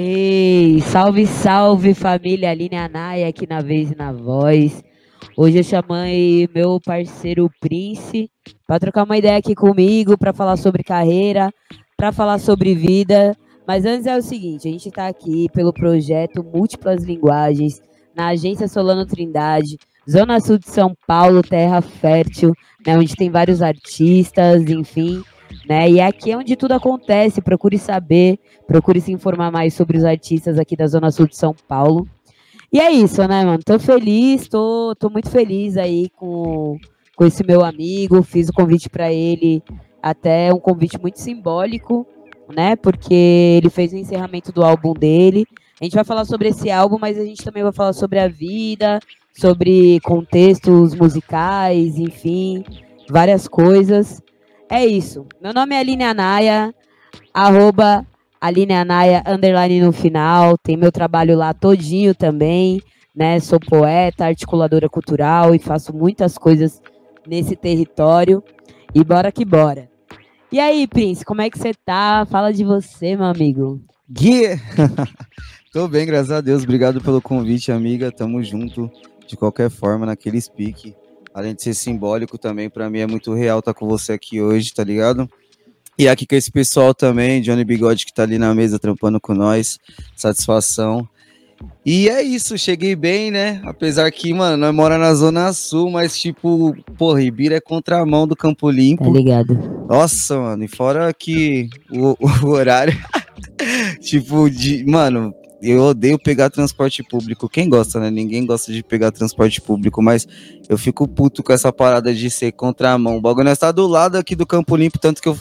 Ei, 0.00 0.80
salve, 0.80 1.26
salve 1.26 1.92
família 1.92 2.52
Aline 2.52 2.76
Anaia 2.76 3.26
aqui 3.26 3.48
na 3.48 3.60
vez 3.60 3.90
e 3.90 3.96
na 3.96 4.12
voz. 4.12 4.80
Hoje 5.36 5.58
eu 5.58 5.64
chamei 5.64 6.48
meu 6.54 6.78
parceiro 6.80 7.50
Prince 7.58 8.30
para 8.64 8.78
trocar 8.78 9.02
uma 9.02 9.18
ideia 9.18 9.36
aqui 9.36 9.56
comigo, 9.56 10.16
para 10.16 10.32
falar 10.32 10.56
sobre 10.56 10.84
carreira, 10.84 11.52
para 11.96 12.12
falar 12.12 12.38
sobre 12.38 12.76
vida. 12.76 13.36
Mas 13.66 13.84
antes 13.84 14.06
é 14.06 14.16
o 14.16 14.22
seguinte, 14.22 14.68
a 14.68 14.70
gente 14.70 14.88
está 14.88 15.08
aqui 15.08 15.48
pelo 15.52 15.72
projeto 15.72 16.44
Múltiplas 16.44 17.02
Linguagens, 17.02 17.82
na 18.14 18.28
agência 18.28 18.68
Solano 18.68 19.04
Trindade, 19.04 19.78
Zona 20.08 20.38
Sul 20.38 20.58
de 20.58 20.68
São 20.68 20.94
Paulo, 21.08 21.42
terra 21.42 21.80
fértil, 21.80 22.52
né, 22.86 22.96
onde 22.96 23.16
tem 23.16 23.30
vários 23.30 23.60
artistas, 23.60 24.62
enfim 24.70 25.24
né? 25.68 25.90
E 25.90 26.00
aqui 26.00 26.32
é 26.32 26.36
onde 26.36 26.56
tudo 26.56 26.72
acontece. 26.72 27.40
Procure 27.40 27.78
saber, 27.78 28.38
procure 28.66 29.00
se 29.00 29.12
informar 29.12 29.50
mais 29.50 29.74
sobre 29.74 29.96
os 29.98 30.04
artistas 30.04 30.58
aqui 30.58 30.76
da 30.76 30.86
Zona 30.86 31.10
Sul 31.10 31.26
de 31.26 31.36
São 31.36 31.54
Paulo. 31.66 32.08
E 32.72 32.80
é 32.80 32.90
isso, 32.90 33.26
né, 33.26 33.44
mano? 33.44 33.62
Tô 33.64 33.78
feliz, 33.78 34.46
tô, 34.46 34.94
tô 34.98 35.08
muito 35.08 35.30
feliz 35.30 35.76
aí 35.76 36.10
com, 36.10 36.78
com 37.16 37.24
esse 37.24 37.44
meu 37.44 37.64
amigo. 37.64 38.22
Fiz 38.22 38.48
o 38.48 38.52
convite 38.52 38.90
para 38.90 39.12
ele, 39.12 39.62
até 40.02 40.52
um 40.52 40.60
convite 40.60 41.00
muito 41.00 41.18
simbólico, 41.18 42.06
né? 42.54 42.76
Porque 42.76 43.58
ele 43.58 43.70
fez 43.70 43.92
o 43.92 43.96
encerramento 43.96 44.52
do 44.52 44.62
álbum 44.62 44.92
dele. 44.92 45.46
A 45.80 45.84
gente 45.84 45.94
vai 45.94 46.04
falar 46.04 46.24
sobre 46.24 46.48
esse 46.48 46.70
álbum, 46.70 46.98
mas 47.00 47.16
a 47.16 47.24
gente 47.24 47.42
também 47.42 47.62
vai 47.62 47.72
falar 47.72 47.92
sobre 47.92 48.18
a 48.18 48.28
vida, 48.28 49.00
sobre 49.32 50.00
contextos 50.00 50.94
musicais, 50.94 51.96
enfim, 51.96 52.64
várias 53.08 53.46
coisas. 53.46 54.20
É 54.70 54.84
isso. 54.84 55.26
Meu 55.40 55.54
nome 55.54 55.74
é 55.74 55.78
Aline 55.78 56.04
Anaia, 56.04 56.74
arroba 57.32 58.06
Aline 58.40 58.74
Anaia, 58.74 59.22
underline 59.26 59.80
no 59.80 59.92
final. 59.92 60.58
Tem 60.58 60.76
meu 60.76 60.92
trabalho 60.92 61.36
lá 61.36 61.54
todinho 61.54 62.14
também, 62.14 62.82
né? 63.16 63.40
Sou 63.40 63.58
poeta, 63.58 64.26
articuladora 64.26 64.88
cultural 64.88 65.54
e 65.54 65.58
faço 65.58 65.94
muitas 65.94 66.36
coisas 66.36 66.82
nesse 67.26 67.56
território. 67.56 68.44
E 68.94 69.02
bora 69.02 69.32
que 69.32 69.44
bora. 69.44 69.88
E 70.52 70.60
aí, 70.60 70.86
Prince, 70.86 71.24
como 71.24 71.40
é 71.42 71.50
que 71.50 71.58
você 71.58 71.72
tá? 71.72 72.26
Fala 72.30 72.52
de 72.52 72.64
você, 72.64 73.16
meu 73.16 73.26
amigo. 73.26 73.80
Guia! 74.08 74.58
Tô 75.72 75.86
bem, 75.88 76.06
graças 76.06 76.30
a 76.30 76.40
Deus. 76.40 76.62
Obrigado 76.62 77.00
pelo 77.00 77.20
convite, 77.20 77.72
amiga. 77.72 78.12
Tamo 78.12 78.42
junto 78.42 78.90
de 79.26 79.36
qualquer 79.36 79.70
forma 79.70 80.06
naquele 80.06 80.40
speak 80.40 80.94
além 81.34 81.54
de 81.54 81.62
ser 81.62 81.74
simbólico 81.74 82.38
também, 82.38 82.68
para 82.68 82.88
mim 82.90 83.00
é 83.00 83.06
muito 83.06 83.32
real 83.34 83.60
estar 83.60 83.72
tá 83.72 83.78
com 83.78 83.86
você 83.86 84.12
aqui 84.12 84.40
hoje, 84.40 84.72
tá 84.72 84.84
ligado? 84.84 85.28
E 85.98 86.08
aqui 86.08 86.26
com 86.26 86.36
esse 86.36 86.50
pessoal 86.50 86.94
também, 86.94 87.40
Johnny 87.40 87.64
Bigode 87.64 88.06
que 88.06 88.14
tá 88.14 88.22
ali 88.22 88.38
na 88.38 88.54
mesa 88.54 88.78
trampando 88.78 89.20
com 89.20 89.34
nós, 89.34 89.78
satisfação. 90.16 91.08
E 91.84 92.08
é 92.08 92.22
isso, 92.22 92.56
cheguei 92.56 92.94
bem, 92.94 93.30
né? 93.30 93.60
Apesar 93.64 94.10
que, 94.12 94.32
mano, 94.32 94.56
nós 94.56 94.74
mora 94.74 94.96
na 94.96 95.12
Zona 95.14 95.52
Sul, 95.52 95.90
mas 95.90 96.16
tipo, 96.16 96.76
porra, 96.96 97.22
Ibira 97.22 97.56
é 97.56 97.60
contramão 97.60 98.28
do 98.28 98.36
Campo 98.36 98.70
Limpo. 98.70 99.04
Tá 99.04 99.10
ligado. 99.10 99.86
Nossa, 99.88 100.38
mano, 100.38 100.64
e 100.64 100.68
fora 100.68 101.12
que 101.12 101.68
o, 101.90 102.14
o 102.46 102.50
horário, 102.50 102.96
tipo, 104.00 104.48
de, 104.48 104.84
mano, 104.86 105.34
eu 105.60 105.82
odeio 105.82 106.18
pegar 106.18 106.50
transporte 106.50 107.02
público. 107.02 107.48
Quem 107.48 107.68
gosta, 107.68 107.98
né? 107.98 108.10
Ninguém 108.10 108.46
gosta 108.46 108.72
de 108.72 108.82
pegar 108.82 109.10
transporte 109.10 109.60
público, 109.60 110.02
mas 110.02 110.26
eu 110.68 110.78
fico 110.78 111.06
puto 111.06 111.42
com 111.42 111.52
essa 111.52 111.72
parada 111.72 112.14
de 112.14 112.30
ser 112.30 112.52
contramão. 112.52 113.16
O 113.16 113.20
bagulho 113.20 113.48
está 113.48 113.72
do 113.72 113.86
lado 113.86 114.16
aqui 114.16 114.36
do 114.36 114.46
Campo 114.46 114.76
Limpo, 114.76 114.98
tanto 114.98 115.20
que 115.20 115.28
eu. 115.28 115.36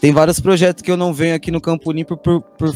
Tem 0.00 0.12
vários 0.12 0.40
projetos 0.40 0.82
que 0.82 0.90
eu 0.90 0.96
não 0.96 1.12
venho 1.12 1.34
aqui 1.34 1.50
no 1.50 1.60
Campo 1.60 1.92
Limpo 1.92 2.16
por, 2.16 2.40
por, 2.40 2.74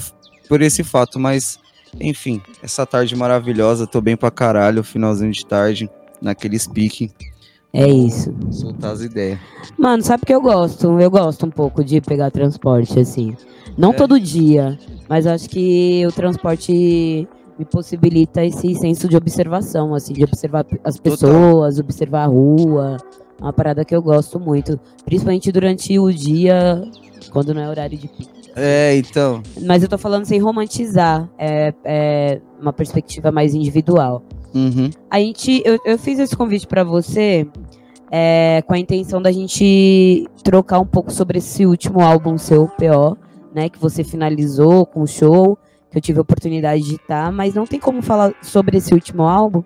por 0.49 0.63
esse 0.63 0.85
fato, 0.85 1.19
mas 1.19 1.59
enfim, 2.01 2.43
essa 2.63 2.85
tarde 2.85 3.17
maravilhosa, 3.17 3.87
tô 3.87 4.01
bem 4.01 4.17
pra 4.17 4.31
caralho, 4.31 4.85
finalzinho 4.85 5.33
de 5.33 5.45
tarde, 5.45 5.91
naquele 6.21 6.59
speaking. 6.59 7.11
É 7.73 7.87
isso. 7.87 8.35
Soltar 8.51 8.93
as 8.93 9.03
ideias. 9.03 9.39
Mano, 9.77 10.03
sabe 10.03 10.25
que 10.25 10.35
eu 10.35 10.41
gosto? 10.41 10.99
Eu 10.99 11.11
gosto 11.11 11.47
um 11.47 11.51
pouco 11.51 11.85
de 11.85 12.01
pegar 12.01 12.31
transporte, 12.31 12.99
assim. 12.99 13.37
Não 13.77 13.91
é. 13.91 13.93
todo 13.93 14.19
dia, 14.19 14.79
mas 15.09 15.27
acho 15.27 15.49
que 15.49 16.05
o 16.07 16.13
transporte 16.13 17.29
me 17.59 17.65
possibilita 17.65 18.45
esse 18.45 18.75
senso 18.75 19.09
de 19.09 19.17
observação, 19.17 19.95
assim, 19.95 20.13
de 20.13 20.25
observar 20.25 20.67
as 20.85 20.99
pessoas, 20.99 21.77
Total. 21.77 21.85
observar 21.85 22.25
a 22.25 22.27
rua. 22.27 22.97
Uma 23.41 23.53
parada 23.53 23.85
que 23.85 23.95
eu 23.95 24.01
gosto 24.01 24.41
muito, 24.41 24.81
principalmente 25.05 25.53
durante 25.53 25.99
o 25.99 26.11
dia, 26.11 26.83
quando 27.31 27.53
não 27.53 27.61
é 27.61 27.69
horário 27.69 27.99
de 27.99 28.09
pico. 28.09 28.33
É, 28.55 28.97
então. 28.97 29.43
Mas 29.63 29.83
eu 29.83 29.89
tô 29.89 29.99
falando 29.99 30.25
sem 30.25 30.41
romantizar, 30.41 31.29
é, 31.39 31.75
é 31.85 32.41
uma 32.59 32.73
perspectiva 32.73 33.31
mais 33.31 33.55
individual. 33.55 34.23
Uhum. 34.55 34.89
A 35.11 35.19
gente, 35.19 35.63
eu, 35.67 35.79
eu 35.85 35.99
fiz 35.99 36.19
esse 36.19 36.35
convite 36.35 36.67
para 36.67 36.83
você 36.83 37.47
é, 38.11 38.63
com 38.67 38.73
a 38.73 38.79
intenção 38.79 39.21
da 39.21 39.31
gente 39.31 40.27
trocar 40.43 40.81
um 40.81 40.87
pouco 40.87 41.13
sobre 41.13 41.39
esse 41.39 41.67
último 41.67 42.01
álbum 42.01 42.39
seu, 42.39 42.67
PO, 42.67 43.19
né, 43.57 43.71
que 43.71 43.79
você 43.79 44.05
finalizou 44.05 44.85
com 44.85 45.01
o 45.01 45.07
show, 45.07 45.57
que 45.91 45.97
eu 45.97 46.03
tive 46.03 46.19
a 46.19 46.23
oportunidade 46.23 46.83
de 46.83 46.97
estar, 46.97 47.33
mas 47.33 47.55
não 47.55 47.67
tem 47.67 47.81
como 47.81 48.03
falar 48.03 48.35
sobre 48.43 48.77
esse 48.77 48.93
último 48.93 49.23
álbum 49.23 49.65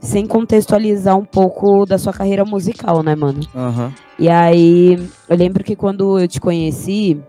sem 0.00 0.26
contextualizar 0.26 1.18
um 1.18 1.24
pouco 1.26 1.84
da 1.84 1.98
sua 1.98 2.14
carreira 2.14 2.46
musical, 2.46 3.02
né, 3.02 3.14
mano? 3.14 3.40
Uhum. 3.54 3.92
E 4.18 4.30
aí, 4.30 4.98
eu 5.28 5.36
lembro 5.36 5.62
que 5.62 5.76
quando 5.76 6.18
eu 6.18 6.26
te 6.26 6.40
conheci, 6.40 7.20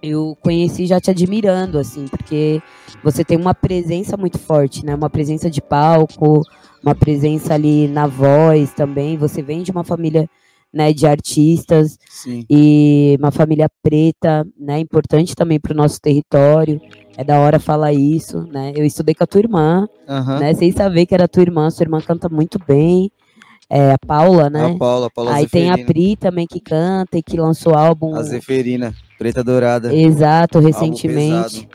eu 0.00 0.38
conheci 0.40 0.86
já 0.86 1.00
te 1.00 1.10
admirando, 1.10 1.80
assim, 1.80 2.06
porque 2.06 2.62
você 3.02 3.24
tem 3.24 3.36
uma 3.36 3.52
presença 3.52 4.16
muito 4.16 4.38
forte, 4.38 4.86
né? 4.86 4.94
Uma 4.94 5.10
presença 5.10 5.50
de 5.50 5.60
palco, 5.60 6.42
uma 6.80 6.94
presença 6.94 7.54
ali 7.54 7.88
na 7.88 8.06
voz 8.06 8.72
também. 8.72 9.16
Você 9.16 9.42
vem 9.42 9.64
de 9.64 9.72
uma 9.72 9.82
família 9.82 10.30
né, 10.72 10.92
de 10.92 11.06
artistas 11.06 11.98
Sim. 12.08 12.44
e 12.48 13.16
uma 13.18 13.30
família 13.30 13.68
preta, 13.82 14.46
né, 14.58 14.78
importante 14.78 15.34
também 15.34 15.60
para 15.60 15.72
o 15.72 15.76
nosso 15.76 16.00
território. 16.00 16.80
É 17.16 17.22
da 17.22 17.38
hora 17.38 17.58
falar 17.58 17.92
isso, 17.92 18.46
né? 18.50 18.72
Eu 18.74 18.86
estudei 18.86 19.14
com 19.14 19.22
a 19.22 19.26
tua 19.26 19.40
irmã, 19.40 19.86
uhum. 20.08 20.38
né? 20.38 20.54
Sem 20.54 20.72
saber 20.72 21.04
que 21.04 21.14
era 21.14 21.28
tua 21.28 21.42
irmã, 21.42 21.68
sua 21.68 21.84
irmã 21.84 22.00
canta 22.00 22.26
muito 22.26 22.58
bem. 22.66 23.10
É, 23.68 23.92
a 23.92 23.98
Paula, 23.98 24.48
né? 24.48 24.64
A 24.64 24.78
Paula, 24.78 25.06
a 25.08 25.10
Paula 25.10 25.34
Aí 25.34 25.42
Zeferina. 25.42 25.74
tem 25.76 25.82
a 25.82 25.86
Pri 25.86 26.16
também 26.16 26.46
que 26.46 26.58
canta 26.58 27.18
e 27.18 27.22
que 27.22 27.36
lançou 27.36 27.74
álbum. 27.74 28.14
A 28.14 28.22
Zeferina, 28.22 28.94
Preta 29.18 29.44
Dourada. 29.44 29.94
Exato, 29.94 30.58
recentemente. 30.58 31.68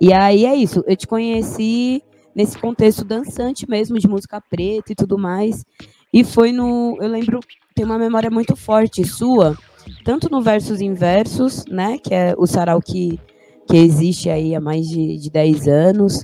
E 0.00 0.12
aí 0.12 0.46
é 0.46 0.54
isso, 0.54 0.82
eu 0.86 0.96
te 0.96 1.06
conheci 1.06 2.02
nesse 2.34 2.56
contexto 2.58 3.04
dançante 3.04 3.68
mesmo, 3.68 3.98
de 3.98 4.08
música 4.08 4.40
preta 4.40 4.92
e 4.92 4.94
tudo 4.94 5.18
mais. 5.18 5.64
E 6.12 6.24
foi 6.24 6.52
no. 6.52 6.96
Eu 7.00 7.08
lembro 7.08 7.40
tem 7.74 7.84
uma 7.84 7.98
memória 7.98 8.30
muito 8.30 8.54
forte 8.56 9.06
sua, 9.06 9.56
tanto 10.04 10.28
no 10.30 10.42
Versos 10.42 10.80
Inversos, 10.80 11.64
né, 11.66 11.98
que 11.98 12.14
é 12.14 12.34
o 12.36 12.46
sarau 12.46 12.80
que, 12.80 13.18
que 13.66 13.76
existe 13.76 14.28
aí 14.28 14.54
há 14.54 14.60
mais 14.60 14.86
de, 14.88 15.16
de 15.16 15.30
10 15.30 15.68
anos, 15.68 16.20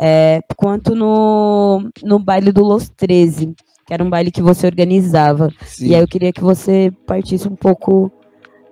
é, 0.00 0.40
quanto 0.56 0.94
no, 0.94 1.88
no 2.02 2.18
baile 2.18 2.52
do 2.52 2.64
Los 2.64 2.88
13, 2.88 3.54
que 3.86 3.94
era 3.94 4.02
um 4.02 4.10
baile 4.10 4.30
que 4.30 4.42
você 4.42 4.66
organizava. 4.66 5.50
Sim. 5.66 5.88
E 5.88 5.94
aí 5.94 6.00
eu 6.00 6.08
queria 6.08 6.32
que 6.32 6.42
você 6.42 6.92
partisse 7.06 7.46
um 7.46 7.56
pouco 7.56 8.10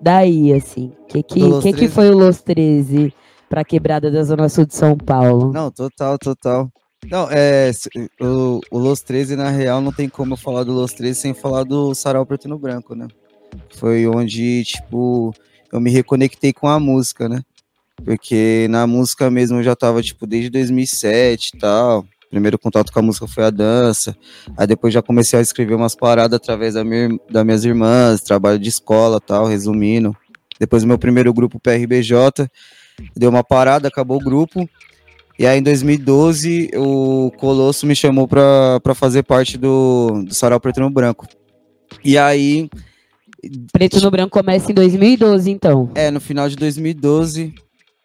daí, 0.01 0.53
assim. 0.53 0.93
O 1.03 1.07
que, 1.07 1.23
que, 1.23 1.61
que, 1.61 1.73
que 1.73 1.89
foi 1.89 2.11
o 2.11 2.19
Los 2.19 2.43
13 2.43 3.13
para 3.49 3.61
a 3.61 3.65
quebrada 3.65 4.11
da 4.11 4.23
Zona 4.25 4.49
Sul 4.49 4.67
de 4.67 4.75
São 4.75 4.97
Paulo? 4.97 5.53
Não, 5.53 5.71
total, 5.71 6.19
total. 6.19 6.71
Não, 7.11 7.29
é. 7.31 7.71
O, 8.21 8.61
o 8.71 8.79
Los 8.79 9.01
13, 9.01 9.37
na 9.37 9.51
real, 9.51 9.81
não 9.81 9.93
tem 9.93 10.09
como 10.09 10.35
eu 10.35 10.37
falar 10.37 10.65
do 10.65 10.73
Los 10.73 10.93
13 10.93 11.21
sem 11.21 11.35
falar 11.35 11.65
do 11.65 11.95
Sarau 11.95 12.27
Preto 12.27 12.49
no 12.49 12.59
Branco, 12.59 12.95
né? 12.95 13.07
Foi 13.77 14.07
onde, 14.07 14.65
tipo, 14.65 15.35
eu 15.73 15.81
me 15.81 15.91
reconectei 15.91 16.53
com 16.53 16.69
a 16.69 16.79
música, 16.81 17.29
né? 17.29 17.43
Porque 18.05 18.67
na 18.71 18.87
música 18.87 19.31
mesmo 19.31 19.59
eu 19.59 19.63
já 19.63 19.75
tava, 19.75 20.03
tipo, 20.03 20.27
desde 20.27 20.51
2007 20.51 21.53
e 21.55 21.59
tal. 21.59 22.07
Primeiro 22.31 22.59
contato 22.59 22.93
com 22.93 22.99
a 22.99 23.03
música 23.03 23.27
foi 23.27 23.45
a 23.45 23.51
dança. 23.51 24.17
Aí 24.57 24.67
depois 24.67 24.93
já 24.93 25.01
comecei 25.01 25.39
a 25.39 25.43
escrever 25.43 25.75
umas 25.75 25.95
paradas 25.95 26.37
através 26.37 26.75
da 26.75 26.85
minha, 26.85 27.09
das 27.31 27.45
minhas 27.45 27.65
irmãs, 27.65 28.21
trabalho 28.21 28.59
de 28.59 28.69
escola 28.69 29.21
tal, 29.21 29.47
resumindo. 29.47 30.15
Depois 30.59 30.83
o 30.83 30.87
meu 30.87 30.99
primeiro 30.99 31.33
grupo 31.33 31.61
PRBJ 31.61 32.49
deu 33.17 33.31
uma 33.31 33.45
parada, 33.45 33.89
acabou 33.89 34.19
o 34.19 34.25
grupo. 34.25 34.69
E 35.39 35.47
aí, 35.47 35.59
em 35.59 35.63
2012, 35.63 36.71
o 36.75 37.31
Colosso 37.33 37.87
me 37.87 37.95
chamou 37.95 38.27
para 38.27 38.95
fazer 38.95 39.23
parte 39.23 39.59
do, 39.59 40.25
do 40.25 40.35
Sarau 40.35 40.59
Preto 40.59 40.81
no 40.81 40.91
Branco. 40.91 41.27
E 42.03 42.17
aí. 42.17 42.71
Preto 43.71 44.01
no 44.01 44.11
Branco 44.11 44.31
começa 44.31 44.71
em 44.71 44.75
2012, 44.75 45.51
então. 45.51 45.91
É, 45.95 46.11
no 46.11 46.21
final 46.21 46.49
de 46.49 46.57
2012 46.57 47.55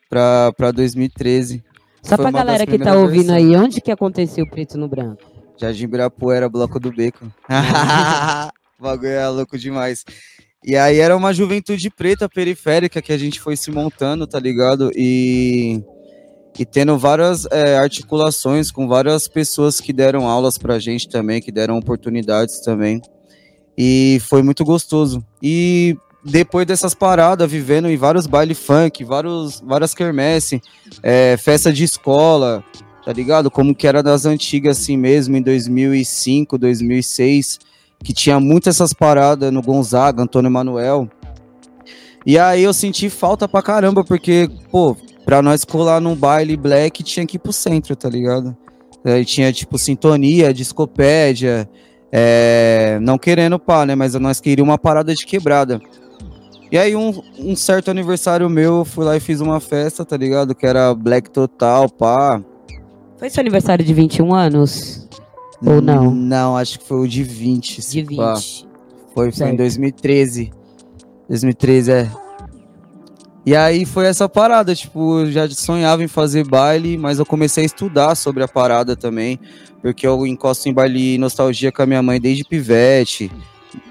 para 0.09 0.71
2013. 0.73 1.63
Só 2.03 2.17
para 2.17 2.31
galera 2.31 2.65
que 2.65 2.77
tá 2.77 2.95
ouvindo 2.95 3.27
versões. 3.27 3.55
aí, 3.55 3.55
onde 3.55 3.79
que 3.79 3.91
aconteceu 3.91 4.43
o 4.43 4.49
Preto 4.49 4.77
no 4.77 4.89
Branco? 4.89 5.21
Jardim 5.57 5.85
Ibirapuera, 5.85 6.49
Bloco 6.49 6.79
do 6.79 6.91
Beco. 6.91 7.25
o 8.79 8.83
bagulho 8.83 9.09
é 9.09 9.27
louco 9.29 9.57
demais. 9.57 10.03
E 10.65 10.75
aí 10.75 10.99
era 10.99 11.15
uma 11.15 11.33
juventude 11.33 11.89
preta 11.89 12.27
periférica 12.27 13.01
que 13.01 13.13
a 13.13 13.17
gente 13.17 13.39
foi 13.39 13.55
se 13.55 13.71
montando, 13.71 14.27
tá 14.27 14.39
ligado? 14.39 14.91
E 14.95 15.81
e 16.57 16.65
tendo 16.65 16.97
várias 16.97 17.45
é, 17.51 17.77
articulações 17.77 18.71
com 18.71 18.87
várias 18.87 19.27
pessoas 19.27 19.79
que 19.79 19.93
deram 19.93 20.27
aulas 20.27 20.57
pra 20.57 20.79
gente 20.79 21.07
também, 21.09 21.41
que 21.41 21.51
deram 21.51 21.77
oportunidades 21.77 22.59
também. 22.59 23.01
E 23.77 24.21
foi 24.27 24.43
muito 24.43 24.63
gostoso. 24.63 25.25
E 25.41 25.97
depois 26.23 26.67
dessas 26.67 26.93
paradas, 26.93 27.49
vivendo 27.49 27.89
em 27.89 27.97
vários 27.97 28.27
baile 28.27 28.53
funk, 28.53 29.03
vários, 29.03 29.61
várias 29.61 29.93
quermesse, 29.93 30.61
é, 31.01 31.35
festa 31.37 31.71
de 31.71 31.83
escola, 31.83 32.63
tá 33.03 33.11
ligado? 33.11 33.49
Como 33.49 33.73
que 33.73 33.87
era 33.87 34.03
das 34.03 34.25
antigas 34.25 34.79
assim 34.79 34.97
mesmo, 34.97 35.35
em 35.35 35.41
2005, 35.41 36.57
2006, 36.57 37.59
que 38.03 38.13
tinha 38.13 38.39
muitas 38.39 38.75
essas 38.75 38.93
paradas 38.93 39.51
no 39.51 39.61
Gonzaga, 39.61 40.21
Antônio 40.21 40.51
Manuel. 40.51 41.09
E 42.25 42.37
aí 42.37 42.61
eu 42.63 42.73
senti 42.73 43.09
falta 43.09 43.47
pra 43.47 43.63
caramba, 43.63 44.03
porque, 44.03 44.47
pô, 44.69 44.95
pra 45.25 45.41
nós 45.41 45.63
colar 45.63 45.99
num 45.99 46.15
baile 46.15 46.57
black 46.57 47.03
tinha 47.03 47.25
que 47.25 47.37
ir 47.37 47.39
pro 47.39 47.53
centro, 47.53 47.95
tá 47.95 48.09
ligado? 48.09 48.55
Aí 49.03 49.25
tinha, 49.25 49.51
tipo, 49.51 49.77
sintonia, 49.77 50.53
discopédia, 50.53 51.67
é, 52.11 52.99
não 53.01 53.17
querendo 53.17 53.57
pá, 53.57 53.85
né? 53.85 53.95
Mas 53.95 54.13
nós 54.15 54.39
queríamos 54.39 54.71
uma 54.71 54.77
parada 54.77 55.13
de 55.15 55.25
quebrada. 55.25 55.81
E 56.71 56.77
aí, 56.77 56.95
um, 56.95 57.21
um, 57.37 57.55
certo 57.55 57.91
aniversário 57.91 58.49
meu, 58.49 58.79
eu 58.79 58.85
fui 58.85 59.03
lá 59.03 59.17
e 59.17 59.19
fiz 59.19 59.41
uma 59.41 59.59
festa, 59.59 60.05
tá 60.05 60.15
ligado? 60.15 60.55
Que 60.55 60.65
era 60.65 60.93
Black 60.93 61.29
Total, 61.29 61.89
pá. 61.89 62.41
Foi 63.17 63.29
seu 63.29 63.41
aniversário 63.41 63.83
de 63.83 63.93
21 63.93 64.33
anos? 64.33 65.07
Ou 65.65 65.81
não? 65.81 66.11
Não, 66.11 66.57
acho 66.57 66.79
que 66.79 66.87
foi 66.87 66.99
o 67.01 67.07
de 67.07 67.23
20. 67.23 67.81
De 67.81 68.01
20. 68.03 68.17
Pá. 68.17 68.35
Foi, 69.13 69.31
foi 69.31 69.49
em 69.49 69.55
2013. 69.55 70.51
2013, 71.27 71.91
é. 71.91 72.11
E 73.43 73.55
aí 73.55 73.85
foi 73.85 74.05
essa 74.05 74.29
parada, 74.29 74.75
tipo, 74.75 75.21
eu 75.21 75.31
já 75.31 75.49
sonhava 75.49 76.03
em 76.03 76.07
fazer 76.07 76.45
baile, 76.45 76.95
mas 76.95 77.17
eu 77.17 77.25
comecei 77.25 77.63
a 77.63 77.65
estudar 77.65 78.13
sobre 78.13 78.43
a 78.43 78.47
parada 78.47 78.95
também, 78.95 79.39
porque 79.81 80.05
eu 80.05 80.27
encosto 80.27 80.69
em 80.69 80.73
baile 80.73 81.17
nostalgia 81.17 81.71
com 81.71 81.81
a 81.81 81.85
minha 81.87 82.03
mãe 82.03 82.21
desde 82.21 82.43
pivete. 82.43 83.31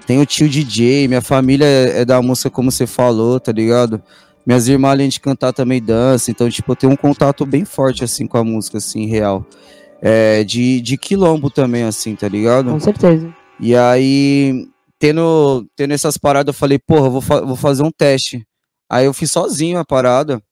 Tenho 0.07 0.25
tio 0.25 0.47
DJ, 0.47 1.07
minha 1.07 1.21
família 1.21 1.65
é 1.65 2.05
da 2.05 2.21
música 2.21 2.49
como 2.49 2.71
você 2.71 2.87
falou, 2.87 3.39
tá 3.41 3.51
ligado? 3.51 4.01
Minhas 4.45 4.69
irmãs, 4.69 4.91
além 4.91 5.09
de 5.09 5.19
cantar, 5.19 5.51
também 5.51 5.81
dançam, 5.81 6.31
então, 6.31 6.49
tipo, 6.49 6.71
eu 6.71 6.75
tenho 6.75 6.93
um 6.93 6.97
contato 6.97 7.45
bem 7.45 7.65
forte, 7.65 8.05
assim, 8.05 8.25
com 8.25 8.37
a 8.37 8.43
música, 8.43 8.77
assim, 8.77 9.05
real. 9.05 9.45
É, 10.01 10.43
de, 10.45 10.79
de 10.81 10.97
quilombo 10.97 11.49
também, 11.49 11.83
assim, 11.83 12.15
tá 12.15 12.27
ligado? 12.27 12.71
Com 12.71 12.79
certeza. 12.79 13.31
E 13.59 13.75
aí, 13.75 14.67
tendo, 14.97 15.67
tendo 15.75 15.93
essas 15.93 16.17
paradas, 16.17 16.55
eu 16.55 16.57
falei, 16.57 16.79
porra, 16.79 17.07
eu 17.07 17.11
vou, 17.11 17.21
fa 17.21 17.41
vou 17.41 17.55
fazer 17.55 17.83
um 17.83 17.91
teste 17.91 18.47
Aí 18.91 19.05
eu 19.05 19.13
fiz 19.13 19.31
sozinho 19.31 19.79
a 19.79 19.85
parada. 19.85 20.43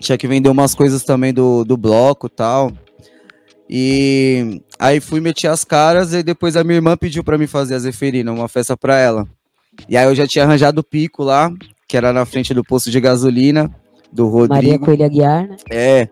Tinha 0.00 0.18
que 0.18 0.28
vender 0.28 0.50
umas 0.50 0.74
coisas 0.74 1.02
também 1.02 1.32
do, 1.32 1.64
do 1.64 1.78
bloco 1.78 2.26
e 2.26 2.30
tal. 2.30 2.70
E 3.70 4.60
aí 4.78 5.00
fui 5.00 5.18
meter 5.18 5.46
as 5.46 5.64
caras 5.64 6.12
e 6.12 6.22
depois 6.22 6.58
a 6.58 6.62
minha 6.62 6.76
irmã 6.76 6.94
pediu 6.94 7.24
para 7.24 7.38
mim 7.38 7.46
fazer 7.46 7.74
a 7.74 7.78
Zeferina, 7.78 8.30
uma 8.30 8.48
festa 8.48 8.76
para 8.76 8.98
ela. 8.98 9.26
E 9.88 9.96
aí 9.96 10.04
eu 10.06 10.14
já 10.14 10.26
tinha 10.26 10.44
arranjado 10.44 10.82
o 10.82 10.84
pico 10.84 11.24
lá, 11.24 11.50
que 11.88 11.96
era 11.96 12.12
na 12.12 12.26
frente 12.26 12.52
do 12.52 12.62
posto 12.62 12.90
de 12.90 13.00
gasolina 13.00 13.74
do 14.12 14.28
Rodrigo. 14.28 14.54
Maria 14.54 14.78
Coelho 14.78 15.04
Aguiar, 15.06 15.48
né? 15.48 15.56
É. 15.70 16.08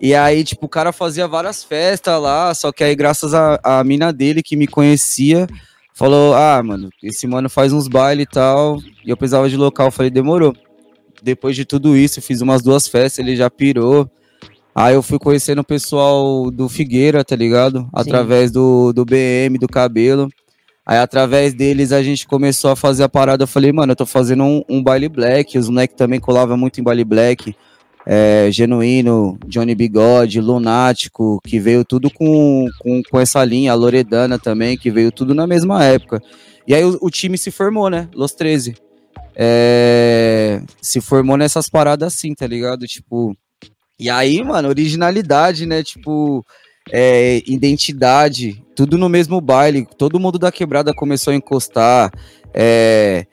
E 0.00 0.16
aí, 0.16 0.42
tipo, 0.42 0.66
o 0.66 0.68
cara 0.68 0.90
fazia 0.90 1.28
várias 1.28 1.62
festas 1.62 2.20
lá, 2.20 2.52
só 2.52 2.72
que 2.72 2.82
aí, 2.82 2.96
graças 2.96 3.34
a, 3.34 3.60
a 3.62 3.84
mina 3.84 4.12
dele 4.12 4.42
que 4.42 4.56
me 4.56 4.66
conhecia, 4.66 5.46
falou: 5.94 6.34
Ah, 6.34 6.60
mano, 6.60 6.90
esse 7.00 7.24
mano 7.28 7.48
faz 7.48 7.72
uns 7.72 7.86
bailes 7.86 8.24
e 8.24 8.28
tal. 8.28 8.78
E 9.04 9.10
eu 9.10 9.16
precisava 9.16 9.48
de 9.48 9.56
local. 9.56 9.86
Eu 9.86 9.92
falei: 9.92 10.10
Demorou 10.10 10.54
depois 11.24 11.56
de 11.56 11.64
tudo 11.64 11.96
isso, 11.96 12.20
fiz 12.20 12.42
umas 12.42 12.62
duas 12.62 12.86
festas, 12.86 13.18
ele 13.18 13.34
já 13.34 13.48
pirou. 13.48 14.08
Aí 14.74 14.94
eu 14.94 15.02
fui 15.02 15.18
conhecendo 15.18 15.60
o 15.60 15.64
pessoal 15.64 16.50
do 16.50 16.68
Figueira, 16.68 17.24
tá 17.24 17.34
ligado? 17.34 17.80
Sim. 17.80 17.88
Através 17.92 18.50
do, 18.50 18.92
do 18.92 19.04
BM, 19.04 19.56
do 19.58 19.68
cabelo. 19.68 20.28
Aí 20.84 20.98
através 20.98 21.54
deles 21.54 21.92
a 21.92 22.02
gente 22.02 22.26
começou 22.26 22.70
a 22.70 22.76
fazer 22.76 23.04
a 23.04 23.08
parada. 23.08 23.44
Eu 23.44 23.48
falei, 23.48 23.72
mano, 23.72 23.92
eu 23.92 23.96
tô 23.96 24.04
fazendo 24.04 24.44
um, 24.44 24.62
um 24.68 24.82
baile 24.82 25.08
black. 25.08 25.56
Os 25.56 25.68
moleques 25.68 25.96
também 25.96 26.20
colavam 26.20 26.58
muito 26.58 26.80
em 26.80 26.84
baile 26.84 27.04
black. 27.04 27.56
É, 28.06 28.48
Genuíno, 28.50 29.38
Johnny 29.46 29.74
Bigode, 29.74 30.40
Lunático, 30.40 31.40
que 31.42 31.58
veio 31.58 31.86
tudo 31.86 32.10
com, 32.10 32.66
com, 32.80 33.02
com 33.10 33.18
essa 33.18 33.42
linha, 33.42 33.72
a 33.72 33.74
Loredana 33.74 34.38
também, 34.38 34.76
que 34.76 34.90
veio 34.90 35.10
tudo 35.10 35.34
na 35.34 35.46
mesma 35.46 35.82
época. 35.82 36.20
E 36.68 36.74
aí 36.74 36.84
o, 36.84 36.98
o 37.00 37.08
time 37.08 37.38
se 37.38 37.50
formou, 37.50 37.88
né? 37.88 38.08
Los 38.12 38.32
13 38.32 38.83
é, 39.34 40.62
se 40.80 41.00
formou 41.00 41.36
nessas 41.36 41.68
paradas 41.68 42.14
assim, 42.14 42.34
tá 42.34 42.46
ligado? 42.46 42.86
Tipo, 42.86 43.36
e 43.98 44.10
aí, 44.10 44.42
mano, 44.42 44.68
originalidade, 44.68 45.66
né? 45.66 45.82
Tipo, 45.82 46.44
é, 46.90 47.42
identidade, 47.46 48.62
tudo 48.74 48.98
no 48.98 49.08
mesmo 49.08 49.40
baile, 49.40 49.86
todo 49.96 50.20
mundo 50.20 50.38
da 50.38 50.52
quebrada 50.52 50.92
começou 50.94 51.32
a 51.32 51.36
encostar, 51.36 52.12
é, 52.52 53.26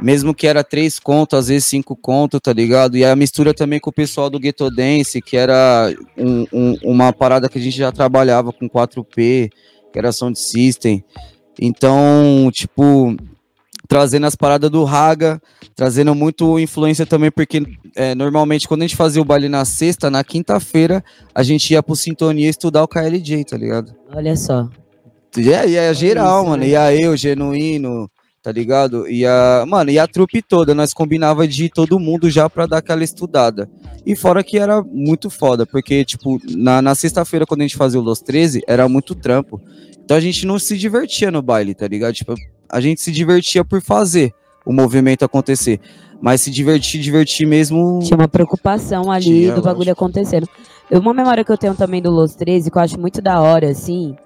mesmo 0.00 0.34
que 0.34 0.46
era 0.46 0.62
três 0.62 0.98
contos, 0.98 1.38
às 1.38 1.48
vezes 1.48 1.66
cinco 1.66 1.96
contos, 1.96 2.40
tá 2.40 2.52
ligado? 2.52 2.96
E 2.96 3.04
a 3.04 3.16
mistura 3.16 3.52
também 3.52 3.80
com 3.80 3.90
o 3.90 3.92
pessoal 3.92 4.30
do 4.30 4.38
Ghetto 4.38 4.70
Dance, 4.70 5.20
que 5.20 5.36
era 5.36 5.92
um, 6.16 6.46
um, 6.52 6.76
uma 6.84 7.12
parada 7.12 7.48
que 7.48 7.58
a 7.58 7.60
gente 7.60 7.76
já 7.76 7.90
trabalhava 7.90 8.52
com 8.52 8.68
4P, 8.68 9.50
que 9.92 9.98
era 9.98 10.12
Sound 10.12 10.38
System. 10.38 11.04
Então, 11.60 12.48
tipo, 12.52 13.16
trazendo 13.88 14.26
as 14.26 14.36
paradas 14.36 14.70
do 14.70 14.84
Raga, 14.84 15.40
trazendo 15.74 16.14
muito 16.14 16.58
influência 16.58 17.06
também, 17.06 17.30
porque 17.30 17.62
é, 17.96 18.14
normalmente 18.14 18.68
quando 18.68 18.82
a 18.82 18.86
gente 18.86 18.96
fazia 18.96 19.22
o 19.22 19.24
baile 19.24 19.48
na 19.48 19.64
sexta, 19.64 20.10
na 20.10 20.22
quinta-feira, 20.22 21.02
a 21.34 21.42
gente 21.42 21.72
ia 21.72 21.82
pro 21.82 21.96
Sintonia 21.96 22.50
estudar 22.50 22.84
o 22.84 22.88
KLJ, 22.88 23.44
tá 23.44 23.56
ligado? 23.56 23.94
Olha 24.14 24.36
só. 24.36 24.68
E 25.36 25.50
é, 25.50 25.74
é 25.74 25.94
geral, 25.94 26.42
isso, 26.42 26.50
mano. 26.50 26.62
Né? 26.62 26.70
Ia 26.70 26.94
eu, 26.94 27.16
Genuíno, 27.16 28.10
tá 28.42 28.52
ligado? 28.52 29.08
E 29.08 29.24
a, 29.24 29.64
mano, 29.66 29.90
e 29.90 29.98
a 29.98 30.06
trupe 30.06 30.42
toda, 30.42 30.74
nós 30.74 30.92
combinava 30.92 31.48
de 31.48 31.64
ir 31.64 31.70
todo 31.70 31.98
mundo 31.98 32.28
já 32.28 32.48
pra 32.50 32.66
dar 32.66 32.78
aquela 32.78 33.02
estudada. 33.02 33.70
E 34.04 34.14
fora 34.14 34.44
que 34.44 34.58
era 34.58 34.82
muito 34.82 35.30
foda, 35.30 35.64
porque, 35.64 36.04
tipo, 36.04 36.38
na, 36.50 36.82
na 36.82 36.94
sexta-feira, 36.94 37.46
quando 37.46 37.60
a 37.60 37.64
gente 37.64 37.76
fazia 37.76 38.00
o 38.00 38.02
Los 38.02 38.20
13, 38.20 38.62
era 38.66 38.88
muito 38.88 39.14
trampo. 39.14 39.60
Então 40.04 40.16
a 40.16 40.20
gente 40.20 40.46
não 40.46 40.58
se 40.58 40.76
divertia 40.76 41.30
no 41.30 41.42
baile, 41.42 41.74
tá 41.74 41.86
ligado? 41.86 42.14
Tipo, 42.14 42.34
a 42.68 42.80
gente 42.80 43.00
se 43.00 43.10
divertia 43.10 43.64
por 43.64 43.80
fazer 43.80 44.32
o 44.64 44.72
movimento 44.72 45.24
acontecer. 45.24 45.80
Mas 46.20 46.40
se 46.40 46.50
divertir, 46.50 47.00
divertir 47.00 47.46
mesmo. 47.46 48.00
Tinha 48.02 48.16
uma 48.16 48.28
preocupação 48.28 49.10
ali 49.10 49.24
Tinha, 49.24 49.54
do 49.54 49.62
bagulho 49.62 49.92
acontecendo. 49.92 50.48
Uma 50.90 51.14
memória 51.14 51.44
que 51.44 51.52
eu 51.52 51.58
tenho 51.58 51.74
também 51.74 52.02
do 52.02 52.10
Los 52.10 52.34
13, 52.34 52.70
que 52.70 52.76
eu 52.76 52.82
acho 52.82 52.98
muito 52.98 53.22
da 53.22 53.40
hora, 53.40 53.70
assim, 53.70 54.16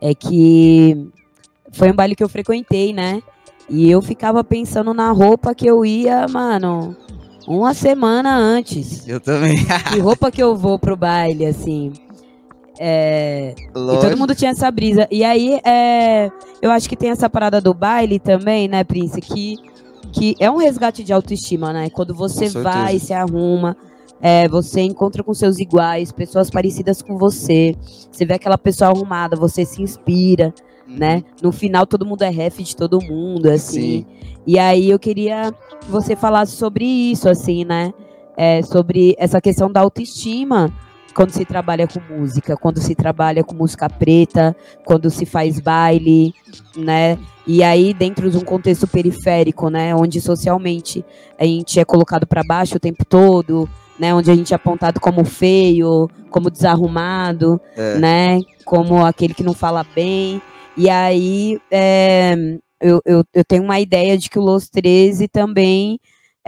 é 0.00 0.14
que 0.14 1.08
foi 1.72 1.90
um 1.90 1.94
baile 1.94 2.14
que 2.14 2.22
eu 2.22 2.28
frequentei, 2.28 2.92
né? 2.92 3.22
E 3.68 3.90
eu 3.90 4.00
ficava 4.00 4.42
pensando 4.42 4.92
na 4.94 5.10
roupa 5.10 5.54
que 5.54 5.66
eu 5.66 5.84
ia, 5.84 6.26
mano, 6.28 6.96
uma 7.46 7.74
semana 7.74 8.36
antes. 8.36 9.06
Eu 9.08 9.20
também. 9.20 9.56
que 9.92 9.98
roupa 9.98 10.30
que 10.30 10.42
eu 10.42 10.56
vou 10.56 10.78
pro 10.78 10.96
baile, 10.96 11.46
assim. 11.46 11.92
É, 12.82 13.54
e 13.58 14.00
todo 14.00 14.16
mundo 14.16 14.34
tinha 14.34 14.52
essa 14.52 14.70
brisa. 14.70 15.06
E 15.10 15.22
aí, 15.22 15.60
é, 15.66 16.30
eu 16.62 16.70
acho 16.70 16.88
que 16.88 16.96
tem 16.96 17.10
essa 17.10 17.28
parada 17.28 17.60
do 17.60 17.74
baile 17.74 18.18
também, 18.18 18.68
né, 18.68 18.82
Prince? 18.82 19.20
Que, 19.20 19.58
que 20.10 20.34
é 20.40 20.50
um 20.50 20.56
resgate 20.56 21.04
de 21.04 21.12
autoestima, 21.12 21.74
né? 21.74 21.90
Quando 21.90 22.14
você 22.14 22.48
vai, 22.48 22.98
se 22.98 23.12
arruma, 23.12 23.76
é, 24.18 24.48
você 24.48 24.80
encontra 24.80 25.22
com 25.22 25.34
seus 25.34 25.58
iguais, 25.58 26.10
pessoas 26.10 26.48
parecidas 26.48 27.02
com 27.02 27.18
você. 27.18 27.76
Você 28.10 28.24
vê 28.24 28.32
aquela 28.32 28.56
pessoa 28.56 28.88
arrumada, 28.88 29.36
você 29.36 29.66
se 29.66 29.82
inspira, 29.82 30.54
uhum. 30.88 30.96
né? 30.96 31.22
No 31.42 31.52
final, 31.52 31.86
todo 31.86 32.06
mundo 32.06 32.22
é 32.22 32.30
ref 32.30 32.62
de 32.62 32.74
todo 32.74 32.98
mundo, 33.02 33.50
assim. 33.50 33.80
Sim. 33.80 34.06
E 34.46 34.58
aí, 34.58 34.88
eu 34.88 34.98
queria 34.98 35.52
que 35.82 35.90
você 35.90 36.16
falasse 36.16 36.56
sobre 36.56 36.86
isso, 36.86 37.28
assim, 37.28 37.62
né? 37.62 37.92
É, 38.38 38.62
sobre 38.62 39.14
essa 39.18 39.38
questão 39.38 39.70
da 39.70 39.80
autoestima 39.80 40.72
quando 41.14 41.30
se 41.30 41.44
trabalha 41.44 41.86
com 41.86 42.00
música, 42.00 42.56
quando 42.56 42.80
se 42.80 42.94
trabalha 42.94 43.42
com 43.42 43.54
música 43.54 43.88
preta, 43.88 44.56
quando 44.84 45.10
se 45.10 45.26
faz 45.26 45.60
baile, 45.60 46.34
né? 46.76 47.18
E 47.46 47.62
aí 47.62 47.92
dentro 47.92 48.30
de 48.30 48.36
um 48.36 48.44
contexto 48.44 48.86
periférico, 48.86 49.68
né, 49.68 49.94
onde 49.94 50.20
socialmente 50.20 51.04
a 51.38 51.44
gente 51.44 51.80
é 51.80 51.84
colocado 51.84 52.26
para 52.26 52.44
baixo 52.44 52.76
o 52.76 52.80
tempo 52.80 53.04
todo, 53.04 53.68
né, 53.98 54.14
onde 54.14 54.30
a 54.30 54.34
gente 54.34 54.52
é 54.52 54.56
apontado 54.56 55.00
como 55.00 55.24
feio, 55.24 56.08
como 56.30 56.50
desarrumado, 56.50 57.60
é. 57.76 57.98
né, 57.98 58.40
como 58.64 59.04
aquele 59.04 59.34
que 59.34 59.42
não 59.42 59.52
fala 59.52 59.84
bem. 59.94 60.40
E 60.76 60.88
aí 60.88 61.58
é, 61.70 62.34
eu, 62.80 63.00
eu, 63.04 63.24
eu 63.34 63.44
tenho 63.44 63.62
uma 63.62 63.78
ideia 63.78 64.16
de 64.16 64.30
que 64.30 64.38
o 64.38 64.42
Los 64.42 64.68
13 64.68 65.28
também 65.28 65.98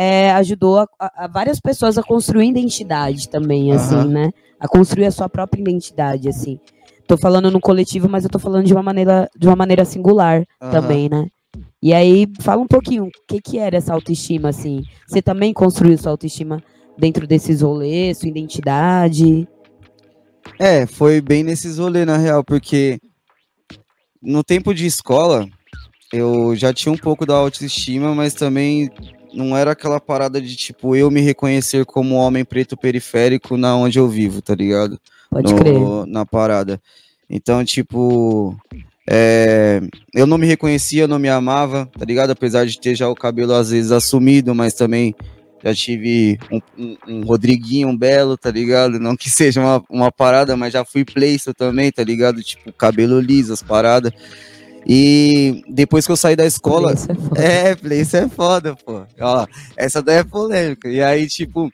é, 0.02 0.32
ajudou 0.32 0.78
a, 0.78 0.88
a, 0.98 1.28
várias 1.28 1.60
pessoas 1.60 1.96
a 1.96 2.02
construir 2.02 2.48
identidade 2.48 3.28
também, 3.28 3.70
assim, 3.70 3.94
uhum. 3.94 4.08
né? 4.08 4.30
A 4.58 4.66
construir 4.66 5.06
a 5.06 5.12
sua 5.12 5.28
própria 5.28 5.60
identidade, 5.60 6.28
assim. 6.28 6.58
Tô 7.06 7.16
falando 7.16 7.50
no 7.52 7.60
coletivo, 7.60 8.08
mas 8.08 8.24
eu 8.24 8.30
tô 8.30 8.38
falando 8.38 8.66
de 8.66 8.72
uma 8.72 8.82
maneira, 8.82 9.30
de 9.38 9.46
uma 9.46 9.54
maneira 9.54 9.84
singular 9.84 10.44
uhum. 10.60 10.70
também, 10.70 11.08
né? 11.08 11.28
E 11.80 11.94
aí, 11.94 12.26
fala 12.40 12.62
um 12.62 12.66
pouquinho, 12.66 13.04
o 13.04 13.10
que 13.28 13.40
que 13.40 13.58
era 13.58 13.76
essa 13.76 13.92
autoestima, 13.94 14.48
assim? 14.48 14.82
Você 15.06 15.22
também 15.22 15.52
construiu 15.52 15.96
sua 15.96 16.10
autoestima 16.10 16.62
dentro 16.98 17.24
desses 17.24 17.60
rolês, 17.60 18.18
sua 18.18 18.28
identidade? 18.28 19.46
É, 20.58 20.84
foi 20.84 21.20
bem 21.20 21.44
nesses 21.44 21.78
rolês, 21.78 22.06
na 22.06 22.16
real, 22.16 22.42
porque 22.42 22.98
no 24.20 24.42
tempo 24.42 24.74
de 24.74 24.84
escola, 24.84 25.46
eu 26.12 26.56
já 26.56 26.72
tinha 26.72 26.92
um 26.92 26.98
pouco 26.98 27.24
da 27.24 27.34
autoestima, 27.34 28.14
mas 28.14 28.34
também 28.34 28.90
não 29.34 29.56
era 29.56 29.72
aquela 29.72 30.00
parada 30.00 30.40
de, 30.40 30.56
tipo, 30.56 30.94
eu 30.94 31.10
me 31.10 31.20
reconhecer 31.20 31.84
como 31.84 32.16
homem 32.16 32.44
preto 32.44 32.76
periférico 32.76 33.56
na 33.56 33.76
onde 33.76 33.98
eu 33.98 34.08
vivo, 34.08 34.42
tá 34.42 34.54
ligado? 34.54 34.98
Pode 35.30 35.52
no, 35.52 35.58
crer. 35.58 36.06
Na 36.06 36.26
parada. 36.26 36.80
Então, 37.28 37.64
tipo, 37.64 38.56
é, 39.08 39.80
eu 40.14 40.26
não 40.26 40.38
me 40.38 40.46
reconhecia, 40.46 41.08
não 41.08 41.18
me 41.18 41.28
amava, 41.28 41.90
tá 41.98 42.04
ligado? 42.04 42.30
Apesar 42.30 42.66
de 42.66 42.78
ter 42.78 42.94
já 42.94 43.08
o 43.08 43.14
cabelo 43.14 43.54
às 43.54 43.70
vezes 43.70 43.90
assumido, 43.90 44.54
mas 44.54 44.74
também 44.74 45.14
já 45.64 45.74
tive 45.74 46.38
um, 46.50 46.60
um, 46.78 46.96
um 47.08 47.24
Rodriguinho 47.24 47.88
um 47.88 47.96
belo, 47.96 48.36
tá 48.36 48.50
ligado? 48.50 48.98
Não 48.98 49.16
que 49.16 49.30
seja 49.30 49.60
uma, 49.60 49.84
uma 49.88 50.12
parada, 50.12 50.56
mas 50.56 50.72
já 50.72 50.84
fui 50.84 51.04
playster 51.04 51.54
também, 51.54 51.90
tá 51.90 52.02
ligado? 52.02 52.42
Tipo, 52.42 52.72
cabelo 52.72 53.20
liso, 53.20 53.52
as 53.52 53.62
paradas. 53.62 54.12
E 54.86 55.62
depois 55.68 56.06
que 56.06 56.12
eu 56.12 56.16
saí 56.16 56.36
da 56.36 56.44
escola. 56.44 56.92
Isso 56.92 57.08
é. 57.36 57.70
É, 57.70 57.74
playster 57.74 58.24
é 58.24 58.28
foda, 58.28 58.74
pô. 58.74 59.02
Ó, 59.20 59.46
essa 59.76 60.02
daí 60.02 60.18
é 60.18 60.24
polêmica. 60.24 60.88
E 60.88 61.02
aí, 61.02 61.26
tipo, 61.26 61.70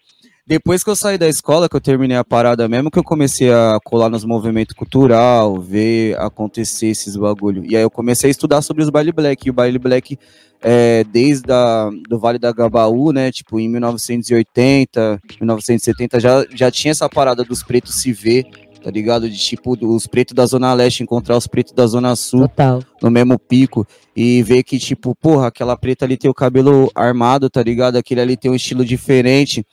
depois 0.49 0.83
que 0.83 0.89
eu 0.89 0.97
saí 0.97 1.19
da 1.19 1.29
escola, 1.29 1.69
que 1.69 1.77
eu 1.77 1.81
terminei 1.81 2.17
a 2.17 2.25
parada 2.25 2.67
mesmo, 2.67 2.91
que 2.91 2.99
eu 2.99 3.05
comecei 3.05 3.53
a 3.53 3.79
colar 3.85 4.09
nos 4.09 4.25
movimentos 4.25 4.75
cultural, 4.75 5.61
ver 5.61 6.19
acontecer 6.19 6.87
esses 6.87 7.17
bagulho. 7.17 7.65
E 7.67 7.77
aí 7.77 7.83
eu 7.83 7.91
comecei 7.91 8.29
a 8.29 8.31
estudar 8.31 8.63
sobre 8.63 8.83
os 8.83 8.89
baile 8.89 9.13
black. 9.13 9.47
E 9.47 9.51
o 9.51 9.53
baile 9.53 9.79
black, 9.79 10.19
é, 10.63 11.05
desde 11.05 11.53
a, 11.53 11.91
do 12.09 12.19
Vale 12.19 12.39
da 12.39 12.51
Gabaú, 12.51 13.13
né, 13.13 13.31
tipo, 13.31 13.61
em 13.61 13.69
1980, 13.69 15.21
1970, 15.39 16.19
já, 16.19 16.47
já 16.55 16.71
tinha 16.71 16.93
essa 16.93 17.09
parada 17.11 17.45
dos 17.45 17.63
pretos 17.63 17.97
se 17.97 18.11
ver, 18.11 18.47
tá 18.83 18.91
ligado? 18.91 19.29
De 19.29 19.37
tipo, 19.37 19.77
os 19.87 20.07
pretos 20.07 20.35
da 20.35 20.47
Zona 20.47 20.73
Leste 20.73 21.03
encontrar 21.03 21.37
os 21.37 21.47
pretos 21.47 21.73
da 21.73 21.87
Zona 21.87 22.15
Sul 22.17 22.49
Total. 22.49 22.83
no 23.03 23.11
mesmo 23.11 23.39
pico 23.39 23.87
e 24.17 24.43
ver 24.43 24.63
que, 24.63 24.79
tipo, 24.79 25.15
porra, 25.15 25.49
aquela 25.49 25.77
preta 25.77 26.05
ali 26.05 26.17
tem 26.17 26.31
o 26.31 26.35
cabelo 26.35 26.91
armado, 26.95 27.51
tá 27.51 27.63
ligado? 27.63 27.97
Aquele 27.97 28.21
ali 28.21 28.37
tem 28.37 28.51
um 28.51 28.55
estilo 28.55 28.85
diferente 28.85 29.65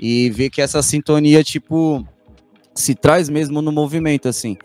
e 0.00 0.30
ver 0.30 0.50
que 0.50 0.62
essa 0.62 0.82
sintonia, 0.82 1.42
tipo, 1.44 2.06
se 2.74 2.94
traz 2.94 3.28
mesmo 3.28 3.60
no 3.60 3.72
movimento, 3.72 4.28
assim. 4.28 4.56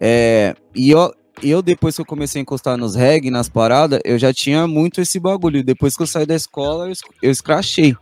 É, 0.00 0.54
e 0.74 0.90
eu, 0.90 1.12
eu, 1.42 1.62
depois 1.62 1.94
que 1.96 2.00
eu 2.00 2.06
comecei 2.06 2.40
a 2.40 2.42
encostar 2.42 2.76
nos 2.76 2.94
reggae, 2.94 3.30
nas 3.30 3.48
paradas, 3.48 4.00
eu 4.04 4.18
já 4.18 4.32
tinha 4.32 4.66
muito 4.66 5.00
esse 5.00 5.18
bagulho. 5.18 5.64
Depois 5.64 5.96
que 5.96 6.02
eu 6.02 6.06
saí 6.06 6.26
da 6.26 6.34
escola, 6.34 6.88
eu, 6.88 6.94
eu 7.22 7.30
escrachei. 7.30 7.96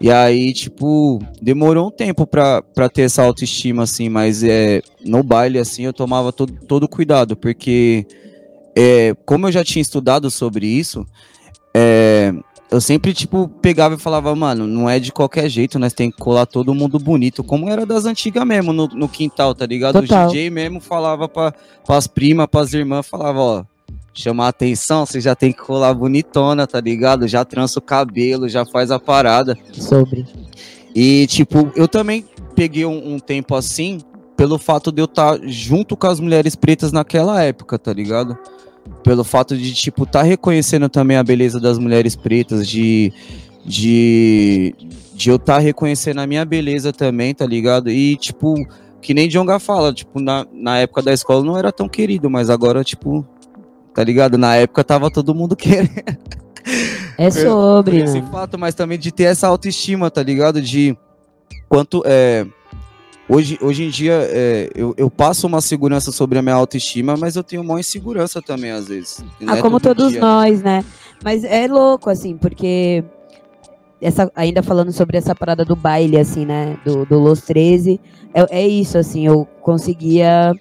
E 0.00 0.10
aí, 0.10 0.52
tipo, 0.54 1.22
demorou 1.42 1.88
um 1.88 1.90
tempo 1.90 2.26
pra, 2.26 2.62
pra 2.62 2.88
ter 2.88 3.02
essa 3.02 3.22
autoestima, 3.22 3.82
assim, 3.82 4.08
mas 4.08 4.42
é, 4.42 4.80
no 5.04 5.22
baile, 5.22 5.58
assim, 5.58 5.82
eu 5.82 5.92
tomava 5.92 6.32
todo, 6.32 6.54
todo 6.66 6.88
cuidado, 6.88 7.36
porque 7.36 8.06
é, 8.74 9.14
como 9.26 9.46
eu 9.46 9.52
já 9.52 9.62
tinha 9.62 9.82
estudado 9.82 10.30
sobre 10.30 10.66
isso, 10.66 11.06
é, 11.74 12.32
eu 12.70 12.80
sempre, 12.80 13.12
tipo, 13.12 13.46
pegava 13.60 13.96
e 13.96 13.98
falava, 13.98 14.34
mano, 14.34 14.66
não 14.66 14.88
é 14.88 14.98
de 14.98 15.12
qualquer 15.12 15.50
jeito, 15.50 15.78
nós 15.78 15.92
tem 15.92 16.10
que 16.10 16.16
colar 16.16 16.46
todo 16.46 16.74
mundo 16.74 16.98
bonito, 16.98 17.44
como 17.44 17.68
era 17.68 17.84
das 17.84 18.06
antigas 18.06 18.46
mesmo, 18.46 18.72
no, 18.72 18.86
no 18.86 19.08
quintal, 19.08 19.54
tá 19.54 19.66
ligado? 19.66 20.00
Total. 20.00 20.28
O 20.28 20.32
DJ 20.32 20.48
mesmo 20.48 20.80
falava 20.80 21.28
pra, 21.28 21.52
pras 21.84 22.06
primas, 22.06 22.46
pras 22.46 22.72
irmãs, 22.72 23.06
falava, 23.06 23.38
ó, 23.38 23.64
chamar 24.12 24.48
atenção, 24.48 25.06
você 25.06 25.20
já 25.20 25.34
tem 25.34 25.52
que 25.52 25.60
colar 25.60 25.94
bonitona, 25.94 26.66
tá 26.66 26.80
ligado? 26.80 27.28
Já 27.28 27.44
trança 27.44 27.78
o 27.78 27.82
cabelo, 27.82 28.48
já 28.48 28.64
faz 28.66 28.90
a 28.90 28.98
parada. 28.98 29.56
Sobre. 29.72 30.26
E, 30.94 31.26
tipo, 31.28 31.70
eu 31.76 31.86
também 31.86 32.24
peguei 32.54 32.84
um, 32.84 33.14
um 33.14 33.18
tempo 33.18 33.54
assim, 33.54 34.00
pelo 34.36 34.58
fato 34.58 34.90
de 34.90 35.00
eu 35.00 35.04
estar 35.04 35.38
junto 35.44 35.96
com 35.96 36.06
as 36.06 36.18
mulheres 36.18 36.56
pretas 36.56 36.92
naquela 36.92 37.42
época, 37.42 37.78
tá 37.78 37.92
ligado? 37.92 38.36
Pelo 39.04 39.22
fato 39.22 39.56
de, 39.56 39.72
tipo, 39.72 40.04
tá 40.04 40.22
reconhecendo 40.22 40.88
também 40.88 41.16
a 41.16 41.22
beleza 41.22 41.60
das 41.60 41.78
mulheres 41.78 42.16
pretas, 42.16 42.66
de. 42.66 43.12
de, 43.64 44.74
de 45.14 45.30
eu 45.30 45.36
estar 45.36 45.58
reconhecendo 45.58 46.18
a 46.18 46.26
minha 46.26 46.44
beleza 46.44 46.92
também, 46.92 47.34
tá 47.34 47.46
ligado? 47.46 47.88
E, 47.90 48.16
tipo, 48.16 48.54
que 49.00 49.14
nem 49.14 49.28
Jonga 49.28 49.58
fala, 49.58 49.92
tipo, 49.92 50.20
na, 50.20 50.46
na 50.52 50.78
época 50.78 51.02
da 51.02 51.12
escola 51.12 51.44
não 51.44 51.56
era 51.56 51.70
tão 51.70 51.88
querido, 51.88 52.28
mas 52.28 52.50
agora, 52.50 52.82
tipo, 52.82 53.24
tá 53.94 54.04
ligado? 54.04 54.38
Na 54.38 54.56
época 54.56 54.84
tava 54.84 55.10
todo 55.10 55.34
mundo 55.34 55.54
querendo. 55.56 55.90
É 57.16 57.30
sobre, 57.30 57.98
esse 57.98 58.20
né? 58.20 58.28
fato, 58.30 58.58
mas 58.58 58.74
também 58.74 58.98
de 58.98 59.12
ter 59.12 59.24
essa 59.24 59.46
autoestima, 59.46 60.10
tá 60.10 60.22
ligado? 60.22 60.60
De 60.60 60.96
quanto 61.68 62.02
é. 62.06 62.46
Hoje, 63.28 63.58
hoje 63.62 63.84
em 63.84 63.90
dia, 63.90 64.26
é, 64.28 64.70
eu, 64.74 64.92
eu 64.96 65.08
passo 65.08 65.46
uma 65.46 65.60
segurança 65.60 66.10
sobre 66.10 66.38
a 66.38 66.42
minha 66.42 66.54
autoestima, 66.54 67.16
mas 67.16 67.36
eu 67.36 67.44
tenho 67.44 67.62
uma 67.62 67.78
insegurança 67.78 68.42
também, 68.42 68.72
às 68.72 68.88
vezes. 68.88 69.24
Ah, 69.46 69.58
é 69.58 69.62
como 69.62 69.78
todo 69.78 69.96
todos 69.96 70.12
dia. 70.12 70.20
nós, 70.20 70.60
né? 70.62 70.84
Mas 71.22 71.44
é 71.44 71.68
louco, 71.68 72.10
assim, 72.10 72.36
porque 72.36 73.04
essa, 74.00 74.32
ainda 74.34 74.62
falando 74.62 74.90
sobre 74.90 75.16
essa 75.16 75.32
parada 75.32 75.64
do 75.64 75.76
baile, 75.76 76.18
assim, 76.18 76.44
né? 76.44 76.76
Do, 76.84 77.04
do 77.04 77.20
Los 77.20 77.42
13, 77.42 78.00
é, 78.34 78.62
é 78.62 78.66
isso, 78.66 78.98
assim, 78.98 79.26
eu 79.26 79.46
conseguia 79.60 80.52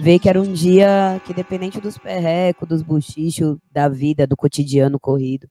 ver 0.00 0.18
que 0.18 0.28
era 0.28 0.40
um 0.40 0.52
dia 0.52 1.20
que, 1.24 1.34
dependente 1.34 1.80
dos 1.80 1.98
perrecos, 1.98 2.68
dos 2.68 2.82
buchichos, 2.82 3.58
da 3.70 3.88
vida, 3.88 4.26
do 4.26 4.36
cotidiano 4.36 4.98
corrido, 4.98 5.48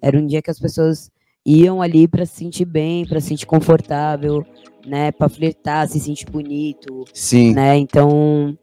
era 0.00 0.18
um 0.18 0.26
dia 0.26 0.42
que 0.42 0.50
as 0.50 0.58
pessoas 0.58 1.10
iam 1.44 1.80
ali 1.80 2.06
para 2.06 2.26
se 2.26 2.36
sentir 2.36 2.64
bem, 2.64 3.06
para 3.06 3.20
se 3.20 3.28
sentir 3.28 3.46
confortável, 3.46 4.44
né? 4.86 5.10
Para 5.12 5.28
flertar, 5.28 5.88
se 5.88 5.98
sentir 5.98 6.26
bonito, 6.30 7.04
Sim, 7.12 7.54
né? 7.54 7.76
Então 7.76 8.56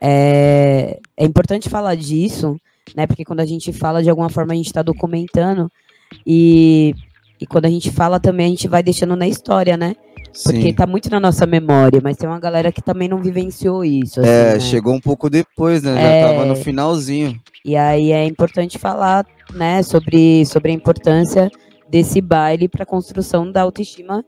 é, 0.00 0.98
é 1.16 1.24
importante 1.24 1.68
falar 1.68 1.94
disso, 1.94 2.56
né? 2.94 3.06
Porque 3.06 3.24
quando 3.24 3.40
a 3.40 3.46
gente 3.46 3.72
fala, 3.72 4.02
de 4.02 4.10
alguma 4.10 4.28
forma 4.28 4.52
a 4.52 4.56
gente 4.56 4.66
está 4.66 4.82
documentando 4.82 5.70
e, 6.26 6.94
e 7.40 7.46
quando 7.46 7.66
a 7.66 7.70
gente 7.70 7.90
fala 7.90 8.18
também 8.18 8.46
a 8.46 8.50
gente 8.50 8.68
vai 8.68 8.82
deixando 8.82 9.16
na 9.16 9.28
história, 9.28 9.76
né? 9.76 9.94
Porque 10.44 10.62
sim. 10.62 10.72
tá 10.72 10.86
muito 10.86 11.10
na 11.10 11.20
nossa 11.20 11.44
memória, 11.46 12.00
mas 12.02 12.16
tem 12.16 12.28
uma 12.28 12.40
galera 12.40 12.72
que 12.72 12.80
também 12.80 13.08
não 13.08 13.20
vivenciou 13.22 13.84
isso. 13.84 14.20
assim, 14.20 14.28
É, 14.28 14.54
né? 14.54 14.60
chegou 14.60 14.94
um 14.94 15.00
pouco 15.00 15.28
depois, 15.28 15.82
né? 15.82 15.92
É. 15.92 16.22
Já 16.22 16.28
tava 16.28 16.46
no 16.46 16.56
finalzinho. 16.56 17.38
E 17.64 17.76
aí 17.76 18.12
é 18.12 18.24
importante 18.24 18.78
falar, 18.78 19.26
né, 19.54 19.82
sobre, 19.82 20.44
sobre 20.46 20.72
a 20.72 20.74
importância 20.74 21.50
desse 21.88 22.20
baile 22.20 22.68
para 22.68 22.84
a 22.84 22.86
construção 22.86 23.50
da 23.50 23.62
autoestima, 23.62 24.24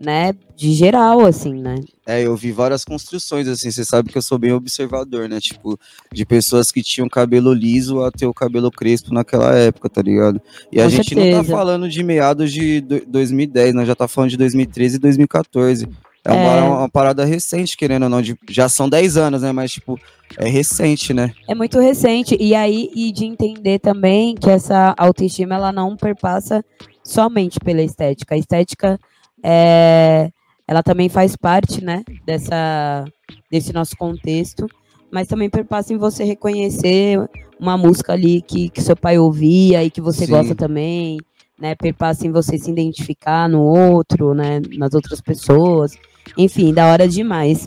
né, 0.00 0.32
de 0.56 0.72
geral, 0.74 1.24
assim, 1.26 1.54
né? 1.54 1.74
É, 2.06 2.22
eu 2.22 2.36
vi 2.36 2.52
várias 2.52 2.84
construções, 2.84 3.48
assim, 3.48 3.70
você 3.70 3.84
sabe 3.84 4.10
que 4.10 4.16
eu 4.18 4.22
sou 4.22 4.38
bem 4.38 4.52
observador, 4.52 5.28
né? 5.28 5.40
Tipo, 5.40 5.78
de 6.12 6.24
pessoas 6.24 6.70
que 6.70 6.82
tinham 6.82 7.08
cabelo 7.08 7.52
liso 7.52 8.02
a 8.04 8.10
ter 8.10 8.26
o 8.26 8.32
cabelo 8.34 8.70
crespo 8.70 9.12
naquela 9.12 9.54
época, 9.54 9.88
tá 9.88 10.00
ligado? 10.00 10.40
E 10.72 10.80
a 10.80 10.84
Com 10.84 10.90
gente 10.90 11.14
não 11.14 11.22
certeza. 11.22 11.44
tá 11.44 11.50
falando 11.56 11.88
de 11.88 12.02
meados 12.02 12.52
de 12.52 12.80
do- 12.80 13.04
2010, 13.06 13.74
nós 13.74 13.86
já 13.88 13.94
tá 13.94 14.06
falando 14.06 14.30
de 14.30 14.36
2013 14.36 14.96
e 14.96 14.98
2014. 15.00 15.88
É 16.24 16.32
uma, 16.32 16.52
É. 16.56 16.62
uma 16.62 16.88
parada 16.88 17.24
recente, 17.24 17.76
querendo 17.76 18.02
ou 18.04 18.08
não, 18.08 18.20
de- 18.20 18.36
já 18.50 18.68
são 18.68 18.88
10 18.88 19.16
anos, 19.16 19.42
né? 19.42 19.50
Mas, 19.52 19.72
tipo, 19.72 19.98
é 20.36 20.48
recente, 20.48 21.14
né? 21.14 21.32
É 21.48 21.54
muito 21.54 21.78
recente. 21.80 22.36
E 22.38 22.54
aí, 22.54 22.90
e 22.94 23.10
de 23.12 23.24
entender 23.24 23.78
também 23.78 24.34
que 24.34 24.50
essa 24.50 24.94
autoestima, 24.98 25.54
ela 25.54 25.72
não 25.72 25.96
perpassa 25.96 26.62
somente 27.02 27.58
pela 27.60 27.82
estética. 27.82 28.34
A 28.34 28.38
estética, 28.38 28.98
é, 29.42 30.30
ela 30.66 30.82
também 30.82 31.08
faz 31.08 31.36
parte, 31.36 31.82
né, 31.82 32.02
dessa, 32.26 33.04
desse 33.50 33.72
nosso 33.72 33.96
contexto, 33.96 34.66
mas 35.10 35.26
também 35.26 35.48
perpassa 35.48 35.92
em 35.92 35.96
você 35.98 36.24
reconhecer 36.24 37.18
uma 37.58 37.76
música 37.76 38.12
ali 38.12 38.42
que, 38.42 38.68
que 38.68 38.82
seu 38.82 38.96
pai 38.96 39.18
ouvia 39.18 39.82
e 39.82 39.90
que 39.90 40.00
você 40.00 40.26
Sim. 40.26 40.32
gosta 40.32 40.54
também, 40.54 41.18
né, 41.58 41.74
perpassa 41.74 42.26
em 42.26 42.32
você 42.32 42.58
se 42.58 42.70
identificar 42.70 43.48
no 43.48 43.62
outro, 43.62 44.34
né, 44.34 44.60
nas 44.76 44.94
outras 44.94 45.20
pessoas, 45.20 45.96
enfim, 46.36 46.72
da 46.72 46.86
hora 46.86 47.08
demais. 47.08 47.66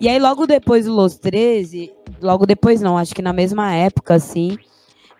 E 0.00 0.08
aí, 0.08 0.18
logo 0.18 0.46
depois 0.46 0.86
do 0.86 0.92
Los 0.92 1.16
13, 1.16 1.92
logo 2.20 2.44
depois 2.44 2.80
não, 2.80 2.98
acho 2.98 3.14
que 3.14 3.22
na 3.22 3.32
mesma 3.32 3.72
época, 3.72 4.14
assim, 4.14 4.58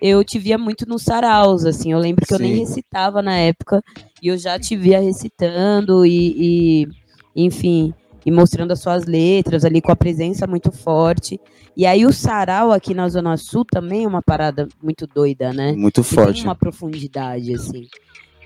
eu 0.03 0.25
te 0.25 0.37
via 0.37 0.59
muito 0.59 0.85
nos 0.87 1.03
saraus, 1.03 1.65
assim, 1.65 1.93
eu 1.93 1.99
lembro 2.01 2.27
que 2.27 2.35
eu 2.35 2.39
nem 2.39 2.55
Sim. 2.55 2.61
recitava 2.61 3.23
na 3.23 3.37
época, 3.37 3.81
e 4.21 4.27
eu 4.27 4.37
já 4.37 4.59
te 4.59 4.77
via 4.77 5.01
recitando 5.01 6.05
e, 6.05 6.85
e, 6.85 6.89
enfim, 7.37 7.95
e 8.27 8.31
mostrando 8.33 8.73
as 8.73 8.81
suas 8.81 9.05
letras 9.05 9.65
ali 9.65 9.81
com 9.81 9.93
a 9.93 9.97
presença 9.97 10.45
muito 10.45 10.73
forte. 10.73 11.41
E 11.77 11.87
aí 11.87 12.05
o 12.05 12.13
sarau 12.13 12.73
aqui 12.73 12.93
na 12.95 13.09
Zona 13.09 13.37
Sul 13.37 13.65
também 13.65 14.05
é 14.05 14.09
uma 14.09 14.21
parada 14.23 14.69
muito 14.83 15.07
doida, 15.07 15.53
né? 15.53 15.73
Muito 15.73 16.03
forte. 16.03 16.35
tem 16.35 16.43
uma 16.45 16.57
profundidade, 16.57 17.55
assim. 17.55 17.87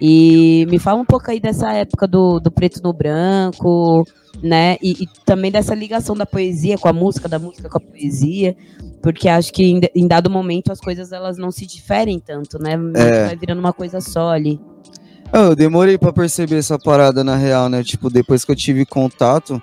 E 0.00 0.66
me 0.68 0.78
fala 0.78 1.00
um 1.00 1.04
pouco 1.06 1.30
aí 1.30 1.40
dessa 1.40 1.72
época 1.72 2.06
do, 2.06 2.38
do 2.38 2.50
preto 2.50 2.82
no 2.82 2.92
branco, 2.92 4.04
né? 4.42 4.76
E, 4.82 5.04
e 5.04 5.06
também 5.24 5.50
dessa 5.50 5.74
ligação 5.74 6.14
da 6.14 6.26
poesia 6.26 6.76
com 6.76 6.88
a 6.88 6.92
música, 6.92 7.28
da 7.28 7.38
música 7.38 7.68
com 7.68 7.78
a 7.78 7.80
poesia, 7.80 8.54
porque 9.02 9.28
acho 9.28 9.52
que 9.52 9.64
em, 9.64 9.80
em 9.94 10.06
dado 10.06 10.28
momento 10.30 10.72
as 10.72 10.80
coisas 10.80 11.12
elas 11.12 11.38
não 11.38 11.50
se 11.50 11.66
diferem 11.66 12.18
tanto, 12.18 12.58
né? 12.58 12.72
É. 12.94 13.26
Vai 13.26 13.36
virando 13.36 13.58
uma 13.60 13.72
coisa 13.72 14.00
só 14.00 14.30
ali. 14.30 14.60
Ah, 15.32 15.42
Eu 15.42 15.56
demorei 15.56 15.98
pra 15.98 16.12
perceber 16.12 16.56
essa 16.56 16.78
parada 16.78 17.22
na 17.24 17.36
real, 17.36 17.68
né? 17.68 17.82
Tipo, 17.82 18.08
depois 18.10 18.44
que 18.44 18.50
eu 18.50 18.56
tive 18.56 18.86
contato, 18.86 19.60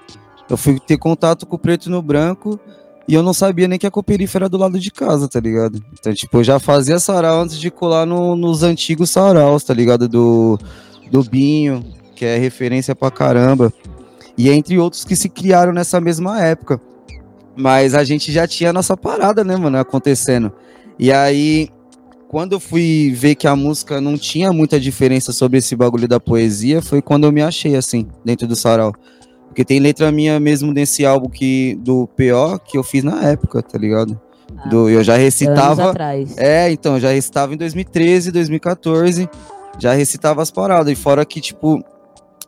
eu 0.50 0.58
fui 0.58 0.80
ter 0.80 0.98
contato 0.98 1.46
com 1.46 1.56
o 1.56 1.60
preto 1.60 1.90
no 1.90 2.02
branco 2.02 2.60
e 3.08 3.14
eu 3.14 3.24
não 3.24 3.34
sabia 3.34 3.68
nem 3.68 3.80
que 3.80 3.88
a 3.88 3.92
coperífera 3.92 4.44
era 4.44 4.50
do 4.50 4.58
lado 4.58 4.80
de 4.80 4.92
casa, 4.92 5.28
tá 5.28 5.40
ligado? 5.40 5.84
Então, 5.94 6.14
tipo, 6.14 6.38
eu 6.38 6.44
já 6.44 6.60
fazia 6.60 7.00
sarau 7.00 7.42
antes 7.42 7.60
de 7.60 7.70
colar 7.70 8.06
no, 8.06 8.36
nos 8.36 8.64
antigos 8.64 9.10
saraus, 9.10 9.64
tá 9.64 9.74
ligado? 9.74 10.08
Do, 10.08 10.58
do 11.12 11.24
Binho, 11.24 11.84
que 12.16 12.26
é 12.26 12.38
referência 12.38 12.96
pra 12.96 13.12
caramba. 13.12 13.74
E 14.38 14.50
entre 14.50 14.80
outros 14.80 15.04
que 15.04 15.16
se 15.16 15.30
criaram 15.30 15.74
nessa 15.74 16.00
mesma 16.00 16.42
época. 16.42 16.80
Mas 17.56 17.94
a 17.94 18.04
gente 18.04 18.32
já 18.32 18.48
tinha 18.48 18.72
a 18.72 18.74
nossa 18.74 18.98
parada, 18.98 19.44
né, 19.44 19.56
mano, 19.56 19.78
acontecendo. 19.78 20.52
E 20.98 21.12
aí, 21.12 21.70
quando 22.28 22.54
eu 22.54 22.60
fui 22.60 23.12
ver 23.16 23.36
que 23.36 23.48
a 23.48 23.56
música 23.56 24.02
não 24.02 24.18
tinha 24.18 24.52
muita 24.52 24.80
diferença 24.80 25.32
sobre 25.32 25.60
esse 25.60 25.76
bagulho 25.76 26.08
da 26.08 26.20
poesia, 26.20 26.82
foi 26.82 27.02
quando 27.02 27.26
eu 27.26 27.32
me 27.32 27.42
achei, 27.42 27.76
assim, 27.76 28.08
dentro 28.26 28.48
do 28.48 28.56
sarau. 28.56 28.94
Porque 29.48 29.64
tem 29.64 29.80
letra 29.80 30.12
minha 30.12 30.40
mesmo 30.40 30.74
desse 30.74 31.06
álbum 31.06 31.30
que, 31.30 31.76
do 31.82 32.08
PO 32.08 32.60
que 32.66 32.76
eu 32.76 32.84
fiz 32.84 33.04
na 33.04 33.24
época, 33.24 33.62
tá 33.62 33.78
ligado? 33.78 34.20
Ah, 34.58 34.68
do, 34.68 34.90
eu 34.90 35.04
já 35.04 35.16
recitava. 35.16 35.94
É, 36.38 36.72
então, 36.72 37.00
já 37.00 37.12
recitava 37.12 37.54
em 37.54 37.58
2013, 37.58 38.32
2014. 38.32 39.30
Já 39.78 39.94
recitava 39.94 40.42
as 40.42 40.50
paradas. 40.50 40.92
E 40.92 40.96
fora 40.96 41.24
que, 41.24 41.40
tipo, 41.40 41.84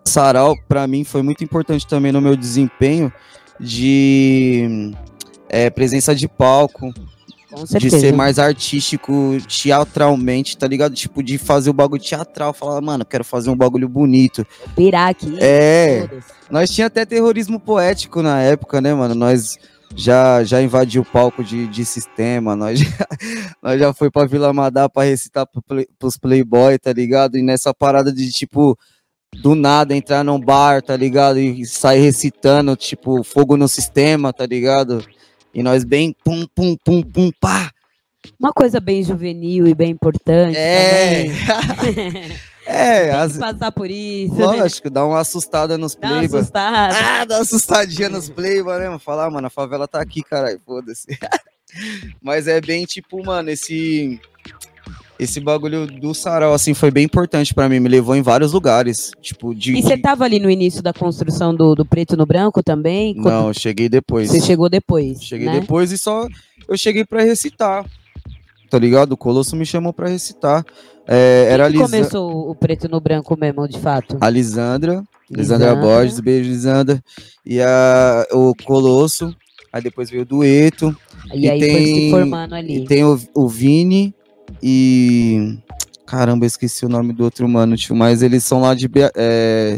sarau, 0.03 0.55
para 0.67 0.87
mim, 0.87 1.03
foi 1.03 1.21
muito 1.21 1.43
importante 1.43 1.85
também 1.85 2.11
no 2.11 2.19
meu 2.19 2.35
desempenho 2.35 3.13
de 3.59 4.91
é, 5.49 5.69
presença 5.69 6.15
de 6.15 6.27
palco, 6.27 6.93
de 7.79 7.89
ser 7.89 8.13
mais 8.13 8.37
artístico 8.37 9.37
teatralmente, 9.47 10.57
tá 10.57 10.67
ligado? 10.67 10.93
Tipo, 10.93 11.23
de 11.23 11.37
fazer 11.37 11.69
o 11.69 11.73
bagulho 11.73 12.01
teatral, 12.01 12.53
falar, 12.53 12.81
mano, 12.81 13.05
quero 13.05 13.23
fazer 13.23 13.49
um 13.49 13.55
bagulho 13.55 13.87
bonito. 13.87 14.45
Pirar 14.75 15.09
aqui. 15.09 15.37
É. 15.39 16.09
Nós 16.49 16.69
tinha 16.69 16.87
até 16.87 17.05
terrorismo 17.05 17.59
poético 17.59 18.21
na 18.21 18.41
época, 18.41 18.81
né, 18.81 18.93
mano? 18.93 19.15
Nós 19.15 19.57
já 19.95 20.43
já 20.43 20.61
invadiu 20.61 21.03
o 21.03 21.05
palco 21.05 21.43
de, 21.43 21.67
de 21.67 21.85
sistema, 21.85 22.55
nós 22.55 22.79
já, 22.79 23.07
nós 23.63 23.79
já 23.79 23.93
foi 23.93 24.11
pra 24.11 24.25
Vila 24.25 24.51
Madá 24.51 24.89
pra 24.89 25.03
recitar 25.03 25.47
pro 25.47 25.61
play, 25.61 25.87
pros 25.97 26.17
playboy, 26.17 26.77
tá 26.77 26.91
ligado? 26.91 27.37
E 27.37 27.41
nessa 27.41 27.73
parada 27.73 28.11
de, 28.11 28.29
tipo, 28.31 28.77
do 29.41 29.55
nada 29.55 29.95
entrar 29.95 30.23
num 30.23 30.39
bar, 30.39 30.81
tá 30.81 30.95
ligado? 30.95 31.39
E 31.39 31.65
sair 31.65 32.01
recitando, 32.01 32.75
tipo, 32.75 33.23
fogo 33.23 33.57
no 33.57 33.67
sistema, 33.67 34.33
tá 34.33 34.45
ligado? 34.45 35.05
E 35.53 35.63
nós 35.63 35.83
bem 35.83 36.15
pum, 36.23 36.45
pum, 36.53 36.75
pum, 36.83 37.01
pum, 37.01 37.31
pá. 37.39 37.71
Uma 38.39 38.51
coisa 38.51 38.79
bem 38.79 39.03
juvenil 39.03 39.67
e 39.67 39.75
bem 39.75 39.91
importante. 39.91 40.57
É. 40.57 41.27
é, 42.65 43.01
Tem 43.03 43.11
as... 43.11 43.37
passar 43.37 43.71
por 43.71 43.89
isso. 43.89 44.35
Né? 44.35 44.45
Lógico, 44.45 44.87
né? 44.87 44.93
dá 44.93 45.05
uma 45.05 45.19
assustada 45.19 45.77
nos 45.77 45.95
dá 45.95 46.07
Uma 46.07 46.21
assustada. 46.21 46.95
Ah, 46.97 47.25
dá 47.25 47.35
uma 47.35 47.41
assustadinha 47.41 48.09
nos 48.09 48.29
playboy, 48.29 48.79
né? 48.79 48.99
Falar, 48.99 49.25
ah, 49.25 49.29
mano, 49.29 49.47
a 49.47 49.49
favela 49.49 49.87
tá 49.87 50.01
aqui, 50.01 50.23
caralho, 50.23 50.59
foda-se. 50.65 51.07
Mas 52.21 52.47
é 52.47 52.59
bem 52.59 52.85
tipo, 52.85 53.23
mano, 53.23 53.49
esse 53.49 54.19
esse 55.17 55.39
bagulho 55.39 55.87
do 55.87 56.13
sarau, 56.13 56.53
assim, 56.53 56.73
foi 56.73 56.91
bem 56.91 57.05
importante 57.05 57.53
para 57.53 57.69
mim, 57.69 57.79
me 57.79 57.89
levou 57.89 58.15
em 58.15 58.21
vários 58.21 58.51
lugares, 58.51 59.11
tipo, 59.21 59.55
de... 59.55 59.77
E 59.77 59.81
você 59.81 59.97
tava 59.97 60.25
ali 60.25 60.39
no 60.39 60.49
início 60.49 60.81
da 60.81 60.93
construção 60.93 61.55
do, 61.55 61.73
do 61.73 61.85
preto 61.85 62.17
no 62.17 62.25
branco 62.25 62.61
também? 62.61 63.15
Não, 63.15 63.53
cheguei 63.53 63.87
depois. 63.87 64.29
Você 64.29 64.41
chegou 64.41 64.69
depois, 64.69 65.23
Cheguei 65.23 65.47
né? 65.47 65.59
depois 65.59 65.91
e 65.91 65.97
só, 65.97 66.27
eu 66.67 66.77
cheguei 66.77 67.05
para 67.05 67.23
recitar, 67.23 67.85
tá 68.69 68.77
ligado? 68.77 69.13
O 69.13 69.17
Colosso 69.17 69.55
me 69.55 69.65
chamou 69.65 69.93
para 69.93 70.09
recitar. 70.09 70.65
É, 71.07 71.47
era 71.49 71.69
Quem 71.71 71.79
começou 71.81 72.49
o 72.49 72.55
preto 72.55 72.89
no 72.89 72.99
branco 72.99 73.37
mesmo, 73.39 73.67
de 73.67 73.79
fato? 73.79 74.17
A 74.19 74.29
Lisandra, 74.29 75.03
Lisandra, 75.29 75.69
Lisandra 75.69 75.75
Borges, 75.75 76.19
beijo 76.19 76.49
Lisandra, 76.49 77.03
e 77.45 77.61
a, 77.61 78.25
o 78.31 78.53
Colosso, 78.65 79.35
aí 79.71 79.81
depois 79.81 80.09
veio 80.09 80.23
o 80.23 80.25
Dueto. 80.25 80.95
E, 81.33 81.41
e 81.41 81.49
aí 81.49 81.59
tem, 81.59 81.73
foi 81.73 81.85
se 81.85 82.09
formando 82.09 82.55
ali. 82.55 82.77
E 82.77 82.85
tem 82.85 83.03
o, 83.03 83.19
o 83.33 83.47
Vini, 83.47 84.14
e. 84.67 85.59
Caramba, 86.07 86.45
esqueci 86.45 86.85
o 86.85 86.89
nome 86.89 87.13
do 87.13 87.23
outro 87.23 87.47
mano, 87.47 87.75
tio, 87.75 87.95
mas 87.95 88.23
eles 88.23 88.43
são 88.43 88.61
lá 88.61 88.73
de. 88.73 88.89
É, 89.15 89.77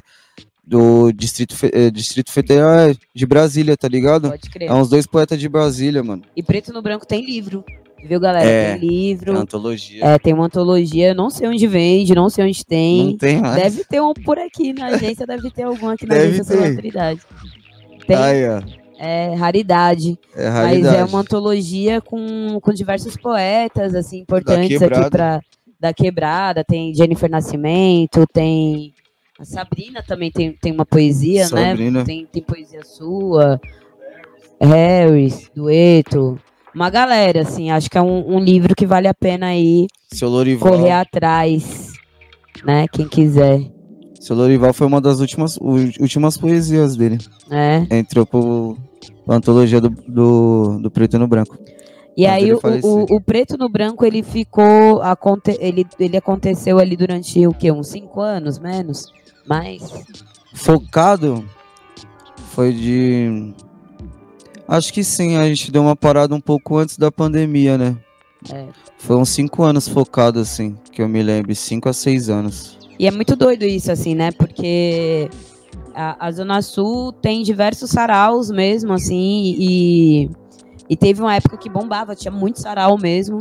do 0.66 1.12
Distrito, 1.12 1.56
é, 1.74 1.90
Distrito 1.90 2.32
Federal 2.32 2.72
é, 2.72 2.96
de 3.14 3.26
Brasília, 3.26 3.76
tá 3.76 3.88
ligado? 3.88 4.30
Pode 4.30 4.50
crer. 4.50 4.70
É 4.70 4.74
uns 4.74 4.90
dois 4.90 5.06
poetas 5.06 5.40
de 5.40 5.50
Brasília, 5.50 6.02
mano. 6.04 6.24
E 6.36 6.42
Preto 6.42 6.72
no 6.72 6.82
Branco 6.82 7.06
tem 7.06 7.26
livro. 7.26 7.66
Viu, 8.04 8.20
galera? 8.20 8.48
É, 8.48 8.78
tem 8.78 8.88
livro. 8.88 9.34
Tem 9.34 9.42
antologia. 9.42 10.06
É, 10.06 10.20
tem 10.20 10.34
uma 10.34 10.46
antologia. 10.46 11.14
Não 11.14 11.30
sei 11.30 11.48
onde 11.48 11.68
vende, 11.68 12.16
não 12.16 12.30
sei 12.30 12.46
onde 12.46 12.66
tem. 12.66 13.08
Não 13.08 13.18
tem 13.18 13.42
mais. 13.42 13.56
Deve 13.56 13.84
ter 13.86 14.02
um 14.02 14.14
por 14.14 14.38
aqui 14.40 14.72
na 14.72 14.88
agência, 14.88 15.26
deve 15.26 15.50
ter 15.52 15.64
algum 15.64 15.90
aqui 15.90 16.06
na 16.06 16.16
deve 16.16 16.34
agência 16.34 16.58
ter. 16.58 16.70
Autoridade. 16.70 17.22
Tem. 18.06 18.16
Aí, 18.16 18.50
ó 18.50 18.87
é 18.98 19.36
raridade. 19.36 20.18
É 20.36 20.48
raridade. 20.48 20.84
Mas 20.84 20.94
é 20.96 21.04
uma 21.04 21.20
antologia 21.20 22.02
com, 22.02 22.60
com 22.62 22.74
diversos 22.74 23.16
poetas, 23.16 23.96
assim, 23.96 24.20
importantes 24.20 24.82
aqui 24.82 25.10
para 25.10 25.42
da 25.80 25.94
quebrada. 25.94 26.64
Tem 26.64 26.94
Jennifer 26.94 27.30
Nascimento, 27.30 28.26
tem. 28.34 28.94
A 29.40 29.46
Sabrina 29.46 30.02
também 30.02 30.32
tem, 30.32 30.52
tem 30.52 30.72
uma 30.72 30.86
poesia, 30.86 31.48
né? 31.50 31.70
Sabrina. 31.70 32.00
né? 32.00 32.06
Tem, 32.06 32.26
tem 32.26 32.42
poesia 32.42 32.84
sua. 32.84 33.62
Harris, 34.60 35.50
Dueto. 35.56 36.40
Uma 36.74 36.90
galera, 36.90 37.42
assim, 37.42 37.72
acho 37.72 37.90
que 37.90 37.98
é 37.98 38.02
um, 38.02 38.36
um 38.36 38.40
livro 38.40 38.76
que 38.76 38.86
vale 38.86 39.08
a 39.08 39.14
pena 39.14 39.48
aí 39.48 39.88
correr 40.60 40.92
atrás, 40.92 41.94
né? 42.64 42.88
Quem 42.92 43.08
quiser. 43.08 43.62
Seu 44.20 44.36
Lorival 44.36 44.74
foi 44.74 44.88
uma 44.88 45.00
das 45.00 45.20
últimas, 45.20 45.58
últimas 45.58 46.38
poesias 46.38 46.96
dele. 46.96 47.18
É. 47.50 47.98
Entrou 47.98 48.26
pro, 48.26 48.78
antologia 49.28 49.82
do, 49.82 49.90
do, 49.90 50.80
do 50.80 50.92
Preto 50.92 51.18
no 51.20 51.28
Branco. 51.28 51.58
E 52.18 52.26
aí 52.26 52.52
o, 52.52 52.60
o, 52.82 53.16
o, 53.16 53.22
Preto 53.22 53.58
no 53.58 53.70
Branco 53.70 54.04
ele 54.04 54.24
ficou. 54.24 55.02
Aconte, 55.04 55.56
ele, 55.60 55.86
ele 56.00 56.18
aconteceu 56.18 56.80
ali 56.80 56.98
durante 56.98 57.46
o 57.46 57.54
quê? 57.54 57.72
Uns 57.72 57.90
cinco 57.90 58.22
anos, 58.22 58.58
menos? 58.58 59.14
Mais? 59.46 59.84
Focado 60.56 61.46
foi 62.58 62.74
de. 62.74 63.54
Acho 64.68 64.92
que 64.92 65.04
sim, 65.04 65.38
a 65.38 65.48
gente 65.48 65.72
deu 65.72 65.84
uma 65.84 65.96
parada 65.96 66.34
um 66.34 66.42
pouco 66.42 66.78
antes 66.78 66.98
da 66.98 67.12
pandemia, 67.12 67.78
né? 67.78 67.96
É. 68.52 68.66
Foi 68.98 69.16
uns 69.16 69.30
cinco 69.30 69.64
anos 69.64 69.88
focado, 69.88 70.40
assim, 70.40 70.76
que 70.92 71.04
eu 71.04 71.08
me 71.08 71.22
lembro, 71.22 71.54
cinco 71.54 71.88
a 71.88 71.94
seis 71.94 72.30
anos. 72.30 72.78
E 72.98 73.06
é 73.06 73.12
muito 73.12 73.36
doido 73.36 73.64
isso, 73.64 73.92
assim, 73.92 74.16
né? 74.16 74.32
Porque 74.32 75.30
a, 75.94 76.28
a, 76.28 76.32
Zona 76.32 76.62
Sul 76.62 77.12
tem 77.12 77.44
diversos 77.44 77.90
saraus 77.90 78.50
mesmo, 78.52 78.94
assim, 78.94 79.56
e, 79.58 80.30
e 80.90 80.96
teve 80.96 81.22
uma 81.22 81.36
época 81.36 81.58
que 81.58 81.70
bombava, 81.70 82.16
tinha 82.16 82.32
muito 82.32 82.60
sarau 82.60 82.98
mesmo. 82.98 83.40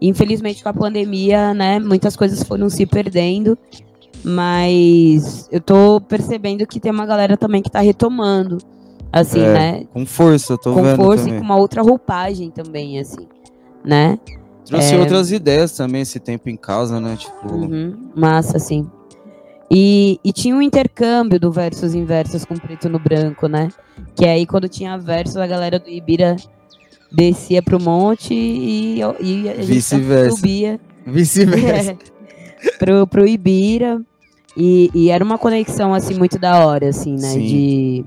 Infelizmente, 0.00 0.62
com 0.62 0.68
a 0.68 0.74
pandemia, 0.74 1.54
né, 1.54 1.78
muitas 1.78 2.16
coisas 2.16 2.42
foram 2.42 2.68
se 2.68 2.84
perdendo, 2.84 3.56
mas 4.22 5.48
eu 5.52 5.60
tô 5.60 6.00
percebendo 6.00 6.66
que 6.66 6.80
tem 6.80 6.90
uma 6.90 7.06
galera 7.06 7.36
também 7.36 7.62
que 7.62 7.70
tá 7.70 7.80
retomando, 7.80 8.58
assim, 9.12 9.40
é, 9.40 9.52
né? 9.52 9.84
Com 9.92 10.04
força, 10.04 10.56
tô 10.58 10.74
com 10.74 10.82
vendo. 10.82 10.96
Com 10.96 11.04
força 11.04 11.24
também. 11.24 11.36
e 11.36 11.40
com 11.40 11.44
uma 11.44 11.56
outra 11.56 11.82
roupagem 11.82 12.50
também, 12.50 12.98
assim, 12.98 13.28
né? 13.84 14.18
Trouxe 14.64 14.94
é... 14.94 14.98
outras 14.98 15.30
ideias 15.30 15.72
também 15.72 16.00
esse 16.00 16.18
tempo 16.18 16.48
em 16.48 16.56
casa, 16.56 16.98
né? 16.98 17.16
Tipo... 17.16 17.54
Uhum, 17.54 18.10
massa, 18.16 18.56
assim. 18.56 18.90
E, 19.74 20.20
e, 20.22 20.32
tinha 20.32 20.54
um 20.54 20.62
intercâmbio 20.62 21.40
do 21.40 21.50
versos 21.50 21.96
em 21.96 22.04
versos 22.04 22.44
com 22.44 22.54
preto 22.54 22.88
no 22.88 23.00
branco, 23.00 23.48
né? 23.48 23.70
Que 24.14 24.24
aí 24.24 24.46
quando 24.46 24.68
tinha 24.68 24.96
versos, 24.96 25.36
a 25.36 25.48
galera 25.48 25.80
do 25.80 25.90
Ibira 25.90 26.36
descia 27.10 27.60
pro 27.60 27.82
monte 27.82 28.32
e, 28.32 29.00
e 29.20 29.48
a 29.48 29.62
gente 29.62 29.82
subia. 30.30 30.80
Vice-versa. 31.04 31.90
É, 31.92 32.70
pro, 32.78 33.04
pro 33.08 33.26
Ibira. 33.26 34.00
E, 34.56 34.90
e, 34.94 35.10
era 35.10 35.24
uma 35.24 35.38
conexão, 35.38 35.92
assim, 35.92 36.14
muito 36.14 36.38
da 36.38 36.64
hora, 36.64 36.90
assim, 36.90 37.16
né? 37.16 37.32
De, 37.32 38.04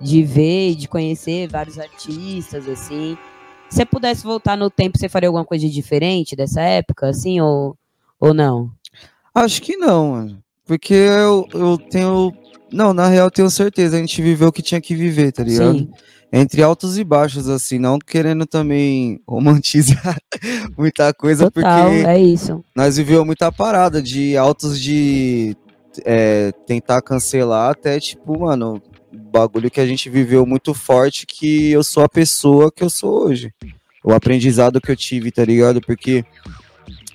de 0.00 0.22
ver 0.22 0.70
e 0.70 0.74
de 0.76 0.86
conhecer 0.86 1.48
vários 1.48 1.76
artistas, 1.76 2.68
assim. 2.68 3.18
Se 3.68 3.78
você 3.78 3.84
pudesse 3.84 4.22
voltar 4.22 4.56
no 4.56 4.70
tempo, 4.70 4.96
você 4.96 5.08
faria 5.08 5.28
alguma 5.28 5.44
coisa 5.44 5.68
diferente 5.68 6.36
dessa 6.36 6.60
época, 6.60 7.08
assim, 7.08 7.40
ou, 7.40 7.76
ou 8.20 8.32
não? 8.32 8.70
Acho 9.34 9.60
que 9.60 9.76
não, 9.76 10.12
mano. 10.12 10.42
Porque 10.70 10.94
eu, 10.94 11.48
eu 11.52 11.76
tenho. 11.76 12.32
Não, 12.72 12.94
na 12.94 13.08
real, 13.08 13.28
tenho 13.28 13.50
certeza. 13.50 13.96
A 13.96 13.98
gente 13.98 14.22
viveu 14.22 14.50
o 14.50 14.52
que 14.52 14.62
tinha 14.62 14.80
que 14.80 14.94
viver, 14.94 15.32
tá 15.32 15.42
ligado? 15.42 15.78
Sim. 15.78 15.90
Entre 16.32 16.62
altos 16.62 16.96
e 16.96 17.02
baixos, 17.02 17.48
assim, 17.48 17.76
não 17.76 17.98
querendo 17.98 18.46
também 18.46 19.20
romantizar 19.26 20.16
muita 20.78 21.12
coisa, 21.12 21.50
Total, 21.50 21.90
porque 21.90 22.06
é 22.06 22.20
isso. 22.20 22.64
nós 22.72 22.98
vivemos 22.98 23.26
muita 23.26 23.50
parada 23.50 24.00
de 24.00 24.36
altos 24.36 24.80
de 24.80 25.56
é, 26.04 26.52
tentar 26.68 27.02
cancelar 27.02 27.72
até, 27.72 27.98
tipo, 27.98 28.38
mano, 28.38 28.80
bagulho 29.12 29.72
que 29.72 29.80
a 29.80 29.86
gente 29.86 30.08
viveu 30.08 30.46
muito 30.46 30.72
forte 30.72 31.26
que 31.26 31.72
eu 31.72 31.82
sou 31.82 32.04
a 32.04 32.08
pessoa 32.08 32.70
que 32.70 32.84
eu 32.84 32.90
sou 32.90 33.24
hoje. 33.24 33.52
O 34.04 34.12
aprendizado 34.12 34.80
que 34.80 34.92
eu 34.92 34.96
tive, 34.96 35.32
tá 35.32 35.44
ligado? 35.44 35.80
Porque 35.80 36.24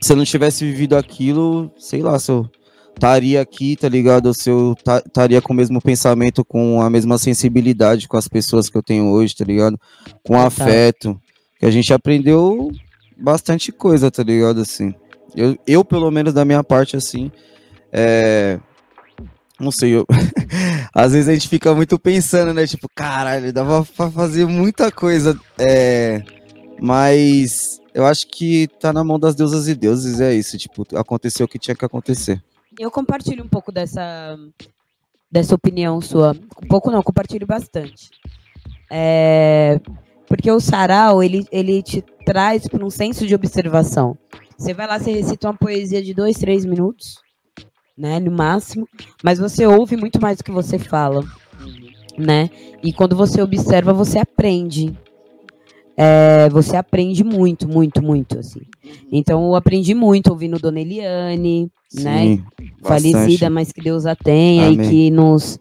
se 0.02 0.12
eu 0.12 0.18
não 0.18 0.26
tivesse 0.26 0.66
vivido 0.66 0.98
aquilo, 0.98 1.72
sei 1.78 2.02
lá, 2.02 2.20
se 2.20 2.30
eu 2.30 2.50
estaria 2.96 3.42
aqui, 3.42 3.76
tá 3.76 3.88
ligado? 3.88 4.34
Se 4.34 4.50
eu 4.50 4.76
estaria 5.06 5.42
com 5.42 5.54
o 5.54 5.56
mesmo 5.56 5.82
pensamento, 5.82 6.44
com 6.44 6.82
a 6.82 6.90
mesma 6.90 7.18
sensibilidade 7.18 8.08
com 8.08 8.18
as 8.18 8.28
pessoas 8.28 8.70
que 8.70 8.78
eu 8.78 8.84
tenho 8.84 9.10
hoje, 9.12 9.36
tá 9.36 9.46
ligado? 9.46 9.80
Com 10.24 10.40
afeto. 10.40 11.20
Que 11.60 11.66
a 11.66 11.72
gente 11.72 11.94
aprendeu 11.94 12.72
bastante 13.18 13.72
coisa, 13.72 14.10
tá 14.10 14.24
ligado? 14.24 14.62
Assim. 14.62 14.94
Eu, 15.36 15.58
eu 15.68 15.86
pelo 15.86 16.10
menos 16.10 16.34
da 16.34 16.46
minha 16.46 16.64
parte, 16.64 16.96
assim, 16.96 17.30
é, 17.92 18.58
não 19.60 19.72
sei, 19.72 19.96
eu... 19.96 20.06
às 20.94 21.12
vezes 21.12 21.28
a 21.28 21.34
gente 21.34 21.50
fica 21.50 21.74
muito 21.76 22.00
pensando, 22.00 22.54
né? 22.54 22.66
Tipo, 22.66 22.88
caralho, 22.94 23.52
dava 23.52 23.86
pra 23.86 24.10
fazer 24.10 24.46
muita 24.46 24.92
coisa, 24.92 25.40
é... 25.58 26.24
mas 26.82 27.82
eu 27.94 28.06
acho 28.06 28.28
que 28.28 28.68
tá 28.80 28.94
na 28.94 29.04
mão 29.04 29.20
das 29.20 29.36
deusas 29.36 29.68
e 29.68 29.76
deuses, 29.76 30.20
é 30.20 30.34
isso, 30.34 30.58
tipo, 30.58 30.86
aconteceu 30.96 31.46
o 31.46 31.50
que 31.50 31.60
tinha 31.60 31.76
que 31.76 31.86
acontecer. 31.86 32.42
Eu 32.80 32.92
compartilho 32.92 33.44
um 33.44 33.48
pouco 33.48 33.72
dessa, 33.72 34.38
dessa 35.32 35.56
opinião 35.56 36.02
sua, 36.02 36.32
um 36.64 36.68
pouco 36.68 36.92
não, 36.92 37.02
compartilho 37.02 37.48
bastante. 37.48 38.10
É... 38.92 39.80
Porque 40.28 40.52
o 40.52 40.60
sarau, 40.60 41.22
ele, 41.24 41.46
ele 41.52 41.84
te 41.84 42.04
traz 42.26 42.68
para 42.68 42.84
um 42.84 42.90
senso 42.90 43.28
de 43.28 43.36
observação. 43.36 44.18
Você 44.58 44.74
vai 44.74 44.88
lá, 44.88 44.98
você 44.98 45.12
recita 45.12 45.48
uma 45.48 45.58
poesia 45.58 46.02
de 46.02 46.14
dois, 46.14 46.38
três 46.38 46.66
minutos, 46.66 47.22
né, 47.98 48.20
no 48.20 48.32
máximo, 48.32 48.88
mas 49.24 49.38
você 49.38 49.66
ouve 49.66 49.96
muito 49.96 50.20
mais 50.20 50.38
do 50.38 50.44
que 50.44 50.52
você 50.52 50.80
fala, 50.80 51.24
né? 52.18 52.50
E 52.84 52.92
quando 52.92 53.16
você 53.16 53.42
observa, 53.42 53.94
você 53.94 54.18
aprende. 54.18 54.98
É, 55.98 56.50
você 56.50 56.76
aprende 56.76 57.24
muito, 57.24 57.68
muito, 57.68 58.02
muito, 58.02 58.40
assim. 58.40 58.62
Então, 59.12 59.46
eu 59.46 59.56
aprendi 59.56 59.94
muito 59.94 60.30
ouvindo 60.30 60.60
Dona 60.60 60.82
Eliane, 60.82 61.72
Sim, 61.90 62.04
né? 62.04 62.44
Bastante. 62.82 63.12
Falecida, 63.12 63.50
mas 63.50 63.72
que 63.72 63.82
Deus 63.82 64.06
a 64.06 64.16
tenha 64.16 64.68
Amém. 64.68 64.86
e 64.86 64.90
que 64.90 65.12
nos, 65.12 65.58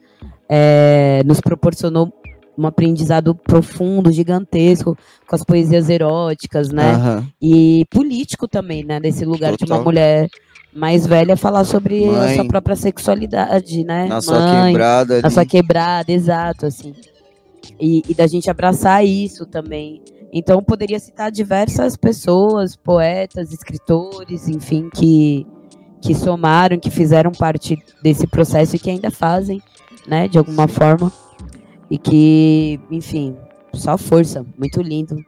é, 0.49 1.23
nos 1.25 1.41
proporcionou 1.41 2.13
um 2.57 2.67
aprendizado 2.67 3.35
profundo, 3.35 4.13
gigantesco, 4.13 4.97
com 5.27 5.35
as 5.37 5.45
poesias 5.45 5.89
eróticas, 5.89 6.71
né? 6.71 6.97
Uhum. 6.97 7.27
E 7.43 7.85
político 7.91 8.47
também, 8.47 8.85
né? 8.85 9.01
Nesse 9.01 9.25
lugar 9.25 9.53
Total. 9.53 9.67
de 9.67 9.73
uma 9.73 9.83
mulher 9.83 10.29
mais 10.73 11.07
velha 11.07 11.37
falar 11.37 11.65
sobre 11.65 12.07
Mãe, 12.07 12.33
a 12.33 12.35
sua 12.35 12.45
própria 12.45 12.77
sexualidade, 12.77 13.85
né? 13.85 14.07
Na 14.07 14.15
Mãe, 14.15 14.23
sua 14.23 14.67
quebrada. 14.67 15.23
Na 15.23 15.31
sua 15.31 15.47
quebrada, 15.47 16.13
exato, 16.13 16.67
assim. 16.67 16.93
E, 17.81 18.03
e, 18.09 18.15
da 18.15 18.27
gente 18.27 18.51
abraçar 18.51 19.05
isso 19.05 19.47
também. 19.47 20.03
Então, 20.37 20.61
poderia 20.61 20.99
citar 20.99 21.31
diversas 21.31 21.97
pessoas, 21.97 22.75
poetas, 22.75 23.53
escritores, 23.53 24.49
enfim, 24.49 24.91
que, 24.93 25.47
que 26.03 26.13
somaram, 26.13 26.77
que 26.77 26.91
fizeram 26.91 27.31
parte 27.31 27.79
desse 28.03 28.27
processo 28.27 28.75
e 28.75 28.79
que 28.81 28.91
ainda 28.91 29.13
fazem, 29.13 29.63
né, 30.09 30.27
de 30.27 30.37
alguma 30.37 30.67
forma. 30.67 31.13
E 31.89 31.97
que, 31.97 32.81
enfim, 32.91 33.37
só 33.75 33.97
força. 33.97 34.45
Muito 34.59 34.83
lindo. 34.83 35.25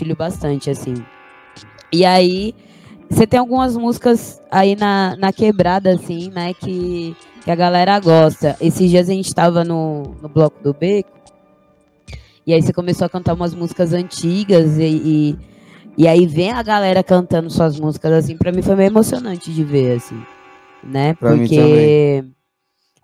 Compartilho 0.00 0.16
bastante, 0.16 0.70
assim. 0.70 0.94
E 1.92 2.04
aí, 2.04 2.54
você 3.08 3.26
tem 3.26 3.38
algumas 3.38 3.76
músicas 3.76 4.40
aí 4.50 4.74
na, 4.76 5.16
na 5.16 5.32
quebrada, 5.32 5.92
assim, 5.92 6.30
né, 6.30 6.54
que, 6.54 7.14
que 7.44 7.50
a 7.50 7.54
galera 7.54 7.98
gosta. 8.00 8.56
Esses 8.60 8.90
dias 8.90 9.08
a 9.08 9.12
gente 9.12 9.34
tava 9.34 9.64
no, 9.64 10.14
no 10.22 10.28
Bloco 10.28 10.62
do 10.62 10.72
Beco, 10.72 11.10
e 12.46 12.54
aí 12.54 12.62
você 12.62 12.72
começou 12.72 13.04
a 13.04 13.10
cantar 13.10 13.34
umas 13.34 13.54
músicas 13.54 13.92
antigas, 13.92 14.78
e, 14.78 14.84
e, 14.84 15.38
e 15.98 16.08
aí 16.08 16.26
vem 16.26 16.50
a 16.50 16.62
galera 16.62 17.02
cantando 17.02 17.50
suas 17.50 17.78
músicas, 17.78 18.12
assim, 18.12 18.36
pra 18.36 18.52
mim 18.52 18.62
foi 18.62 18.76
meio 18.76 18.88
emocionante 18.88 19.52
de 19.52 19.64
ver, 19.64 19.96
assim, 19.96 20.20
né, 20.82 21.14
pra 21.14 21.36
porque... 21.36 22.24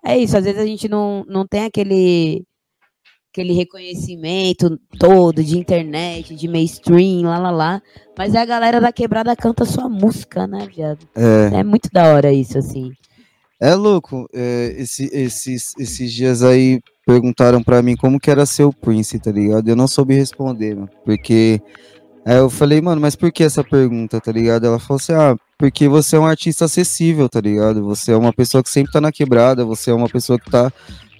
É 0.05 0.17
isso, 0.17 0.37
às 0.37 0.45
vezes 0.45 0.61
a 0.61 0.65
gente 0.65 0.87
não, 0.87 1.25
não 1.27 1.45
tem 1.45 1.65
aquele 1.65 2.45
aquele 3.37 3.53
reconhecimento 3.53 4.79
todo 4.97 5.43
de 5.43 5.59
internet, 5.59 6.33
de 6.33 6.47
mainstream, 6.47 7.21
lá 7.21 7.37
lá 7.37 7.51
lá. 7.51 7.81
Mas 8.17 8.35
a 8.35 8.43
galera 8.43 8.81
da 8.81 8.91
quebrada 8.91 9.35
canta 9.35 9.63
sua 9.63 9.87
música, 9.87 10.47
né, 10.47 10.67
viado? 10.75 11.07
É, 11.15 11.59
é 11.59 11.63
muito 11.63 11.89
da 11.93 12.11
hora 12.11 12.33
isso, 12.33 12.57
assim. 12.57 12.91
É 13.59 13.75
louco. 13.75 14.27
É, 14.33 14.75
esse, 14.77 15.09
esses, 15.13 15.73
esses 15.77 16.11
dias 16.11 16.41
aí 16.41 16.81
perguntaram 17.05 17.61
para 17.61 17.81
mim 17.83 17.95
como 17.95 18.19
que 18.19 18.31
era 18.31 18.45
ser 18.45 18.63
o 18.63 18.73
Prince, 18.73 19.19
tá 19.19 19.31
ligado? 19.31 19.67
Eu 19.67 19.75
não 19.75 19.87
soube 19.87 20.15
responder, 20.15 20.75
mano, 20.75 20.89
porque. 21.05 21.61
Aí 22.25 22.35
eu 22.35 22.49
falei, 22.49 22.81
mano, 22.81 22.99
mas 22.99 23.15
por 23.15 23.31
que 23.31 23.41
essa 23.41 23.63
pergunta, 23.63 24.19
tá 24.19 24.33
ligado? 24.33 24.65
Ela 24.65 24.79
falou 24.79 24.97
assim, 24.97 25.13
ah, 25.13 25.37
porque 25.57 25.87
você 25.87 26.17
é 26.17 26.19
um 26.19 26.25
artista 26.25 26.65
acessível, 26.65 27.29
tá 27.29 27.39
ligado? 27.39 27.85
Você 27.85 28.11
é 28.11 28.17
uma 28.17 28.33
pessoa 28.33 28.61
que 28.61 28.69
sempre 28.69 28.91
tá 28.91 28.99
na 28.99 29.13
quebrada, 29.13 29.63
você 29.63 29.91
é 29.91 29.93
uma 29.93 30.09
pessoa 30.09 30.37
que 30.37 30.51
tá, 30.51 30.69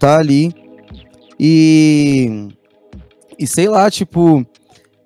tá 0.02 0.18
ali 0.18 0.54
e, 1.40 2.50
e 3.38 3.46
sei 3.46 3.68
lá, 3.68 3.90
tipo, 3.92 4.46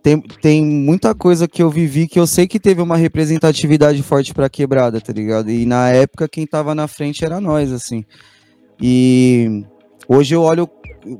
tem, 0.02 0.20
tem 0.20 0.65
muita 0.65 1.13
coisa 1.13 1.48
que 1.48 1.62
eu 1.62 1.70
vivi 1.70 2.08
que 2.08 2.20
eu 2.20 2.26
sei 2.26 2.48
que 2.48 2.60
teve 2.60 2.82
uma 2.82 2.98
representatividade 2.98 4.02
forte 4.02 4.34
pra 4.34 4.50
quebrada, 4.50 5.00
tá 5.00 5.13
ligado? 5.13 5.52
E 5.52 5.65
na 5.65 5.89
época 5.89 6.28
quem 6.28 6.48
tava 6.48 6.74
na 6.74 6.88
frente 6.88 7.24
era 7.24 7.39
nós, 7.39 7.72
assim. 7.72 8.04
E 8.82 9.63
hoje 10.08 10.34
eu 10.34 10.41
olho 10.41 10.67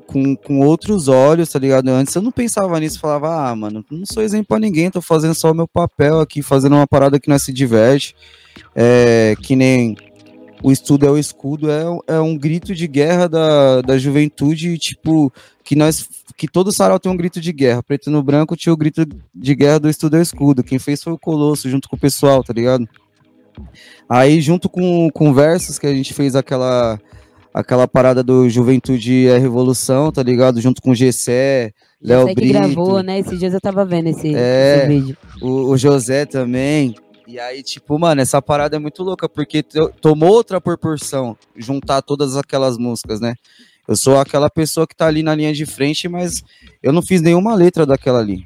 com, 0.08 0.36
com 0.36 0.60
outros 0.62 1.08
olhos, 1.08 1.50
tá 1.50 1.60
ligado? 1.60 1.90
Antes 1.90 2.16
eu 2.16 2.22
não 2.22 2.32
pensava 2.32 2.80
nisso, 2.80 3.00
falava, 3.00 3.50
ah, 3.50 3.56
mano, 3.56 3.86
não 3.92 4.06
sou 4.06 4.24
exemplo 4.24 4.48
pra 4.48 4.60
ninguém, 4.60 4.90
tô 4.90 5.02
fazendo 5.02 5.36
só 5.36 5.52
o 5.52 5.56
meu 5.56 5.68
papel 5.68 6.20
aqui, 6.20 6.42
fazendo 6.42 6.76
uma 6.76 6.88
parada 6.88 7.20
que 7.20 7.30
nós 7.30 7.44
se 7.44 7.54
diverte. 7.54 8.16
É, 8.76 9.36
que 9.42 9.56
nem 9.56 9.96
o 10.64 10.72
estudo 10.72 11.06
é 11.06 11.10
o 11.10 11.18
escudo, 11.18 11.70
é, 11.72 11.84
é 12.08 12.20
um 12.20 12.38
grito 12.38 12.76
de 12.76 12.88
guerra 12.88 13.28
da, 13.28 13.82
da 13.82 13.98
juventude, 13.98 14.78
tipo, 14.78 15.32
que 15.64 15.76
nós 15.76 16.08
que 16.38 16.48
todo 16.48 16.72
sarau 16.72 17.00
tem 17.00 17.12
um 17.12 17.18
grito 17.18 17.40
de 17.40 17.52
guerra. 17.54 17.84
Preto 17.84 18.10
no 18.10 18.24
branco 18.24 18.56
tinha 18.56 18.74
o 18.74 18.78
grito 18.78 19.06
de 19.34 19.56
guerra 19.56 19.80
do 19.80 19.90
estudo 19.90 20.16
é 20.16 20.20
o 20.20 20.24
escudo. 20.24 20.64
Quem 20.64 20.80
fez 20.80 21.04
foi 21.04 21.14
o 21.14 21.18
Colosso, 21.18 21.70
junto 21.70 21.88
com 21.88 21.96
o 21.96 22.00
pessoal, 22.00 22.44
tá 22.44 22.52
ligado? 22.52 22.90
Aí, 24.10 24.42
junto 24.42 24.68
com, 24.68 25.34
versos, 25.34 25.78
que 25.78 25.86
a 25.86 25.94
gente 25.94 26.14
fez 26.14 26.36
aquela 26.36 27.00
aquela 27.54 27.86
parada 27.86 28.24
do 28.24 28.50
Juventude 28.50 29.28
é 29.28 29.38
Revolução, 29.38 30.12
tá 30.12 30.24
ligado? 30.24 30.62
Junto 30.62 30.82
com 30.82 30.92
o 30.92 30.96
Gessé, 30.96 31.74
Léo 32.02 32.26
Brito. 32.26 32.42
que 32.42 32.48
gravou, 32.54 33.04
né? 33.04 33.20
Esses 33.20 33.38
dias 33.38 33.54
eu 33.54 33.62
tava 33.62 33.86
vendo 33.86 34.08
esse, 34.08 34.34
é, 34.34 34.78
esse 34.78 34.88
vídeo. 34.88 35.18
O, 35.42 35.70
o 35.70 35.78
José 35.78 36.26
também. 36.26 36.96
E 37.32 37.40
aí, 37.40 37.64
tipo, 37.64 37.98
mano, 37.98 38.20
essa 38.20 38.42
parada 38.42 38.76
é 38.76 38.80
muito 38.80 39.02
louca, 39.04 39.30
porque 39.30 39.64
tomou 40.02 40.34
outra 40.34 40.60
proporção 40.60 41.38
juntar 41.56 42.02
todas 42.02 42.36
aquelas 42.36 42.78
músicas, 42.78 43.22
né? 43.22 43.36
Eu 43.88 43.96
sou 43.96 44.20
aquela 44.20 44.50
pessoa 44.50 44.86
que 44.86 44.94
tá 44.94 45.08
ali 45.08 45.24
na 45.24 45.34
linha 45.34 45.54
de 45.54 45.66
frente, 45.66 46.10
mas 46.10 46.44
eu 46.84 46.92
não 46.92 47.02
fiz 47.02 47.22
nenhuma 47.22 47.56
letra 47.56 47.86
daquela 47.86 48.20
ali. 48.20 48.46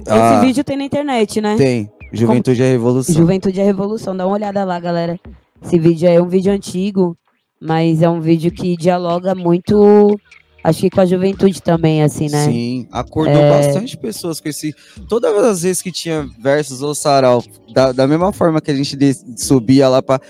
Esse 0.00 0.10
ah, 0.10 0.40
vídeo 0.40 0.64
tem 0.64 0.78
na 0.78 0.84
internet, 0.84 1.38
né? 1.38 1.54
Tem. 1.58 1.92
Juventude 2.14 2.56
Como... 2.56 2.66
é 2.66 2.72
Revolução. 2.72 3.14
Juventude 3.14 3.60
é 3.60 3.64
Revolução, 3.64 4.16
dá 4.16 4.26
uma 4.26 4.36
olhada 4.36 4.64
lá, 4.64 4.80
galera. 4.80 5.20
Esse 5.62 5.78
vídeo 5.78 6.08
é 6.08 6.18
um 6.18 6.28
vídeo 6.28 6.50
antigo, 6.50 7.14
mas 7.60 8.00
é 8.00 8.08
um 8.08 8.22
vídeo 8.22 8.50
que 8.50 8.74
dialoga 8.74 9.34
muito 9.34 10.18
acho 10.66 10.80
que 10.80 10.90
com 10.90 11.00
a 11.00 11.06
juventude 11.06 11.62
também, 11.62 12.02
assim, 12.02 12.28
né? 12.28 12.44
Sim, 12.44 12.88
acordou 12.90 13.40
é... 13.40 13.50
bastante 13.50 13.96
pessoas 13.96 14.40
com 14.40 14.48
esse. 14.48 14.74
Todas 15.08 15.32
as 15.44 15.62
vezes 15.62 15.80
que 15.80 15.92
tinha 15.92 16.28
versos 16.38 16.82
ou 16.82 16.92
sarau, 16.92 17.42
da, 17.72 17.92
da 17.92 18.06
mesma 18.06 18.32
forma 18.32 18.60
que 18.60 18.70
a 18.70 18.74
gente 18.74 18.96
de, 18.96 19.14
subia 19.36 19.88
lá 19.88 20.02
para 20.02 20.20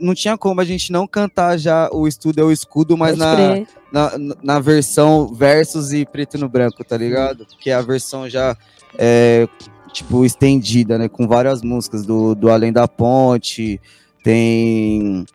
Não 0.00 0.14
tinha 0.14 0.38
como 0.38 0.60
a 0.62 0.64
gente 0.64 0.90
não 0.90 1.06
cantar 1.06 1.58
já 1.58 1.90
o 1.92 2.08
estudo 2.08 2.40
é 2.40 2.44
o 2.44 2.50
escudo, 2.50 2.96
mas 2.96 3.18
na, 3.18 3.66
na, 3.92 4.12
na, 4.42 4.60
versão 4.60 5.26
versos 5.26 5.92
e 5.92 6.06
preto 6.06 6.38
no 6.38 6.48
branco, 6.48 6.82
tá 6.82 6.96
ligado? 6.96 7.44
Porque 7.44 7.70
a 7.70 7.82
versão 7.82 8.28
já 8.30 8.56
é, 8.96 9.46
tipo, 9.92 10.24
estendida, 10.24 10.96
né? 10.96 11.06
Com 11.06 11.28
várias 11.28 11.60
músicas 11.60 12.06
do, 12.06 12.34
do 12.34 12.50
Além 12.50 12.72
da 12.72 12.88
Ponte, 12.88 13.78
tem 14.24 15.26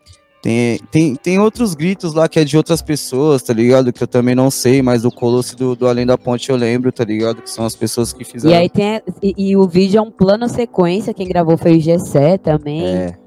Tem, 0.47 0.79
tem, 0.89 1.15
tem 1.17 1.39
outros 1.39 1.73
gritos 1.75 2.13
lá 2.13 2.29
que 2.29 2.39
é 2.39 2.45
de 2.45 2.55
outras 2.55 2.81
pessoas, 2.81 3.43
tá 3.43 3.51
ligado? 3.53 3.91
Que 3.91 4.01
eu 4.01 4.07
também 4.07 4.33
não 4.33 4.49
sei, 4.49 4.81
mas 4.81 5.03
o 5.03 5.11
Colosso 5.11 5.57
do, 5.57 5.75
do 5.75 5.85
Além 5.85 6.05
da 6.05 6.17
Ponte 6.17 6.49
eu 6.49 6.55
lembro, 6.55 6.89
tá 6.89 7.03
ligado? 7.03 7.41
Que 7.41 7.49
são 7.49 7.65
as 7.65 7.75
pessoas 7.75 8.13
que 8.13 8.23
fizeram. 8.23 8.55
E 8.55 8.57
aí 8.57 8.69
tem. 8.69 9.01
E, 9.21 9.33
e 9.49 9.57
o 9.57 9.67
vídeo 9.67 9.97
é 9.97 10.01
um 10.01 10.09
plano 10.09 10.47
sequência, 10.47 11.13
quem 11.13 11.27
gravou 11.27 11.57
foi 11.57 11.75
o 11.75 11.81
Gessé 11.81 12.37
também. 12.37 12.81
É, 12.87 13.17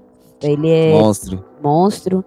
Ele 0.43 0.71
é 0.71 0.93
monstro. 0.99 1.45
monstro, 1.63 2.25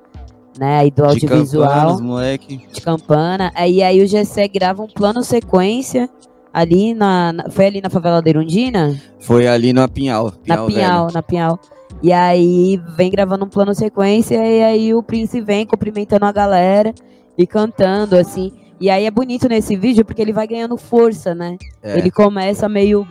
né? 0.60 0.78
Aí 0.82 0.92
do 0.92 1.02
De 1.08 1.26
audiovisual. 1.26 2.00
Moleque. 2.00 2.62
de 2.72 2.80
campana. 2.80 3.52
Aí, 3.56 3.82
aí 3.82 4.00
o 4.00 4.08
GC 4.08 4.48
grava 4.48 4.84
um 4.84 4.88
plano 4.88 5.24
sequência 5.24 6.08
ali 6.54 6.94
na, 6.94 7.34
na- 7.34 7.50
Foi 7.50 7.66
ali 7.66 7.82
na 7.82 7.90
favela 7.90 8.22
da 8.22 8.30
Irundina? 8.30 8.96
Foi 9.20 9.48
ali 9.48 9.74
na 9.74 9.88
Pinhal. 9.88 10.26
na 10.46 10.56
Pinhal 10.56 10.68
Pinhal, 10.68 11.08
na 11.12 11.24
Pinhal. 11.24 11.60
E 12.04 12.12
aí 12.12 12.80
vem 12.98 13.10
gravando 13.10 13.46
um 13.46 13.50
plano 13.50 13.74
sequência 13.74 14.36
e 14.36 14.62
aí 14.62 14.94
o 14.94 15.02
Prince 15.02 15.40
vem 15.40 15.66
cumprimentando 15.66 16.26
a 16.26 16.32
galera 16.34 16.94
e 17.38 17.48
cantando, 17.48 18.18
assim. 18.18 18.52
E 18.80 18.90
aí 18.90 19.06
é 19.06 19.12
bonito 19.12 19.48
nesse 19.48 19.78
vídeo 19.78 20.04
porque 20.04 20.22
ele 20.22 20.34
vai 20.34 20.46
ganhando 20.46 20.76
força, 20.76 21.34
né? 21.34 21.58
É. 21.82 21.98
Ele 21.98 22.12
começa 22.12 22.68
meio 22.68 23.08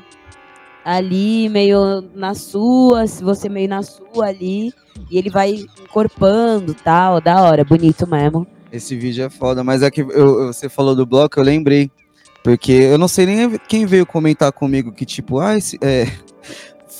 ali, 0.84 1.48
meio 1.48 2.04
na 2.14 2.34
sua, 2.34 3.06
se 3.06 3.24
você 3.24 3.48
meio 3.48 3.68
na 3.68 3.82
sua 3.82 4.26
ali, 4.26 4.70
e 5.10 5.16
ele 5.16 5.30
vai 5.30 5.64
encorpando 5.82 6.74
tal, 6.74 7.18
da 7.20 7.40
hora, 7.42 7.64
bonito 7.64 8.06
mesmo. 8.06 8.46
Esse 8.70 8.94
vídeo 8.96 9.24
é 9.24 9.30
foda, 9.30 9.64
mas 9.64 9.82
é 9.82 9.90
que 9.90 10.02
eu- 10.02 10.48
você 10.52 10.68
falou 10.68 10.94
do 10.94 11.06
bloco, 11.06 11.38
eu 11.40 11.44
lembrei. 11.44 11.90
Porque 12.42 12.72
eu 12.72 12.98
não 12.98 13.06
sei 13.06 13.24
nem 13.24 13.58
quem 13.68 13.86
veio 13.86 14.04
comentar 14.04 14.50
comigo 14.52 14.90
que, 14.90 15.06
tipo, 15.06 15.38
ah, 15.38 15.56
esse, 15.56 15.78
é, 15.80 16.06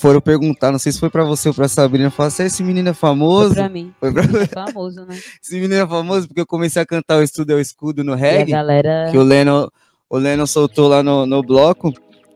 foram 0.03 0.19
perguntar, 0.19 0.69
não 0.69 0.77
sei 0.77 0.91
se 0.91 0.99
foi 0.99 1.09
pra 1.09 1.23
você 1.23 1.47
ou 1.47 1.55
pra 1.55 1.65
Sabrina, 1.69 2.11
falar 2.11 2.29
se 2.29 2.43
esse 2.43 2.61
menino 2.61 2.89
é 2.89 2.93
Foi 2.93 3.09
famoso. 3.09 3.53
pra 3.53 3.69
mim. 3.69 3.93
Foi 4.01 4.11
pra... 4.11 4.23
É 4.23 4.47
famoso, 4.47 5.05
né? 5.05 5.17
Esse 5.41 5.55
menino 5.55 5.75
é 5.75 5.87
famoso 5.87 6.27
porque 6.27 6.41
eu 6.41 6.45
comecei 6.45 6.81
a 6.81 6.85
cantar 6.85 7.19
o 7.19 7.23
Estudo 7.23 7.51
é 7.51 7.55
o 7.55 7.59
Escudo 7.59 8.03
no 8.03 8.13
reggae, 8.13 8.51
galera. 8.51 9.07
que 9.09 9.17
o 9.17 9.23
Lennon, 9.23 9.69
o 10.09 10.17
Lennon 10.17 10.45
soltou 10.45 10.89
lá 10.89 11.01
no, 11.01 11.25
no 11.25 11.41
bloco. 11.41 11.93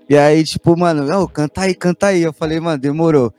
E 0.10 0.18
aí, 0.18 0.46
tipo, 0.46 0.78
mano, 0.78 1.04
não, 1.04 1.28
canta 1.28 1.64
aí, 1.64 1.76
canta 1.76 2.08
aí. 2.08 2.24
Eu 2.24 2.32
falei, 2.32 2.58
mano, 2.62 2.78
demorou. 2.78 3.34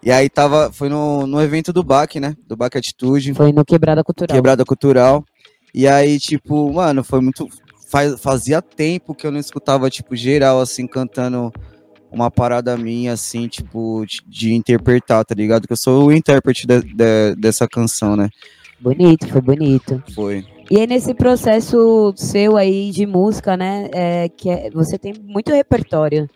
E 0.00 0.12
aí 0.12 0.30
tava, 0.30 0.70
foi 0.72 0.88
no, 0.88 1.26
no 1.26 1.42
evento 1.42 1.72
do 1.72 1.82
BAC, 1.82 2.20
né? 2.20 2.36
Do 2.46 2.56
BAC 2.56 2.78
Atitude. 2.78 3.34
Foi 3.34 3.50
no 3.50 3.64
Quebrada 3.64 4.04
Cultural. 4.04 4.36
Quebrada 4.36 4.64
Cultural. 4.64 5.24
E 5.74 5.88
aí, 5.88 6.20
tipo, 6.20 6.72
mano, 6.72 7.02
foi 7.02 7.20
muito. 7.20 7.48
Faz, 7.90 8.20
fazia 8.20 8.62
tempo 8.62 9.12
que 9.12 9.26
eu 9.26 9.32
não 9.32 9.40
escutava, 9.40 9.90
tipo, 9.90 10.14
geral, 10.14 10.60
assim, 10.60 10.86
cantando 10.86 11.52
uma 12.12 12.30
parada 12.30 12.76
minha, 12.76 13.12
assim, 13.12 13.48
tipo, 13.48 14.04
de, 14.06 14.20
de 14.26 14.54
interpretar, 14.54 15.24
tá 15.24 15.34
ligado? 15.34 15.66
Que 15.66 15.72
eu 15.72 15.76
sou 15.76 16.06
o 16.06 16.12
intérprete 16.12 16.66
de- 16.66 16.82
de- 16.82 17.34
dessa 17.36 17.66
canção, 17.66 18.16
né? 18.16 18.28
Bonito, 18.80 19.28
foi 19.28 19.40
bonito. 19.40 20.02
Foi. 20.14 20.44
E 20.70 20.78
aí, 20.78 20.86
nesse 20.86 21.14
processo 21.14 22.12
seu 22.16 22.56
aí 22.56 22.90
de 22.90 23.06
música, 23.06 23.56
né? 23.56 23.88
É, 23.92 24.28
que 24.28 24.50
é- 24.50 24.70
você 24.70 24.98
tem 24.98 25.14
muito 25.22 25.52
repertório. 25.52 26.28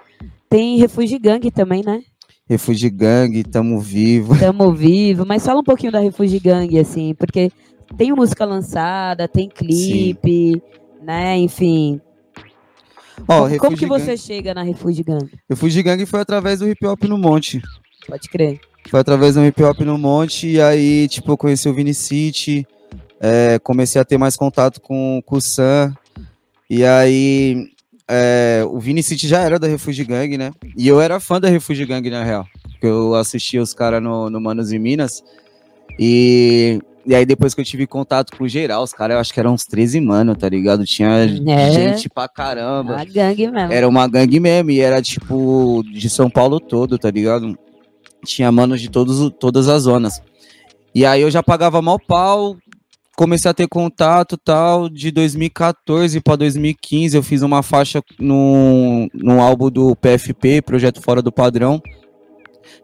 Tem 0.49 0.77
Refúgio 0.79 1.19
Gang 1.21 1.51
também, 1.51 1.83
né? 1.85 2.01
Refúgio 2.49 2.91
Gang, 2.93 3.43
Tamo 3.45 3.81
Vivo. 3.81 4.35
Tamo 4.39 4.73
vivo, 4.73 5.27
mas 5.27 5.45
fala 5.45 5.61
um 5.61 5.65
pouquinho 5.65 5.91
da 5.91 5.99
Refúgio 5.99 6.41
Gang, 6.41 6.79
assim, 6.79 7.15
porque 7.15 7.51
tem 7.97 8.13
música 8.13 8.45
lançada, 8.45 9.27
tem 9.27 9.49
clipe, 9.49 10.63
né? 11.03 11.37
Enfim. 11.39 12.01
Ó, 13.29 13.49
como, 13.49 13.59
como 13.59 13.77
que 13.77 13.85
Refúgio 13.85 13.89
Gang- 13.89 14.05
você 14.05 14.17
chega 14.17 14.55
na 14.55 14.63
Refúgio 14.63 15.05
Gang? 15.05 15.31
Refúgio 15.49 15.83
Gang 15.83 16.05
foi 16.07 16.21
através 16.21 16.59
do 16.61 16.69
hip 16.69 16.87
hop 16.87 17.03
no 17.05 17.17
Monte. 17.19 17.63
Pode 18.07 18.29
crer. 18.29 18.61
Foi 18.89 19.01
através 19.01 19.35
do 19.35 19.45
hip 19.45 19.63
hop 19.65 19.81
no 19.81 19.99
Monte, 19.99 20.47
e 20.49 20.61
aí, 20.61 21.09
tipo, 21.09 21.33
eu 21.33 21.37
conheci 21.37 21.69
o 21.69 21.75
Vini 21.75 21.93
City, 21.93 22.65
é, 23.21 23.59
comecei 23.59 24.01
a 24.01 24.05
ter 24.05 24.17
mais 24.19 24.37
contato 24.37 24.81
com, 24.81 25.21
com 25.27 25.37
o 25.37 25.41
Sam, 25.41 25.93
e 26.71 26.85
aí 26.85 27.67
é, 28.07 28.63
o 28.69 28.79
Vini 28.79 29.03
City 29.03 29.27
já 29.27 29.41
era 29.41 29.59
da 29.59 29.67
Refúgio 29.67 30.07
Gang, 30.07 30.39
né? 30.39 30.53
E 30.77 30.87
eu 30.87 31.01
era 31.01 31.19
fã 31.19 31.41
da 31.41 31.49
Refúgio 31.49 31.85
Gang, 31.87 32.09
na 32.09 32.23
real, 32.23 32.47
porque 32.71 32.87
eu 32.87 33.15
assistia 33.17 33.61
os 33.61 33.75
caras 33.75 34.01
no, 34.01 34.31
no 34.31 34.41
Manos 34.41 34.71
e 34.71 34.79
Minas, 34.79 35.25
e, 35.99 36.79
e 37.07 37.15
aí 37.15 37.25
depois 37.25 37.55
que 37.55 37.61
eu 37.61 37.65
tive 37.65 37.87
contato 37.87 38.37
com 38.37 38.45
o 38.45 38.49
geral, 38.49 38.83
os 38.83 38.93
caras, 38.93 39.15
eu 39.15 39.21
acho 39.21 39.33
que 39.33 39.41
eram 39.41 39.55
uns 39.55 39.65
13 39.65 40.01
mano, 40.01 40.35
tá 40.35 40.49
ligado? 40.49 40.85
Tinha 40.85 41.25
É. 41.47 41.71
gente 41.71 42.09
pra 42.09 42.29
caramba. 42.29 42.97
A 43.01 43.05
gangue 43.05 43.51
mesmo. 43.51 43.73
Era 43.73 43.89
uma 43.89 44.07
gangue 44.09 44.41
mesmo, 44.41 44.71
e 44.71 44.81
era 44.81 45.01
tipo 45.01 45.83
de 45.93 46.11
São 46.11 46.29
Paulo 46.29 46.59
todo, 46.61 46.99
tá 46.99 47.11
ligado? 47.11 47.57
Tinha 48.25 48.51
manos 48.51 48.81
de 48.81 48.91
todos, 48.91 49.31
todas 49.39 49.69
as 49.69 49.83
zonas. 49.83 50.21
E 50.95 51.05
aí 51.07 51.23
eu 51.23 51.31
já 51.31 51.43
pagava 51.43 51.81
mal 51.81 51.99
pau, 51.99 52.57
comecei 53.17 53.51
a 53.51 53.55
ter 53.55 53.69
contato 53.69 54.37
tal. 54.37 54.89
De 54.89 55.11
2014 55.11 56.21
para 56.21 56.37
2015, 56.37 57.17
eu 57.17 57.23
fiz 57.23 57.43
uma 57.43 57.63
faixa 57.63 58.03
no, 58.19 59.09
no 59.15 59.41
álbum 59.41 59.71
do 59.71 59.95
PFP, 59.95 60.63
Projeto 60.63 61.01
Fora 61.01 61.23
do 61.23 61.31
Padrão, 61.31 61.81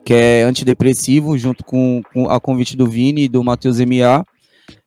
que 0.05 0.13
é 0.15 0.43
antidepressivo, 0.43 1.37
junto 1.39 1.65
com, 1.65 2.03
com 2.13 2.29
a 2.29 2.41
convite 2.41 2.77
do 2.77 2.87
Vini 2.87 3.25
e 3.25 3.29
do 3.29 3.43
Matheus 3.45 3.79
MA. 3.81 4.25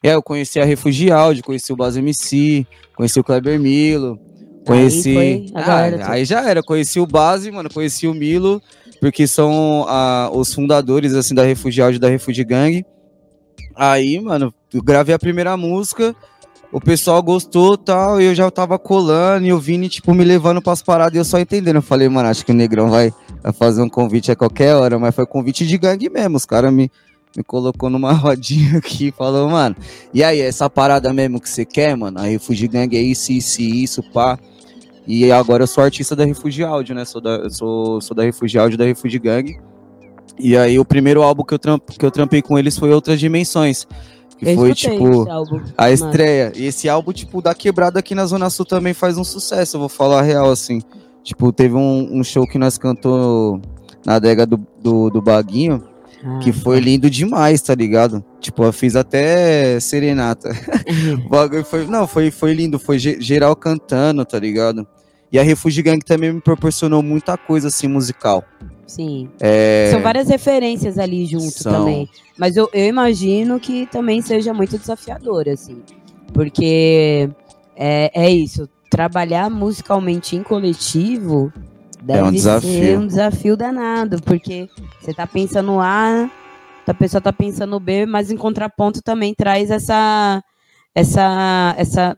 É, 0.03 0.13
eu 0.13 0.21
conheci 0.23 0.59
a 0.59 0.65
Refugialdi, 0.65 1.41
conheci 1.41 1.71
o 1.71 1.75
Baz 1.75 1.95
MC, 1.97 2.65
conheci 2.95 3.19
o 3.19 3.23
Kleber 3.23 3.59
Milo, 3.59 4.19
Conheci. 4.65 5.13
foi 5.13 5.45
a 5.53 5.59
Ah, 5.85 5.91
toda. 5.91 6.09
aí 6.11 6.25
já 6.25 6.47
era, 6.49 6.61
conheci 6.63 6.99
o 6.99 7.05
Base, 7.05 7.51
mano, 7.51 7.69
conheci 7.71 8.07
o 8.07 8.13
Milo, 8.13 8.61
porque 8.99 9.27
são 9.27 9.85
ah, 9.87 10.29
os 10.33 10.53
fundadores 10.53 11.13
assim 11.13 11.35
da 11.35 11.43
Refugial 11.43 11.91
e 11.91 11.99
da 11.99 12.09
Refugee 12.09 12.43
Gang. 12.43 12.83
Aí, 13.75 14.19
mano, 14.19 14.53
eu 14.73 14.81
gravei 14.81 15.13
a 15.13 15.19
primeira 15.19 15.55
música, 15.57 16.15
o 16.71 16.81
pessoal 16.81 17.21
gostou 17.21 17.77
tal, 17.77 18.19
e 18.19 18.25
eu 18.25 18.35
já 18.35 18.49
tava 18.51 18.77
colando, 18.77 19.45
e 19.45 19.53
o 19.53 19.59
Vini, 19.59 19.89
tipo, 19.89 20.13
me 20.13 20.23
levando 20.23 20.61
pras 20.61 20.81
paradas, 20.81 21.15
e 21.15 21.17
eu 21.17 21.25
só 21.25 21.39
entendendo. 21.39 21.77
Eu 21.77 21.81
falei, 21.81 22.09
mano, 22.09 22.29
acho 22.29 22.45
que 22.45 22.51
o 22.51 22.55
Negrão 22.55 22.89
vai, 22.89 23.13
fazer 23.53 23.81
um 23.81 23.89
convite 23.89 24.31
a 24.31 24.35
qualquer 24.35 24.75
hora, 24.75 24.97
mas 24.97 25.15
foi 25.15 25.25
convite 25.25 25.65
de 25.65 25.77
gangue 25.77 26.09
mesmo, 26.09 26.37
os 26.37 26.45
caras 26.45 26.73
me, 26.73 26.91
me 27.35 27.43
colocou 27.43 27.89
numa 27.89 28.11
rodinha 28.13 28.77
aqui 28.77 29.07
e 29.07 29.11
falou, 29.11 29.49
mano, 29.49 29.75
e 30.13 30.23
aí, 30.23 30.41
essa 30.41 30.69
parada 30.69 31.13
mesmo 31.13 31.39
que 31.39 31.49
você 31.49 31.65
quer, 31.65 31.95
mano? 31.95 32.19
A 32.19 32.23
Refugee 32.23 32.67
Gang 32.67 32.95
é 32.95 33.01
isso, 33.01 33.31
isso, 33.31 33.61
isso, 33.61 34.03
pá. 34.11 34.37
E 35.07 35.31
agora 35.31 35.63
eu 35.63 35.67
sou 35.67 35.83
artista 35.83 36.15
da 36.15 36.25
Refugee 36.25 36.63
Audio, 36.63 36.95
né? 36.95 37.05
Sou 37.05 37.21
da, 37.21 37.47
sou, 37.49 38.01
sou 38.01 38.15
da 38.15 38.23
Refugee 38.23 38.57
Audio, 38.57 38.77
da 38.77 38.85
Refugee 38.85 39.19
Gang. 39.19 39.59
E 40.37 40.57
aí 40.57 40.79
o 40.79 40.85
primeiro 40.85 41.21
álbum 41.21 41.43
que 41.43 41.53
eu, 41.53 41.59
tramp, 41.59 41.89
que 41.91 42.05
eu 42.05 42.11
trampei 42.11 42.41
com 42.41 42.57
eles 42.57 42.77
foi 42.77 42.91
Outras 42.91 43.19
Dimensões. 43.19 43.87
Que 44.37 44.49
Eu 44.49 44.55
foi, 44.55 44.73
tipo, 44.73 45.21
esse 45.21 45.29
álbum. 45.29 45.61
a 45.77 45.83
Mano. 45.83 45.93
estreia. 45.93 46.51
E 46.55 46.65
esse 46.65 46.89
álbum, 46.89 47.13
tipo, 47.13 47.41
da 47.41 47.53
quebrada 47.55 47.99
aqui 47.99 48.13
na 48.13 48.25
Zona 48.25 48.49
Sul 48.49 48.65
também 48.65 48.93
faz 48.93 49.17
um 49.17 49.23
sucesso, 49.23 49.75
eu 49.77 49.79
vou 49.79 49.89
falar 49.89 50.19
a 50.19 50.23
real, 50.23 50.51
assim. 50.51 50.81
Tipo, 51.23 51.51
teve 51.53 51.73
um, 51.75 52.19
um 52.19 52.23
show 52.23 52.45
que 52.45 52.57
nós 52.59 52.77
cantou 52.77 53.61
na 54.05 54.15
adega 54.15 54.45
do, 54.45 54.59
do, 54.81 55.09
do 55.09 55.21
Baguinho, 55.21 55.81
Ah, 56.23 56.39
que 56.39 56.51
foi 56.51 56.79
lindo 56.79 57.09
demais, 57.09 57.61
tá 57.61 57.73
ligado? 57.73 58.23
Tipo, 58.39 58.63
eu 58.65 58.73
fiz 58.73 58.95
até 58.95 59.79
serenata. 59.79 60.49
O 61.25 61.29
bagulho 61.29 61.63
foi. 61.65 61.87
Não, 61.87 62.05
foi, 62.07 62.29
foi 62.29 62.53
lindo, 62.53 62.77
foi 62.77 62.99
ge- 62.99 63.17
geral 63.19 63.55
cantando, 63.55 64.23
tá 64.25 64.37
ligado? 64.37 64.85
E 65.35 65.39
a 65.39 65.43
Refugee 65.43 65.81
Gang 65.81 65.99
também 65.99 66.31
me 66.31 66.39
proporcionou 66.39 67.03
muita 67.03 67.37
coisa 67.37 67.67
assim 67.67 67.89
musical. 67.89 68.41
Sim. 68.87 69.29
É, 69.41 69.89
São 69.91 70.01
várias 70.01 70.29
referências 70.29 70.97
ali 70.97 71.25
junto 71.25 71.51
São. 71.51 71.73
também. 71.73 72.09
Mas 72.37 72.55
eu, 72.55 72.69
eu 72.71 72.85
imagino 72.85 73.59
que 73.59 73.85
também 73.87 74.21
seja 74.21 74.53
muito 74.53 74.77
desafiador, 74.77 75.49
assim. 75.49 75.83
Porque 76.31 77.29
é, 77.75 78.11
é 78.15 78.31
isso. 78.31 78.69
Trabalhar 78.89 79.49
musicalmente 79.49 80.37
em 80.37 80.41
coletivo 80.41 81.51
deve 82.01 82.29
um 82.29 82.31
desafio. 82.31 82.69
ser 82.69 82.97
um 82.97 83.05
desafio 83.05 83.57
danado. 83.57 84.21
Porque 84.21 84.69
você 85.01 85.13
tá 85.13 85.27
pensando 85.27 85.81
A, 85.81 86.31
a 86.87 86.93
pessoa 86.93 87.19
tá 87.19 87.33
pensando 87.33 87.77
B, 87.77 88.05
mas 88.05 88.31
em 88.31 88.37
contraponto 88.37 89.01
também 89.01 89.33
traz 89.35 89.69
essa. 89.69 90.41
Essa. 90.95 91.75
Essa. 91.77 92.17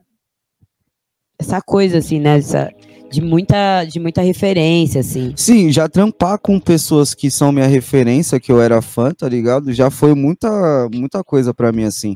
Essa 1.39 1.61
coisa, 1.61 1.97
assim, 1.97 2.19
né? 2.19 2.37
Essa, 2.37 2.71
de, 3.11 3.21
muita, 3.21 3.85
de 3.85 3.99
muita 3.99 4.21
referência, 4.21 5.01
assim. 5.01 5.33
Sim, 5.35 5.71
já 5.71 5.87
trampar 5.87 6.37
com 6.39 6.59
pessoas 6.59 7.13
que 7.13 7.31
são 7.31 7.51
minha 7.51 7.67
referência, 7.67 8.39
que 8.39 8.51
eu 8.51 8.61
era 8.61 8.81
fã, 8.81 9.11
tá 9.11 9.27
ligado? 9.27 9.73
Já 9.73 9.89
foi 9.89 10.13
muita, 10.13 10.89
muita 10.93 11.23
coisa 11.23 11.53
pra 11.53 11.71
mim, 11.71 11.83
assim. 11.83 12.15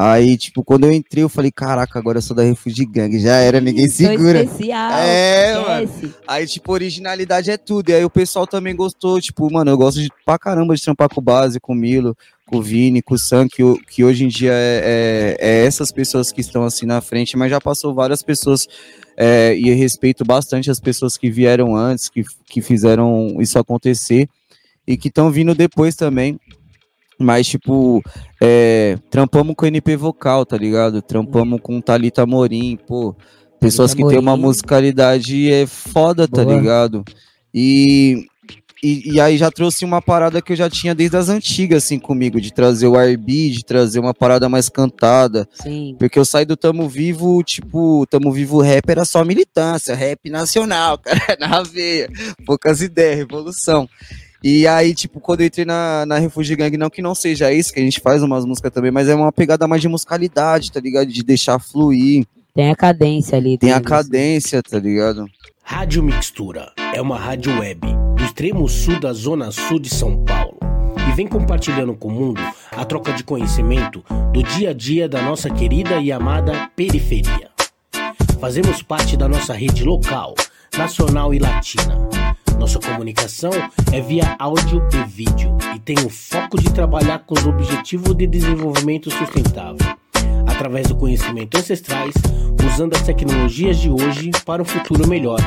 Aí, 0.00 0.36
tipo, 0.36 0.62
quando 0.62 0.84
eu 0.84 0.92
entrei, 0.92 1.24
eu 1.24 1.28
falei, 1.28 1.50
caraca, 1.50 1.98
agora 1.98 2.18
eu 2.18 2.22
sou 2.22 2.36
da 2.36 2.44
Refugee 2.44 2.86
Gang. 2.86 3.18
Já 3.18 3.34
era, 3.34 3.60
ninguém 3.60 3.88
segura. 3.88 4.44
especial. 4.44 4.92
É, 4.92 5.60
mano. 5.60 6.14
Aí, 6.24 6.46
tipo, 6.46 6.72
originalidade 6.72 7.50
é 7.50 7.56
tudo. 7.56 7.90
E 7.90 7.94
aí 7.94 8.04
o 8.04 8.10
pessoal 8.10 8.46
também 8.46 8.76
gostou. 8.76 9.20
Tipo, 9.20 9.52
mano, 9.52 9.72
eu 9.72 9.76
gosto 9.76 10.00
de, 10.00 10.08
pra 10.24 10.38
caramba 10.38 10.76
de 10.76 10.82
trampar 10.82 11.08
com 11.08 11.20
o 11.20 11.24
Base, 11.24 11.58
com 11.58 11.72
o 11.72 11.76
Milo, 11.76 12.16
com 12.48 12.58
o 12.58 12.62
Vini, 12.62 13.02
com 13.02 13.14
o 13.14 13.18
Sam, 13.18 13.46
que, 13.48 13.62
o- 13.62 13.78
que 13.78 14.02
hoje 14.04 14.24
em 14.24 14.28
dia 14.28 14.52
é, 14.52 15.36
é- 15.40 15.48
é 15.48 15.66
essas 15.66 15.92
pessoas 15.92 16.32
que 16.32 16.40
estão 16.40 16.64
assim 16.64 16.86
na 16.86 17.00
frente, 17.00 17.36
mas 17.36 17.50
já 17.50 17.60
passou 17.60 17.94
várias 17.94 18.22
pessoas. 18.22 18.66
é, 19.20 19.52
e 19.56 19.68
eu 19.68 19.76
respeito 19.76 20.24
bastante 20.24 20.70
as 20.70 20.78
pessoas 20.78 21.16
que 21.16 21.28
vieram 21.28 21.74
antes, 21.74 22.08
que, 22.08 22.22
que 22.46 22.62
fizeram 22.62 23.36
isso 23.40 23.58
acontecer 23.58 24.28
e 24.86 24.96
que 24.96 25.08
estão 25.08 25.28
vindo 25.30 25.54
depois 25.56 25.96
também. 25.96 26.38
Mas, 27.18 27.48
tipo, 27.48 28.00
é, 28.40 28.96
trampamos 29.10 29.56
com 29.56 29.66
NP 29.66 29.96
vocal, 29.96 30.46
tá 30.46 30.56
ligado? 30.56 31.02
Trampamos 31.02 31.60
com 31.60 31.80
Thalita 31.80 32.24
Morim, 32.24 32.78
pô. 32.86 33.16
Pessoas 33.58 33.92
que 33.92 34.06
têm 34.06 34.20
uma 34.20 34.36
musicalidade 34.36 35.50
é 35.50 35.66
foda, 35.66 36.28
tá 36.28 36.44
Boa. 36.44 36.56
ligado? 36.56 37.04
E, 37.52 38.24
e, 38.82 39.14
e, 39.14 39.20
aí 39.20 39.36
já 39.36 39.50
trouxe 39.50 39.84
uma 39.84 40.00
parada 40.00 40.40
que 40.40 40.52
eu 40.52 40.56
já 40.56 40.70
tinha 40.70 40.94
desde 40.94 41.16
as 41.16 41.28
antigas, 41.28 41.84
assim, 41.84 41.98
comigo, 41.98 42.40
de 42.40 42.52
trazer 42.52 42.86
o 42.86 42.96
R&B, 42.96 43.50
de 43.50 43.64
trazer 43.64 43.98
uma 43.98 44.14
parada 44.14 44.48
mais 44.48 44.68
cantada. 44.68 45.48
Sim. 45.52 45.96
Porque 45.98 46.18
eu 46.18 46.24
saí 46.24 46.44
do 46.44 46.56
Tamo 46.56 46.88
Vivo, 46.88 47.42
tipo, 47.42 48.06
Tamo 48.06 48.32
Vivo 48.32 48.60
rap 48.60 48.88
era 48.88 49.04
só 49.04 49.24
militância, 49.24 49.94
rap 49.94 50.30
nacional, 50.30 50.98
cara, 51.02 51.36
na 51.40 51.62
veia. 51.62 52.08
Poucas 52.46 52.80
ideias, 52.80 53.18
revolução. 53.18 53.88
E 54.42 54.66
aí, 54.68 54.94
tipo, 54.94 55.18
quando 55.18 55.40
eu 55.40 55.46
entrei 55.46 55.64
na, 55.64 56.06
na 56.06 56.18
Refugee 56.18 56.54
Gang, 56.54 56.76
não 56.76 56.88
que 56.88 57.02
não 57.02 57.14
seja 57.14 57.52
isso, 57.52 57.72
que 57.72 57.80
a 57.80 57.82
gente 57.82 58.00
faz 58.00 58.22
umas 58.22 58.44
músicas 58.44 58.72
também, 58.72 58.92
mas 58.92 59.08
é 59.08 59.14
uma 59.14 59.32
pegada 59.32 59.66
mais 59.66 59.82
de 59.82 59.88
musicalidade, 59.88 60.70
tá 60.70 60.78
ligado? 60.78 61.08
De 61.08 61.24
deixar 61.24 61.58
fluir. 61.58 62.24
Tem 62.54 62.70
a 62.70 62.76
cadência 62.76 63.36
ali. 63.36 63.58
Tem 63.58 63.72
a 63.72 63.80
cadência, 63.80 64.62
tá 64.62 64.78
ligado? 64.78 65.26
Rádio 65.64 66.02
Mixtura 66.02 66.72
é 66.94 67.02
uma 67.02 67.18
rádio 67.18 67.58
web 67.58 68.07
extremo 68.38 68.68
sul 68.68 69.00
da 69.00 69.12
zona 69.12 69.50
sul 69.50 69.80
de 69.80 69.90
São 69.90 70.22
Paulo 70.22 70.56
e 71.08 71.12
vem 71.16 71.26
compartilhando 71.26 71.92
com 71.92 72.06
o 72.06 72.12
mundo 72.12 72.40
a 72.70 72.84
troca 72.84 73.12
de 73.12 73.24
conhecimento 73.24 74.04
do 74.32 74.44
dia 74.44 74.70
a 74.70 74.72
dia 74.72 75.08
da 75.08 75.20
nossa 75.20 75.50
querida 75.50 75.96
e 75.96 76.12
amada 76.12 76.70
periferia. 76.76 77.50
Fazemos 78.38 78.80
parte 78.80 79.16
da 79.16 79.26
nossa 79.26 79.52
rede 79.52 79.82
local, 79.82 80.36
nacional 80.78 81.34
e 81.34 81.40
latina 81.40 81.98
nossa 82.56 82.78
comunicação 82.78 83.50
é 83.92 84.00
via 84.00 84.36
áudio 84.38 84.86
e 84.92 85.08
vídeo 85.08 85.56
e 85.74 85.78
tem 85.80 85.96
o 86.04 86.08
foco 86.08 86.60
de 86.60 86.72
trabalhar 86.72 87.20
com 87.20 87.34
os 87.34 87.46
objetivos 87.46 88.16
de 88.16 88.26
desenvolvimento 88.26 89.10
sustentável, 89.10 89.96
através 90.46 90.88
do 90.88 90.96
conhecimento 90.96 91.56
ancestrais, 91.56 92.14
usando 92.64 92.94
as 92.94 93.02
tecnologias 93.02 93.78
de 93.78 93.88
hoje 93.88 94.30
para 94.44 94.60
um 94.60 94.64
futuro 94.64 95.08
melhor. 95.08 95.40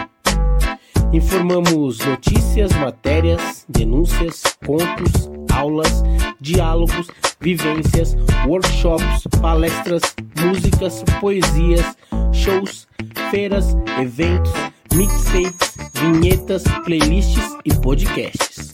Informamos 1.13 1.99
notícias, 1.99 2.71
matérias, 2.73 3.65
denúncias, 3.67 4.43
contos, 4.65 5.29
aulas, 5.53 6.03
diálogos, 6.39 7.07
vivências, 7.39 8.15
workshops, 8.47 9.27
palestras, 9.41 10.01
músicas, 10.41 11.03
poesias, 11.19 11.97
shows, 12.31 12.87
feiras, 13.29 13.75
eventos 13.99 14.53
mixtapes, 14.93 15.77
vinhetas, 15.93 16.63
playlists 16.83 17.57
e 17.65 17.73
podcasts. 17.73 18.71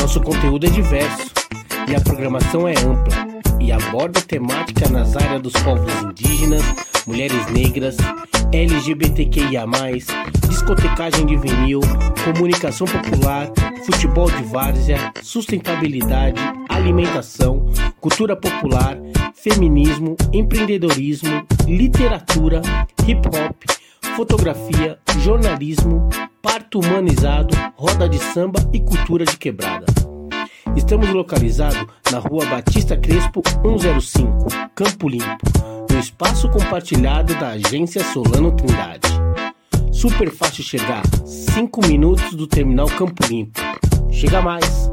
Nosso 0.00 0.20
conteúdo 0.20 0.66
é 0.66 0.70
diverso 0.70 1.32
e 1.88 1.94
a 1.94 2.00
programação 2.00 2.68
é 2.68 2.72
ampla 2.72 3.47
e 3.60 3.72
aborda 3.72 4.20
temática 4.20 4.88
nas 4.88 5.16
áreas 5.16 5.42
dos 5.42 5.52
povos 5.52 5.92
indígenas, 6.02 6.62
mulheres 7.06 7.46
negras, 7.50 7.96
LGBTQIA+, 8.52 9.64
discotecagem 10.48 11.26
de 11.26 11.36
vinil, 11.36 11.80
comunicação 12.24 12.86
popular, 12.86 13.50
futebol 13.84 14.30
de 14.30 14.42
várzea, 14.44 15.12
sustentabilidade, 15.22 16.40
alimentação, 16.68 17.66
cultura 18.00 18.36
popular, 18.36 18.98
feminismo, 19.34 20.16
empreendedorismo, 20.32 21.46
literatura, 21.66 22.62
hip 23.06 23.26
hop, 23.28 23.64
fotografia, 24.16 24.98
jornalismo, 25.20 26.08
parto 26.42 26.80
humanizado, 26.80 27.54
roda 27.76 28.08
de 28.08 28.18
samba 28.18 28.60
e 28.72 28.80
cultura 28.80 29.24
de 29.24 29.36
quebrada. 29.36 29.97
Estamos 30.76 31.08
localizados 31.10 31.86
na 32.10 32.18
rua 32.18 32.44
Batista 32.46 32.96
Crespo 32.96 33.42
105, 33.62 34.46
Campo 34.74 35.08
Limpo, 35.08 35.26
no 35.90 35.98
espaço 35.98 36.48
compartilhado 36.50 37.34
da 37.34 37.50
agência 37.50 38.02
Solano 38.12 38.52
Trindade. 38.52 39.08
Super 39.92 40.30
fácil 40.30 40.62
chegar, 40.62 41.02
5 41.26 41.86
minutos 41.86 42.34
do 42.34 42.46
terminal 42.46 42.86
Campo 42.86 43.26
Limpo. 43.26 43.60
Chega 44.10 44.40
mais! 44.40 44.90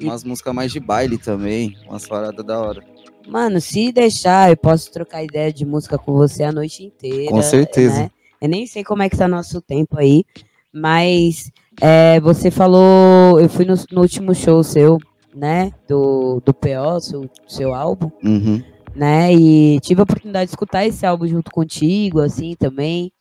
Umas 0.00 0.24
músicas 0.24 0.54
mais 0.54 0.72
de 0.72 0.80
baile 0.80 1.18
também, 1.18 1.76
umas 1.88 2.06
paradas 2.06 2.44
da 2.44 2.60
hora. 2.60 2.84
Mano, 3.28 3.60
se 3.60 3.92
deixar, 3.92 4.50
eu 4.50 4.56
posso 4.56 4.90
trocar 4.90 5.22
ideia 5.22 5.52
de 5.52 5.64
música 5.64 5.96
com 5.96 6.12
você 6.12 6.42
a 6.42 6.52
noite 6.52 6.84
inteira. 6.84 7.30
Com 7.30 7.40
certeza. 7.40 8.02
Né? 8.02 8.10
Eu 8.40 8.48
nem 8.48 8.66
sei 8.66 8.82
como 8.82 9.02
é 9.02 9.08
que 9.08 9.16
tá 9.16 9.28
nosso 9.28 9.60
tempo 9.60 9.96
aí, 9.98 10.24
mas 10.72 11.52
é, 11.80 12.20
você 12.20 12.50
falou, 12.50 13.40
eu 13.40 13.48
fui 13.48 13.64
no, 13.64 13.74
no, 13.90 14.02
último 14.02 14.34
show 14.34 14.62
seu, 14.62 14.98
né, 15.34 15.72
do, 15.88 16.40
do 16.44 16.52
PO, 16.52 17.00
seu, 17.00 17.30
seu 17.46 17.74
álbum, 17.74 18.10
uhum. 18.22 18.62
né, 18.94 19.32
e 19.32 19.80
tive 19.80 20.00
a 20.00 20.04
oportunidade 20.04 20.46
de 20.46 20.52
escutar 20.52 20.86
esse 20.86 21.04
álbum 21.06 21.26
junto 21.26 21.50
contigo, 21.50 22.20
assim, 22.20 22.54
também, 22.58 23.12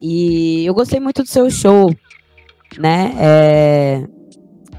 e 0.00 0.64
eu 0.66 0.74
gostei 0.74 1.00
muito 1.00 1.22
do 1.22 1.28
seu 1.28 1.48
show, 1.50 1.94
né, 2.78 3.14
é, 3.18 4.04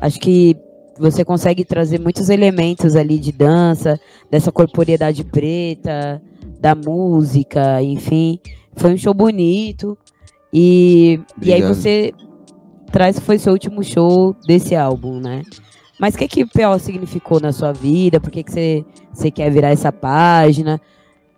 acho 0.01 0.19
que 0.19 0.55
você 0.99 1.23
consegue 1.23 1.63
trazer 1.63 1.99
muitos 1.99 2.29
elementos 2.29 2.95
ali 2.95 3.17
de 3.19 3.31
dança, 3.31 3.99
dessa 4.29 4.51
corporeidade 4.51 5.23
preta, 5.23 6.21
da 6.59 6.73
música, 6.75 7.81
enfim. 7.81 8.39
Foi 8.75 8.93
um 8.93 8.97
show 8.97 9.13
bonito. 9.13 9.97
E, 10.51 11.19
e 11.41 11.53
aí 11.53 11.61
você 11.61 12.13
que 12.91 13.21
foi 13.21 13.37
seu 13.37 13.53
último 13.53 13.83
show 13.83 14.35
desse 14.45 14.75
álbum, 14.75 15.19
né? 15.19 15.43
Mas 15.99 16.13
o 16.13 16.17
que, 16.17 16.27
que 16.27 16.43
o 16.43 16.47
PO 16.47 16.79
significou 16.79 17.39
na 17.39 17.51
sua 17.51 17.73
vida? 17.73 18.19
Por 18.19 18.31
que, 18.31 18.43
você, 18.43 19.31
quer 19.31 19.51
virar 19.51 19.69
essa 19.69 19.91
página? 19.91 20.79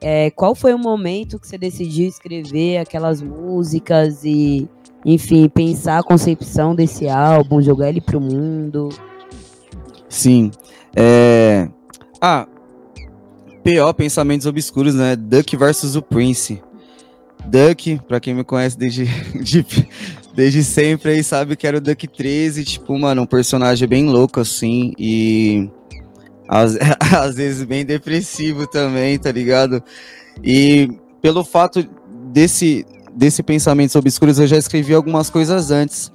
É, 0.02 0.32
qual 0.32 0.54
foi 0.54 0.74
o 0.74 0.78
momento 0.78 1.40
que 1.40 1.48
você 1.48 1.58
decidiu 1.58 2.08
escrever 2.08 2.78
aquelas 2.78 3.22
músicas 3.22 4.24
e, 4.24 4.68
enfim, 5.06 5.48
pensar 5.50 6.00
a 6.00 6.04
concepção 6.04 6.76
desse 6.76 7.08
álbum, 7.08 7.62
jogar 7.62 7.90
ele 7.90 8.02
pro 8.02 8.20
mundo? 8.20 8.90
Sim. 10.10 10.52
É... 10.96 11.70
Ah, 12.22 12.48
PO, 13.64 13.94
Pensamentos 13.94 14.48
Obscuros, 14.48 14.96
né? 14.96 15.16
Duck 15.16 15.56
versus 15.56 15.96
o 15.96 16.02
Prince. 16.02 16.62
Duck, 17.46 18.00
pra 18.08 18.20
quem 18.20 18.34
me 18.34 18.44
conhece 18.44 18.78
desde, 18.78 19.06
de, 19.42 19.66
desde 20.40 20.64
sempre 20.64 21.12
aí, 21.12 21.22
sabe 21.22 21.58
que 21.58 21.68
era 21.68 21.80
o 21.80 21.82
Duck 21.82 22.08
13, 22.08 22.64
tipo, 22.64 22.98
mano, 22.98 23.24
um 23.24 23.26
personagem 23.26 23.86
bem 23.86 24.06
louco, 24.06 24.40
assim, 24.40 24.94
e 24.98 25.70
às, 26.48 26.78
às 27.14 27.36
vezes 27.36 27.66
bem 27.66 27.84
depressivo 27.84 28.66
também, 28.66 29.20
tá 29.20 29.34
ligado? 29.34 29.84
E 30.42 30.90
pelo 31.22 31.44
fato 31.44 31.86
desse, 32.32 32.86
desse 33.14 33.44
Pensamentos 33.44 33.98
Obscuros, 33.98 34.40
eu 34.40 34.48
já 34.48 34.56
escrevi 34.56 34.94
algumas 34.94 35.30
coisas 35.30 35.72
antes, 35.72 36.10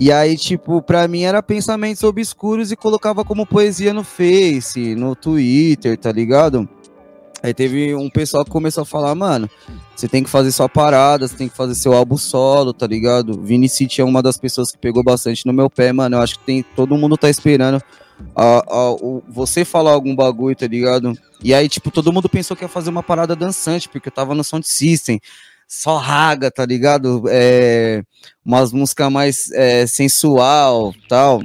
e 0.00 0.10
aí, 0.10 0.36
tipo, 0.36 0.82
pra 0.82 1.06
mim 1.06 1.22
era 1.22 1.40
pensamentos 1.40 2.02
obscuros 2.02 2.72
e 2.72 2.76
colocava 2.76 3.24
como 3.24 3.46
poesia 3.46 3.94
no 3.94 4.02
Face, 4.02 4.96
no 4.96 5.14
Twitter, 5.14 5.96
tá 5.96 6.10
ligado? 6.10 6.68
Aí 7.40 7.54
teve 7.54 7.94
um 7.94 8.10
pessoal 8.10 8.44
que 8.44 8.50
começou 8.50 8.82
a 8.82 8.86
falar, 8.86 9.14
mano, 9.14 9.48
você 9.94 10.08
tem 10.08 10.22
que 10.22 10.30
fazer 10.30 10.50
sua 10.50 10.68
parada, 10.68 11.28
você 11.28 11.36
tem 11.36 11.48
que 11.48 11.56
fazer 11.56 11.74
seu 11.74 11.92
álbum 11.92 12.16
solo, 12.16 12.72
tá 12.72 12.86
ligado? 12.86 13.40
Vini 13.40 13.68
City 13.68 14.00
é 14.00 14.04
uma 14.04 14.22
das 14.22 14.36
pessoas 14.36 14.72
que 14.72 14.78
pegou 14.78 15.04
bastante 15.04 15.46
no 15.46 15.52
meu 15.52 15.70
pé, 15.70 15.92
mano. 15.92 16.16
Eu 16.16 16.20
acho 16.20 16.38
que 16.38 16.44
tem, 16.44 16.62
todo 16.74 16.96
mundo 16.96 17.16
tá 17.16 17.30
esperando 17.30 17.80
a, 18.34 18.58
a, 18.58 18.96
você 19.28 19.64
falar 19.64 19.92
algum 19.92 20.14
bagulho, 20.14 20.56
tá 20.56 20.66
ligado? 20.66 21.16
E 21.42 21.54
aí, 21.54 21.68
tipo, 21.68 21.90
todo 21.90 22.12
mundo 22.12 22.28
pensou 22.28 22.56
que 22.56 22.64
ia 22.64 22.68
fazer 22.68 22.90
uma 22.90 23.02
parada 23.02 23.36
dançante, 23.36 23.88
porque 23.88 24.08
eu 24.08 24.12
tava 24.12 24.34
no 24.34 24.42
Sound 24.42 24.66
System 24.66 25.20
só 25.66 25.96
raga, 25.96 26.50
tá 26.50 26.64
ligado? 26.64 27.24
É, 27.28 28.02
umas 28.44 28.72
músicas 28.72 29.10
mais 29.10 29.50
é, 29.52 29.86
sensual, 29.86 30.94
tal. 31.08 31.42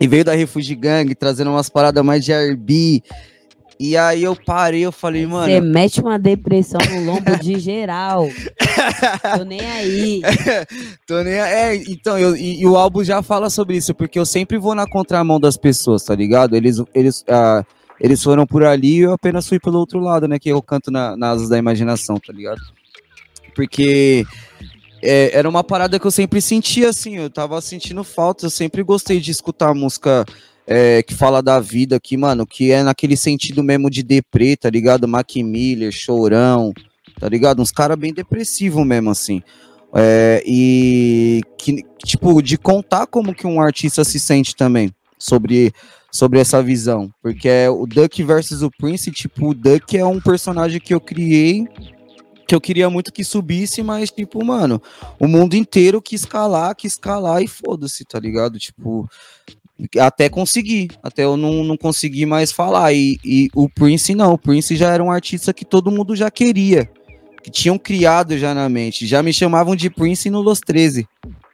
E 0.00 0.06
veio 0.06 0.24
da 0.24 0.34
Refugee 0.34 0.74
Gang, 0.74 1.14
trazendo 1.14 1.50
umas 1.50 1.68
paradas 1.68 2.04
mais 2.04 2.24
de 2.24 2.32
R&B. 2.32 3.02
E 3.80 3.96
aí 3.96 4.24
eu 4.24 4.34
parei, 4.34 4.80
eu 4.80 4.90
falei, 4.90 5.26
mano... 5.26 5.46
Você 5.46 5.60
mete 5.60 6.00
uma 6.00 6.18
depressão 6.18 6.80
no 6.90 7.04
lombo 7.04 7.36
de 7.38 7.58
geral. 7.60 8.28
Tô 9.36 9.44
nem 9.44 9.60
aí. 9.60 10.22
Tô 11.06 11.22
nem 11.22 11.34
É, 11.34 11.76
então, 11.76 12.18
eu, 12.18 12.34
e, 12.36 12.60
e, 12.60 12.66
o 12.66 12.76
álbum 12.76 13.04
já 13.04 13.22
fala 13.22 13.48
sobre 13.48 13.76
isso, 13.76 13.94
porque 13.94 14.18
eu 14.18 14.26
sempre 14.26 14.58
vou 14.58 14.74
na 14.74 14.88
contramão 14.88 15.38
das 15.38 15.56
pessoas, 15.56 16.02
tá 16.02 16.14
ligado? 16.14 16.56
Eles, 16.56 16.82
eles, 16.92 17.24
ah, 17.28 17.64
eles 18.00 18.22
foram 18.22 18.46
por 18.46 18.64
ali 18.64 18.96
e 18.96 19.00
eu 19.00 19.12
apenas 19.12 19.46
fui 19.48 19.60
pelo 19.60 19.78
outro 19.78 20.00
lado, 20.00 20.26
né? 20.26 20.38
Que 20.38 20.48
eu 20.48 20.60
canto 20.60 20.90
na, 20.90 21.16
nas 21.16 21.36
asas 21.36 21.48
da 21.48 21.56
imaginação, 21.56 22.16
tá 22.18 22.32
ligado? 22.32 22.60
porque 23.58 24.24
é, 25.02 25.36
era 25.36 25.48
uma 25.48 25.64
parada 25.64 25.98
que 25.98 26.06
eu 26.06 26.12
sempre 26.12 26.40
sentia 26.40 26.90
assim, 26.90 27.16
eu 27.16 27.28
tava 27.28 27.60
sentindo 27.60 28.04
falta, 28.04 28.46
eu 28.46 28.50
sempre 28.50 28.84
gostei 28.84 29.18
de 29.18 29.32
escutar 29.32 29.74
música 29.74 30.24
é, 30.70 31.02
que 31.02 31.14
fala 31.14 31.42
da 31.42 31.58
vida 31.58 31.96
aqui, 31.96 32.14
mano, 32.14 32.46
que 32.46 32.70
é 32.70 32.82
naquele 32.82 33.16
sentido 33.16 33.64
mesmo 33.64 33.88
de 33.88 34.02
deprê, 34.02 34.54
tá 34.54 34.68
ligado? 34.68 35.08
Mac 35.08 35.34
Miller, 35.36 35.90
Chorão, 35.90 36.74
tá 37.18 37.26
ligado? 37.26 37.62
Uns 37.62 37.72
caras 37.72 37.96
bem 37.96 38.12
depressivos 38.12 38.86
mesmo, 38.86 39.08
assim. 39.08 39.42
É, 39.94 40.42
e 40.46 41.40
que, 41.56 41.82
tipo, 42.04 42.42
de 42.42 42.58
contar 42.58 43.06
como 43.06 43.34
que 43.34 43.46
um 43.46 43.62
artista 43.62 44.04
se 44.04 44.20
sente 44.20 44.54
também 44.54 44.92
sobre, 45.18 45.72
sobre 46.12 46.38
essa 46.38 46.62
visão. 46.62 47.10
Porque 47.22 47.48
é 47.48 47.70
o 47.70 47.86
Duck 47.86 48.22
versus 48.22 48.60
o 48.60 48.70
Prince, 48.70 49.10
tipo, 49.10 49.48
o 49.48 49.54
Duck 49.54 49.96
é 49.96 50.04
um 50.04 50.20
personagem 50.20 50.78
que 50.78 50.92
eu 50.92 51.00
criei 51.00 51.66
que 52.48 52.54
eu 52.54 52.60
queria 52.62 52.88
muito 52.88 53.12
que 53.12 53.22
subisse, 53.22 53.82
mas, 53.82 54.10
tipo, 54.10 54.42
mano, 54.42 54.80
o 55.20 55.28
mundo 55.28 55.54
inteiro 55.54 56.00
quis 56.00 56.22
escalar, 56.22 56.74
quis 56.74 56.92
escalar 56.92 57.42
e 57.42 57.46
foda-se, 57.46 58.06
tá 58.06 58.18
ligado? 58.18 58.58
Tipo, 58.58 59.06
até 60.00 60.28
conseguir, 60.28 60.90
até 61.02 61.24
eu 61.24 61.36
não, 61.36 61.62
não 61.62 61.76
consegui 61.76 62.26
mais 62.26 62.50
falar. 62.50 62.92
E, 62.92 63.18
e, 63.24 63.48
o 63.54 63.68
Prince 63.68 64.14
não, 64.14 64.32
o 64.32 64.38
Prince 64.38 64.76
já 64.76 64.92
era 64.92 65.02
um 65.02 65.10
artista 65.10 65.54
que 65.54 65.64
todo 65.64 65.90
mundo 65.90 66.16
já 66.16 66.30
queria, 66.30 66.90
que 67.42 67.50
tinham 67.50 67.78
criado 67.78 68.36
já 68.36 68.54
na 68.54 68.68
mente. 68.68 69.06
Já 69.06 69.22
me 69.22 69.32
chamavam 69.32 69.76
de 69.76 69.88
Prince 69.88 70.30
no 70.30 70.40
Los 70.40 70.60
13, 70.60 71.06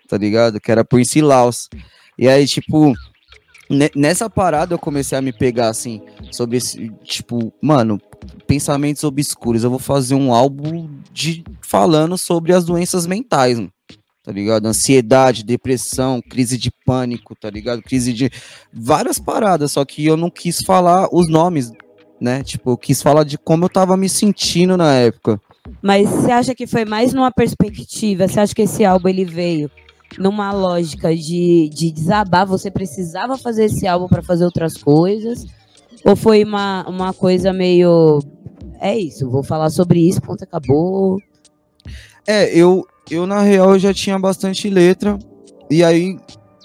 tá 0.09 0.17
ligado? 0.17 0.61
Que 0.61 0.73
era 0.73 0.85
Prince 0.85 1.21
Laos. 1.21 1.69
E 2.19 2.27
aí, 2.29 2.47
tipo, 2.47 2.95
nessa 3.95 4.31
parada 4.31 4.75
eu 4.75 4.79
comecei 4.79 5.19
a 5.19 5.23
me 5.23 5.33
pegar 5.33 5.69
assim, 5.69 6.01
sobre 6.31 6.57
esse, 6.57 6.91
tipo, 7.03 7.53
mano, 7.61 8.01
pensamentos 8.47 9.05
obscuros. 9.05 9.65
Eu 9.65 9.71
vou 9.71 9.79
fazer 9.79 10.15
um 10.15 10.33
álbum 10.33 10.89
de 11.13 11.45
falando 11.61 12.17
sobre 12.17 12.55
as 12.55 12.65
doenças 12.65 13.07
mentais, 13.07 13.59
mano 13.59 13.74
tá 14.25 14.33
ligado? 14.33 14.65
Ansiedade, 14.67 15.45
depressão, 15.45 16.23
crise 16.23 16.57
de 16.57 16.71
pânico, 16.85 17.37
tá 17.37 17.51
ligado? 17.51 17.83
Crise 17.83 18.13
de 18.13 18.31
várias 18.73 19.19
paradas, 19.19 19.73
só 19.73 19.85
que 19.85 20.07
eu 20.07 20.17
não 20.17 20.31
quis 20.31 20.63
falar 20.63 21.09
os 21.13 21.29
nomes, 21.29 21.71
né? 22.19 22.43
Tipo, 22.43 22.71
eu 22.71 22.79
quis 22.79 23.03
falar 23.03 23.25
de 23.25 23.37
como 23.37 23.67
eu 23.67 23.69
tava 23.69 23.99
me 23.99 24.09
sentindo 24.09 24.79
na 24.79 24.95
época. 24.95 25.39
Mas 25.83 26.09
você 26.09 26.31
acha 26.33 26.55
que 26.55 26.67
foi 26.67 26.87
mais 26.87 27.13
numa 27.13 27.31
perspectiva? 27.31 28.27
Você 28.27 28.41
acha 28.41 28.55
que 28.55 28.63
esse 28.63 28.83
álbum 28.83 29.09
ele 29.09 29.27
veio 29.27 29.71
numa 30.19 30.53
lógica 30.53 31.15
de, 31.15 31.69
de 31.69 31.91
desabar? 31.91 32.47
Você 32.47 32.71
precisava 32.71 33.37
fazer 33.37 33.67
esse 33.67 33.87
álbum 33.87 34.09
para 34.09 34.23
fazer 34.23 34.47
outras 34.47 34.75
coisas? 34.79 35.45
Ou 36.03 36.17
foi 36.17 36.45
uma, 36.45 36.89
uma 36.89 37.13
coisa 37.13 37.53
meio. 37.53 38.21
É 38.81 38.97
isso, 38.99 39.29
vou 39.31 39.43
falar 39.43 39.69
sobre 39.69 40.01
isso, 40.01 40.21
ponto, 40.21 40.45
acabou. 40.45 41.19
É, 42.27 42.55
eu, 42.57 42.87
eu 43.11 43.27
na 43.27 43.41
real 43.41 43.73
eu 43.75 43.79
já 43.79 43.93
tinha 43.93 44.19
bastante 44.19 44.69
letra 44.69 45.19
e 45.71 45.83
aí 45.83 46.19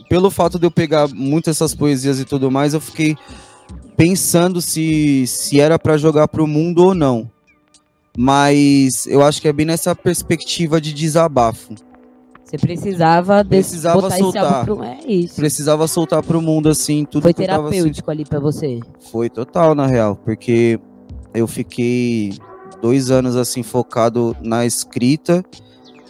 pelo 0.10 0.32
fato 0.32 0.58
de 0.58 0.66
eu 0.66 0.72
pegar 0.72 1.08
muito 1.08 1.50
essas 1.50 1.76
poesias 1.76 2.20
e 2.20 2.26
tudo 2.26 2.50
mais, 2.50 2.74
eu 2.74 2.82
fiquei 2.82 3.16
pensando 3.96 4.60
se 4.60 5.26
se 5.28 5.60
era 5.60 5.78
para 5.78 5.98
jogar 5.98 6.28
pro 6.28 6.48
mundo 6.48 6.84
ou 6.84 6.96
não. 6.96 7.30
Mas 8.18 9.06
eu 9.06 9.24
acho 9.24 9.40
que 9.40 9.48
é 9.48 9.54
bem 9.54 9.68
nessa 9.68 9.96
perspectiva 9.96 10.82
de 10.82 10.92
desabafo. 10.92 11.76
Você 12.44 12.58
precisava, 12.58 13.46
precisava 13.46 14.10
soltar. 14.10 14.66
Pro... 14.66 14.84
É 14.84 15.00
isso. 15.08 15.36
Precisava 15.36 15.88
soltar 15.88 16.24
pro 16.24 16.42
mundo 16.42 16.68
assim, 16.68 17.06
tudo 17.06 17.22
Foi 17.22 17.34
terapêutico 17.34 18.10
ali 18.10 18.26
para 18.26 18.40
você. 18.40 18.80
Foi 19.12 19.30
total, 19.30 19.76
na 19.76 19.86
real, 19.86 20.16
porque 20.16 20.80
eu 21.32 21.48
fiquei 21.48 22.34
dois 22.82 23.12
anos 23.12 23.36
assim 23.36 23.62
focado 23.62 24.36
na 24.42 24.66
escrita 24.66 25.46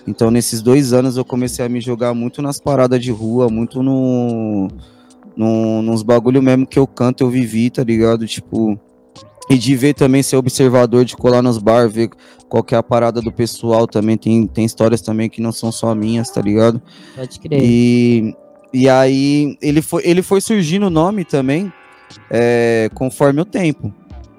então, 0.09 0.31
nesses 0.31 0.61
dois 0.63 0.91
anos, 0.91 1.17
eu 1.17 1.23
comecei 1.23 1.63
a 1.63 1.69
me 1.69 1.79
jogar 1.79 2.15
muito 2.15 2.41
nas 2.41 2.59
paradas 2.59 2.99
de 2.99 3.11
rua, 3.11 3.47
muito 3.47 3.83
no, 3.83 4.67
no, 5.37 5.83
nos 5.83 6.01
bagulho 6.01 6.41
mesmo 6.41 6.65
que 6.65 6.79
eu 6.79 6.87
canto, 6.87 7.23
eu 7.23 7.29
vivi, 7.29 7.69
tá 7.69 7.83
ligado? 7.83 8.25
Tipo, 8.25 8.79
e 9.47 9.55
de 9.55 9.75
ver 9.75 9.93
também, 9.93 10.23
ser 10.23 10.35
observador, 10.35 11.05
de 11.05 11.15
colar 11.15 11.43
nos 11.43 11.59
bar, 11.59 11.87
ver 11.87 12.09
qual 12.47 12.63
que 12.63 12.73
é 12.73 12.77
a 12.79 12.81
parada 12.81 13.21
do 13.21 13.31
pessoal 13.31 13.85
também. 13.85 14.17
Tem, 14.17 14.47
tem 14.47 14.65
histórias 14.65 14.99
também 14.99 15.29
que 15.29 15.41
não 15.41 15.51
são 15.51 15.71
só 15.71 15.93
minhas, 15.93 16.31
tá 16.31 16.41
ligado? 16.41 16.81
Pode 17.15 17.39
crer. 17.39 17.61
E, 17.61 18.35
e 18.73 18.89
aí, 18.89 19.57
ele 19.61 19.83
foi, 19.83 20.01
ele 20.05 20.23
foi 20.23 20.41
surgindo 20.41 20.87
o 20.87 20.89
nome 20.89 21.23
também, 21.23 21.71
é, 22.31 22.89
conforme 22.95 23.41
o 23.41 23.45
tempo. 23.45 23.93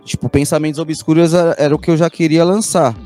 Tipo, 0.05 0.29
Pensamentos 0.29 0.81
Obscuros 0.81 1.33
era, 1.33 1.55
era 1.57 1.75
o 1.75 1.79
que 1.79 1.93
eu 1.93 1.97
já 1.97 2.11
queria 2.11 2.43
lançar. 2.43 2.97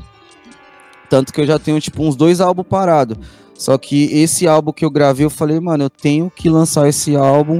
Tanto 1.09 1.33
que 1.33 1.41
eu 1.41 1.47
já 1.47 1.59
tenho, 1.59 1.79
tipo, 1.79 2.03
uns 2.03 2.15
dois 2.15 2.41
álbuns 2.41 2.67
parados. 2.67 3.17
Só 3.53 3.77
que 3.77 4.05
esse 4.11 4.47
álbum 4.47 4.73
que 4.73 4.83
eu 4.83 4.91
gravei, 4.91 5.25
eu 5.25 5.29
falei, 5.29 5.59
mano, 5.59 5.85
eu 5.85 5.89
tenho 5.89 6.29
que 6.29 6.49
lançar 6.49 6.87
esse 6.87 7.15
álbum. 7.15 7.59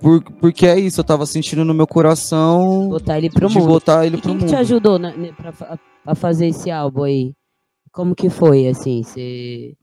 Por, 0.00 0.22
porque 0.22 0.66
é 0.66 0.78
isso, 0.78 1.00
eu 1.00 1.04
tava 1.04 1.26
sentindo 1.26 1.64
no 1.64 1.74
meu 1.74 1.86
coração. 1.86 2.88
Botar 2.88 3.18
ele 3.18 3.30
pro 3.30 3.48
de 3.48 3.54
mundo. 3.54 3.68
botar 3.68 4.06
ele 4.06 4.16
e 4.16 4.20
pro 4.20 4.30
quem 4.30 4.38
mundo. 4.38 4.48
te 4.48 4.56
ajudou 4.56 4.98
né, 4.98 5.32
pra, 5.36 5.52
pra, 5.52 6.14
fazer 6.14 6.48
esse 6.48 6.70
álbum 6.70 7.04
aí? 7.04 7.32
Como 7.92 8.14
que 8.14 8.28
foi, 8.28 8.66
assim? 8.66 9.02
Você. 9.02 9.74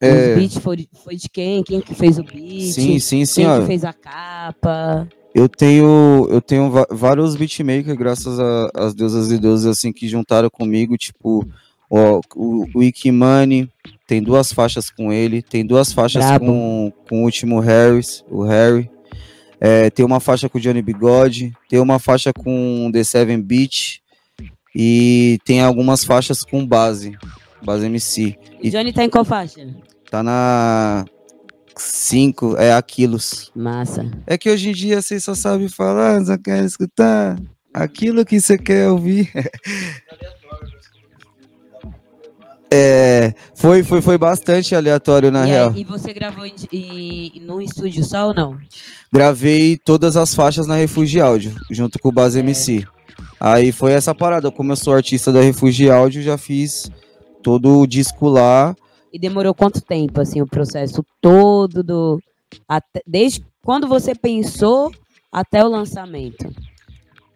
É... 0.00 0.30
Os 0.32 0.38
beats 0.38 0.58
foi, 0.58 0.88
foi 1.04 1.16
de 1.16 1.28
quem? 1.28 1.62
Quem 1.62 1.80
que 1.80 1.94
fez 1.94 2.18
o 2.18 2.22
beat? 2.22 2.72
Sim, 2.72 2.98
sim, 2.98 3.24
sim. 3.24 3.44
Quem 3.44 3.60
que 3.60 3.66
fez 3.66 3.84
a 3.84 3.92
capa? 3.92 5.08
Eu 5.34 5.48
tenho, 5.48 6.26
eu 6.30 6.40
tenho 6.40 6.72
vários 6.90 7.36
beatmakers, 7.36 7.96
graças 7.96 8.38
às 8.74 8.94
deusas 8.94 9.30
e 9.30 9.38
deuses, 9.38 9.66
assim, 9.66 9.92
que 9.92 10.08
juntaram 10.08 10.48
comigo, 10.50 10.96
tipo, 10.96 11.46
ó, 11.90 12.20
o, 12.34 12.66
o 12.74 12.82
Ikimani, 12.82 13.70
tem 14.06 14.22
duas 14.22 14.52
faixas 14.52 14.90
com 14.90 15.12
ele, 15.12 15.42
tem 15.42 15.64
duas 15.64 15.92
faixas 15.92 16.24
com, 16.38 16.92
com 17.08 17.20
o 17.20 17.24
último 17.24 17.60
Harris, 17.60 18.24
o 18.30 18.42
Harry, 18.42 18.90
é, 19.60 19.90
tem 19.90 20.04
uma 20.04 20.18
faixa 20.18 20.48
com 20.48 20.58
o 20.58 20.60
Johnny 20.60 20.80
Bigode, 20.80 21.52
tem 21.68 21.78
uma 21.78 21.98
faixa 21.98 22.32
com 22.32 22.90
The 22.92 23.04
Seven 23.04 23.40
Beat, 23.40 24.00
e 24.74 25.38
tem 25.44 25.60
algumas 25.60 26.04
faixas 26.04 26.42
com 26.42 26.66
base, 26.66 27.16
base 27.62 27.86
MC. 27.86 28.36
E 28.62 28.70
Johnny 28.70 28.92
tá 28.92 29.04
em 29.04 29.10
qual 29.10 29.24
faixa? 29.24 29.66
Tá 30.10 30.22
na 30.22 31.04
5 31.78 32.56
é 32.56 32.72
aquilos. 32.72 33.50
Massa. 33.54 34.10
É 34.26 34.36
que 34.36 34.50
hoje 34.50 34.70
em 34.70 34.72
dia 34.72 35.00
você 35.00 35.18
só 35.18 35.34
sabe 35.34 35.68
falar, 35.68 36.24
só 36.24 36.36
quer 36.36 36.64
escutar 36.64 37.38
aquilo 37.72 38.24
que 38.24 38.40
você 38.40 38.58
quer 38.58 38.88
ouvir. 38.88 39.30
É, 42.70 43.32
foi, 43.54 43.82
foi, 43.82 44.02
foi 44.02 44.18
bastante 44.18 44.74
aleatório 44.74 45.30
na 45.30 45.46
e 45.46 45.50
real. 45.50 45.70
Aí, 45.70 45.80
e 45.80 45.84
você 45.84 46.12
gravou 46.12 46.44
em, 46.44 46.54
em, 46.70 47.40
num 47.40 47.60
estúdio 47.60 48.04
só 48.04 48.28
ou 48.28 48.34
não? 48.34 48.58
Gravei 49.10 49.78
todas 49.78 50.18
as 50.18 50.34
faixas 50.34 50.66
na 50.66 50.74
Refugio 50.74 51.24
Áudio, 51.24 51.54
junto 51.70 51.98
com 51.98 52.10
o 52.10 52.12
Base 52.12 52.38
é. 52.38 52.42
MC. 52.42 52.86
Aí 53.40 53.72
foi 53.72 53.92
essa 53.92 54.14
parada, 54.14 54.50
como 54.50 54.72
eu 54.72 54.76
sou 54.76 54.94
artista 54.94 55.32
da 55.32 55.40
Refugio 55.40 55.92
Áudio, 55.94 56.22
já 56.22 56.36
fiz 56.36 56.90
todo 57.42 57.78
o 57.78 57.86
disco 57.86 58.28
lá. 58.28 58.76
E 59.12 59.18
demorou 59.18 59.54
quanto 59.54 59.80
tempo, 59.80 60.20
assim, 60.20 60.40
o 60.40 60.46
processo 60.46 61.04
todo 61.20 61.82
do. 61.82 62.20
Até, 62.68 63.02
desde 63.06 63.44
quando 63.62 63.86
você 63.88 64.14
pensou 64.14 64.92
até 65.32 65.64
o 65.64 65.68
lançamento? 65.68 66.50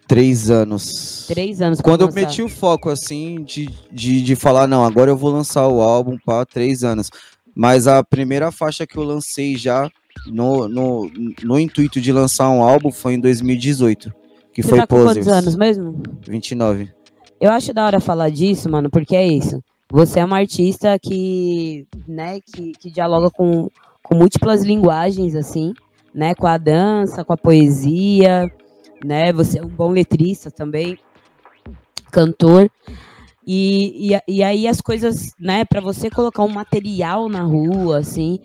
Três 0.07 0.51
anos. 0.51 1.25
Três 1.27 1.63
anos. 1.63 1.81
Quando 1.81 2.03
eu 2.03 2.07
lançar. 2.09 2.21
meti 2.21 2.43
o 2.43 2.49
foco, 2.49 2.91
assim, 2.91 3.43
de, 3.45 3.71
de, 3.91 4.23
de 4.23 4.37
falar, 4.37 4.67
não, 4.67 4.85
agora 4.85 5.11
eu 5.11 5.17
vou 5.17 5.31
lançar 5.31 5.67
o 5.69 5.81
álbum 5.81 6.19
para 6.25 6.45
três 6.45 6.85
anos. 6.85 7.11
Mas 7.55 7.87
a 7.87 8.03
primeira 8.03 8.51
faixa 8.51 8.87
que 8.87 8.97
eu 8.97 9.05
lancei 9.05 9.57
já 9.57 9.91
no, 10.27 10.69
no, 10.69 11.11
no 11.43 11.59
intuito 11.59 12.01
de 12.01 12.13
lançar 12.13 12.51
um 12.51 12.63
álbum 12.63 12.91
foi 12.91 13.15
em 13.15 13.21
2018. 13.21 14.13
Que 14.53 14.63
Você 14.63 14.69
foi 14.69 14.79
tá 14.81 14.87
com 14.87 15.03
quantos 15.03 15.29
anos 15.29 15.57
mesmo? 15.57 16.03
29. 16.27 16.91
Eu 17.41 17.51
acho 17.51 17.73
da 17.73 17.85
hora 17.85 18.01
falar 18.01 18.31
disso, 18.31 18.71
mano, 18.71 18.91
porque 18.91 19.17
é 19.17 19.27
isso. 19.27 19.63
Você 19.93 20.21
é 20.21 20.25
uma 20.25 20.39
artista 20.39 20.99
que, 20.99 21.87
né, 22.09 22.41
que, 22.41 22.73
que 22.73 22.91
dialoga 22.91 23.31
com, 23.31 23.69
com 24.03 24.15
múltiplas 24.15 24.65
linguagens, 24.65 25.37
assim, 25.37 25.75
né, 26.15 26.35
com 26.35 26.47
a 26.47 26.57
dança, 26.57 27.23
com 27.23 27.35
a 27.35 27.37
poesia, 27.37 28.51
né, 29.05 29.35
você 29.35 29.59
é 29.59 29.63
um 29.63 29.69
bom 29.69 29.91
letrista 29.91 30.51
também, 30.51 30.97
cantor, 32.11 32.71
e, 33.47 34.15
e, 34.15 34.37
e 34.37 34.43
aí 34.43 34.67
as 34.67 34.81
coisas, 34.81 35.35
né, 35.39 35.63
para 35.67 35.83
você 35.83 36.09
colocar 36.09 36.43
um 36.43 36.49
material 36.49 37.29
na 37.29 37.43
rua, 37.43 37.99
assim, 37.99 38.39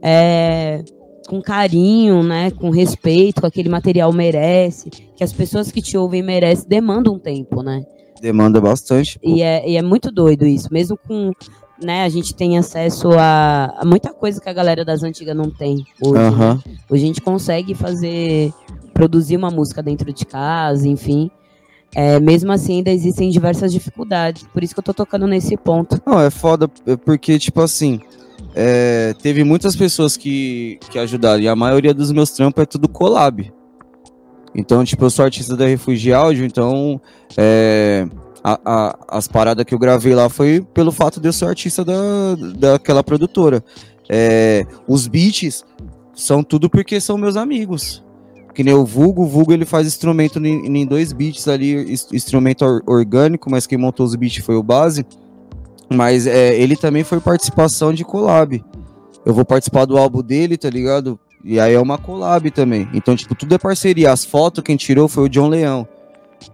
é, 0.00 0.82
com 1.28 1.42
carinho, 1.42 2.22
né, 2.22 2.50
com 2.50 2.70
respeito, 2.70 3.42
com 3.42 3.46
aquele 3.46 3.68
material 3.68 4.10
merece, 4.10 4.88
que 4.88 5.22
as 5.22 5.34
pessoas 5.34 5.70
que 5.70 5.82
te 5.82 5.98
ouvem 5.98 6.22
merecem, 6.22 6.66
demandam 6.66 7.16
um 7.16 7.18
tempo, 7.18 7.62
né, 7.62 7.84
Demanda 8.24 8.58
bastante. 8.58 9.20
E 9.22 9.42
é, 9.42 9.68
e 9.68 9.76
é 9.76 9.82
muito 9.82 10.10
doido 10.10 10.46
isso, 10.46 10.72
mesmo 10.72 10.96
com. 10.96 11.30
Né, 11.82 12.04
a 12.04 12.08
gente 12.08 12.34
tem 12.34 12.56
acesso 12.56 13.10
a, 13.18 13.74
a 13.76 13.84
muita 13.84 14.14
coisa 14.14 14.40
que 14.40 14.48
a 14.48 14.52
galera 14.52 14.82
das 14.82 15.02
antigas 15.02 15.36
não 15.36 15.50
tem 15.50 15.84
hoje. 16.00 16.22
Uhum. 16.22 16.54
Né? 16.54 16.60
Hoje 16.88 17.04
a 17.04 17.06
gente 17.06 17.20
consegue 17.20 17.74
fazer, 17.74 18.50
produzir 18.94 19.36
uma 19.36 19.50
música 19.50 19.82
dentro 19.82 20.10
de 20.10 20.24
casa, 20.24 20.88
enfim. 20.88 21.30
É, 21.94 22.18
mesmo 22.18 22.50
assim, 22.50 22.78
ainda 22.78 22.90
existem 22.90 23.28
diversas 23.28 23.70
dificuldades. 23.70 24.46
Por 24.54 24.64
isso 24.64 24.72
que 24.72 24.80
eu 24.80 24.84
tô 24.84 24.94
tocando 24.94 25.26
nesse 25.26 25.54
ponto. 25.56 26.00
Não, 26.06 26.18
é 26.18 26.30
foda, 26.30 26.70
é 26.86 26.96
porque, 26.96 27.38
tipo 27.38 27.60
assim, 27.60 28.00
é, 28.54 29.14
teve 29.20 29.44
muitas 29.44 29.76
pessoas 29.76 30.16
que, 30.16 30.78
que 30.90 30.98
ajudaram, 30.98 31.42
e 31.42 31.48
a 31.48 31.54
maioria 31.54 31.92
dos 31.92 32.10
meus 32.10 32.30
trampos 32.30 32.62
é 32.62 32.66
tudo 32.66 32.88
collab. 32.88 33.52
Então, 34.54 34.84
tipo, 34.84 35.04
eu 35.04 35.10
sou 35.10 35.24
artista 35.24 35.56
da 35.56 35.66
Refugio 35.66 36.16
Áudio, 36.16 36.44
então 36.44 37.00
é, 37.36 38.06
a, 38.42 38.60
a, 38.64 38.98
as 39.08 39.26
paradas 39.26 39.64
que 39.64 39.74
eu 39.74 39.78
gravei 39.78 40.14
lá 40.14 40.28
foi 40.28 40.60
pelo 40.72 40.92
fato 40.92 41.20
de 41.20 41.28
eu 41.28 41.32
ser 41.32 41.46
artista 41.46 41.84
da, 41.84 41.94
daquela 42.56 43.02
produtora. 43.02 43.64
É, 44.08 44.64
os 44.86 45.06
beats 45.08 45.64
são 46.14 46.42
tudo 46.44 46.70
porque 46.70 47.00
são 47.00 47.18
meus 47.18 47.36
amigos. 47.36 48.04
que 48.54 48.62
nem 48.62 48.74
o 48.74 48.84
Vulgo, 48.84 49.22
o 49.22 49.26
Vulgo 49.26 49.52
ele 49.52 49.64
faz 49.64 49.86
instrumento 49.86 50.38
em, 50.38 50.66
em 50.66 50.86
dois 50.86 51.12
beats 51.12 51.48
ali, 51.48 51.92
instrumento 52.12 52.64
orgânico, 52.86 53.50
mas 53.50 53.66
quem 53.66 53.78
montou 53.78 54.06
os 54.06 54.14
beats 54.14 54.44
foi 54.44 54.54
o 54.54 54.62
Base. 54.62 55.04
Mas 55.92 56.26
é, 56.26 56.56
ele 56.58 56.76
também 56.76 57.02
foi 57.02 57.20
participação 57.20 57.92
de 57.92 58.04
collab. 58.04 58.62
Eu 59.24 59.34
vou 59.34 59.44
participar 59.44 59.84
do 59.86 59.96
álbum 59.96 60.22
dele, 60.22 60.56
tá 60.56 60.68
ligado? 60.70 61.18
E 61.44 61.60
aí 61.60 61.74
é 61.74 61.80
uma 61.80 61.98
collab 61.98 62.50
também. 62.50 62.88
Então, 62.94 63.14
tipo, 63.14 63.34
tudo 63.34 63.54
é 63.54 63.58
parceria. 63.58 64.10
As 64.10 64.24
fotos 64.24 64.64
quem 64.64 64.76
tirou 64.76 65.08
foi 65.08 65.24
o 65.24 65.28
John 65.28 65.48
Leão. 65.48 65.86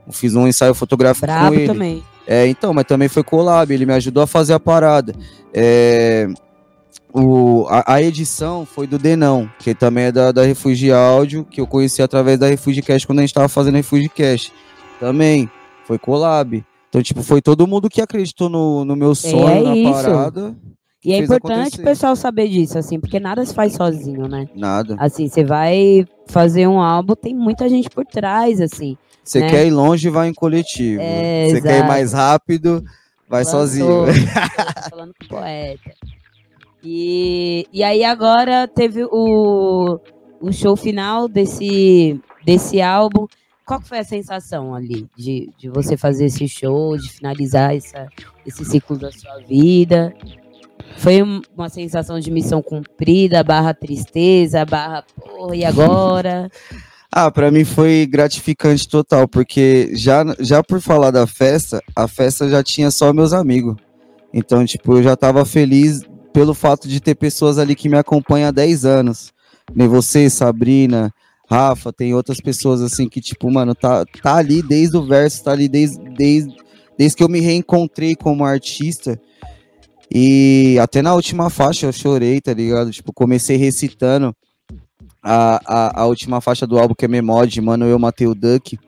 Eu 0.07 0.13
fiz 0.13 0.35
um 0.35 0.49
ensaio 0.49 0.75
fotográfico 0.75 1.27
Bravo 1.27 1.49
com 1.49 1.55
ele. 1.55 1.67
também. 1.67 2.05
É, 2.27 2.47
então, 2.47 2.75
mas 2.75 2.85
também 2.85 3.09
foi 3.09 3.23
collab, 3.23 3.73
ele 3.73 3.87
me 3.87 3.93
ajudou 3.95 4.23
a 4.23 4.27
fazer 4.27 4.53
a 4.53 4.61
parada. 4.61 5.15
É, 5.53 6.29
o, 7.13 7.67
a, 7.69 7.95
a, 7.95 8.03
edição 8.03 8.65
foi 8.65 8.87
do 8.87 8.99
Denão, 8.99 9.51
que 9.59 9.75
também 9.75 10.05
é 10.05 10.13
da, 10.13 10.31
da 10.31 10.45
Refugio 10.45 10.95
Áudio, 10.95 11.45
que 11.45 11.61
eu 11.61 11.67
conheci 11.67 12.03
através 12.03 12.39
da 12.39 12.47
Refugio 12.47 12.85
Cash 12.85 13.05
quando 13.05 13.19
a 13.19 13.23
gente 13.23 13.35
tava 13.35 13.49
fazendo 13.49 13.75
Refugio 13.75 14.11
Cash. 14.11 14.53
Também 15.01 15.51
foi 15.87 15.99
collab. 15.99 16.65
Então, 16.89 17.03
tipo, 17.03 17.23
foi 17.23 17.41
todo 17.41 17.67
mundo 17.67 17.89
que 17.89 18.01
acreditou 18.01 18.49
no, 18.49 18.85
no 18.85 18.95
meu 18.95 19.15
sonho, 19.15 19.49
é 19.49 19.63
na 19.63 19.77
isso. 19.77 19.93
parada. 19.93 20.57
E 21.05 21.15
é 21.15 21.19
importante 21.19 21.53
acontecer. 21.53 21.83
o 21.83 21.85
pessoal 21.85 22.15
saber 22.15 22.49
disso, 22.49 22.79
assim, 22.79 23.01
porque 23.01 23.19
nada 23.19 23.45
se 23.45 23.55
faz 23.55 23.73
sozinho, 23.73 24.29
né? 24.29 24.49
Nada. 24.55 24.97
Assim, 24.99 25.29
você 25.29 25.43
vai 25.43 26.07
fazer 26.27 26.67
um 26.67 26.79
álbum, 26.79 27.15
tem 27.15 27.35
muita 27.35 27.69
gente 27.69 27.89
por 27.89 28.05
trás, 28.05 28.61
assim. 28.61 28.99
Você 29.25 29.41
né? 29.41 29.49
quer 29.49 29.67
ir 29.67 29.71
longe, 29.71 30.11
vai 30.11 30.29
em 30.29 30.35
coletivo. 30.35 31.01
É, 31.03 31.49
você 31.49 31.63
quer 31.63 31.79
ir 31.79 31.89
mais 31.89 32.13
rápido, 32.13 32.85
vai 33.29 33.45
sozinho. 33.45 34.05
falando 34.91 35.15
com 35.19 35.27
poeta. 35.29 35.91
E, 36.83 37.67
e 37.73 37.83
aí 37.83 38.05
agora 38.05 38.69
teve 38.69 39.05
o, 39.05 39.99
o 40.41 40.53
show 40.53 40.77
final 40.77 41.29
desse, 41.29 42.21
desse 42.45 42.81
álbum. 42.81 43.27
Qual 43.65 43.81
foi 43.81 44.01
a 44.01 44.05
sensação 44.05 44.75
ali 44.75 45.07
de, 45.17 45.51
de 45.57 45.69
você 45.69 45.97
fazer 45.97 46.25
esse 46.27 46.49
show, 46.49 46.97
de 46.97 47.09
finalizar 47.09 47.75
essa, 47.75 48.09
esse 48.45 48.65
ciclo 48.65 48.99
da 48.99 49.13
sua 49.13 49.39
vida? 49.47 50.13
Foi 50.97 51.23
uma 51.23 51.69
sensação 51.69 52.21
de 52.21 52.31
missão 52.31 52.63
cumprida, 52.63 53.43
barra 53.43 53.73
tristeza, 53.73 54.65
barra 54.65 55.03
porra, 55.03 55.57
e 55.57 55.65
agora? 55.65 56.51
ah, 57.11 57.31
para 57.31 57.51
mim 57.51 57.65
foi 57.65 58.07
gratificante 58.11 58.89
total, 58.89 59.27
porque 59.27 59.91
já, 59.95 60.25
já 60.39 60.63
por 60.63 60.81
falar 60.81 61.11
da 61.11 61.27
festa, 61.27 61.83
a 61.97 62.07
festa 62.07 62.49
já 62.49 62.63
tinha 62.63 62.91
só 62.91 63.13
meus 63.13 63.33
amigos. 63.33 63.77
Então, 64.33 64.65
tipo, 64.65 64.97
eu 64.97 65.03
já 65.03 65.17
tava 65.17 65.45
feliz 65.45 66.03
pelo 66.33 66.55
fato 66.55 66.87
de 66.89 67.01
ter 67.01 67.15
pessoas 67.15 67.59
ali 67.59 67.75
que 67.75 67.89
me 67.89 67.99
acompanham 67.99 68.49
há 68.49 68.53
10 68.53 68.85
anos. 68.85 69.33
Nem 69.75 69.89
você, 69.89 70.29
Sabrina, 70.31 71.13
Rafa, 71.51 71.93
tem 71.93 72.15
outras 72.15 72.41
pessoas 72.41 72.81
assim 72.81 73.09
que, 73.09 73.21
tipo, 73.21 73.51
mano, 73.51 73.75
tá, 73.75 74.05
tá 74.23 74.37
ali 74.37 74.63
desde 74.63 74.97
o 74.97 75.05
verso, 75.05 75.43
tá 75.45 75.53
ali 75.53 75.69
desde, 75.69 75.99
desde, 76.11 76.55
desde 76.97 77.17
que 77.17 77.25
eu 77.25 77.29
me 77.29 77.41
reencontrei 77.41 78.15
como 78.15 78.45
artista. 78.45 79.21
E 80.13 80.77
até 80.81 81.03
na 81.03 81.15
última 81.15 81.49
faixa 81.51 81.87
eu 81.87 81.93
chorei, 81.93 82.41
tá 82.41 82.53
ligado? 82.53 82.91
Tipo, 82.91 83.13
comecei 83.13 83.57
recitando 83.57 84.35
a, 85.23 85.61
a, 85.65 86.03
a 86.03 86.07
última 86.07 86.41
faixa 86.41 86.67
do 86.67 86.79
álbum 86.79 86.95
que 86.95 87.05
é 87.05 87.09
Memod, 87.09 87.61
mano, 87.61 87.87
eu 87.87 87.99
matei 87.99 88.27
o 88.27 88.35
Duck. 88.35 88.79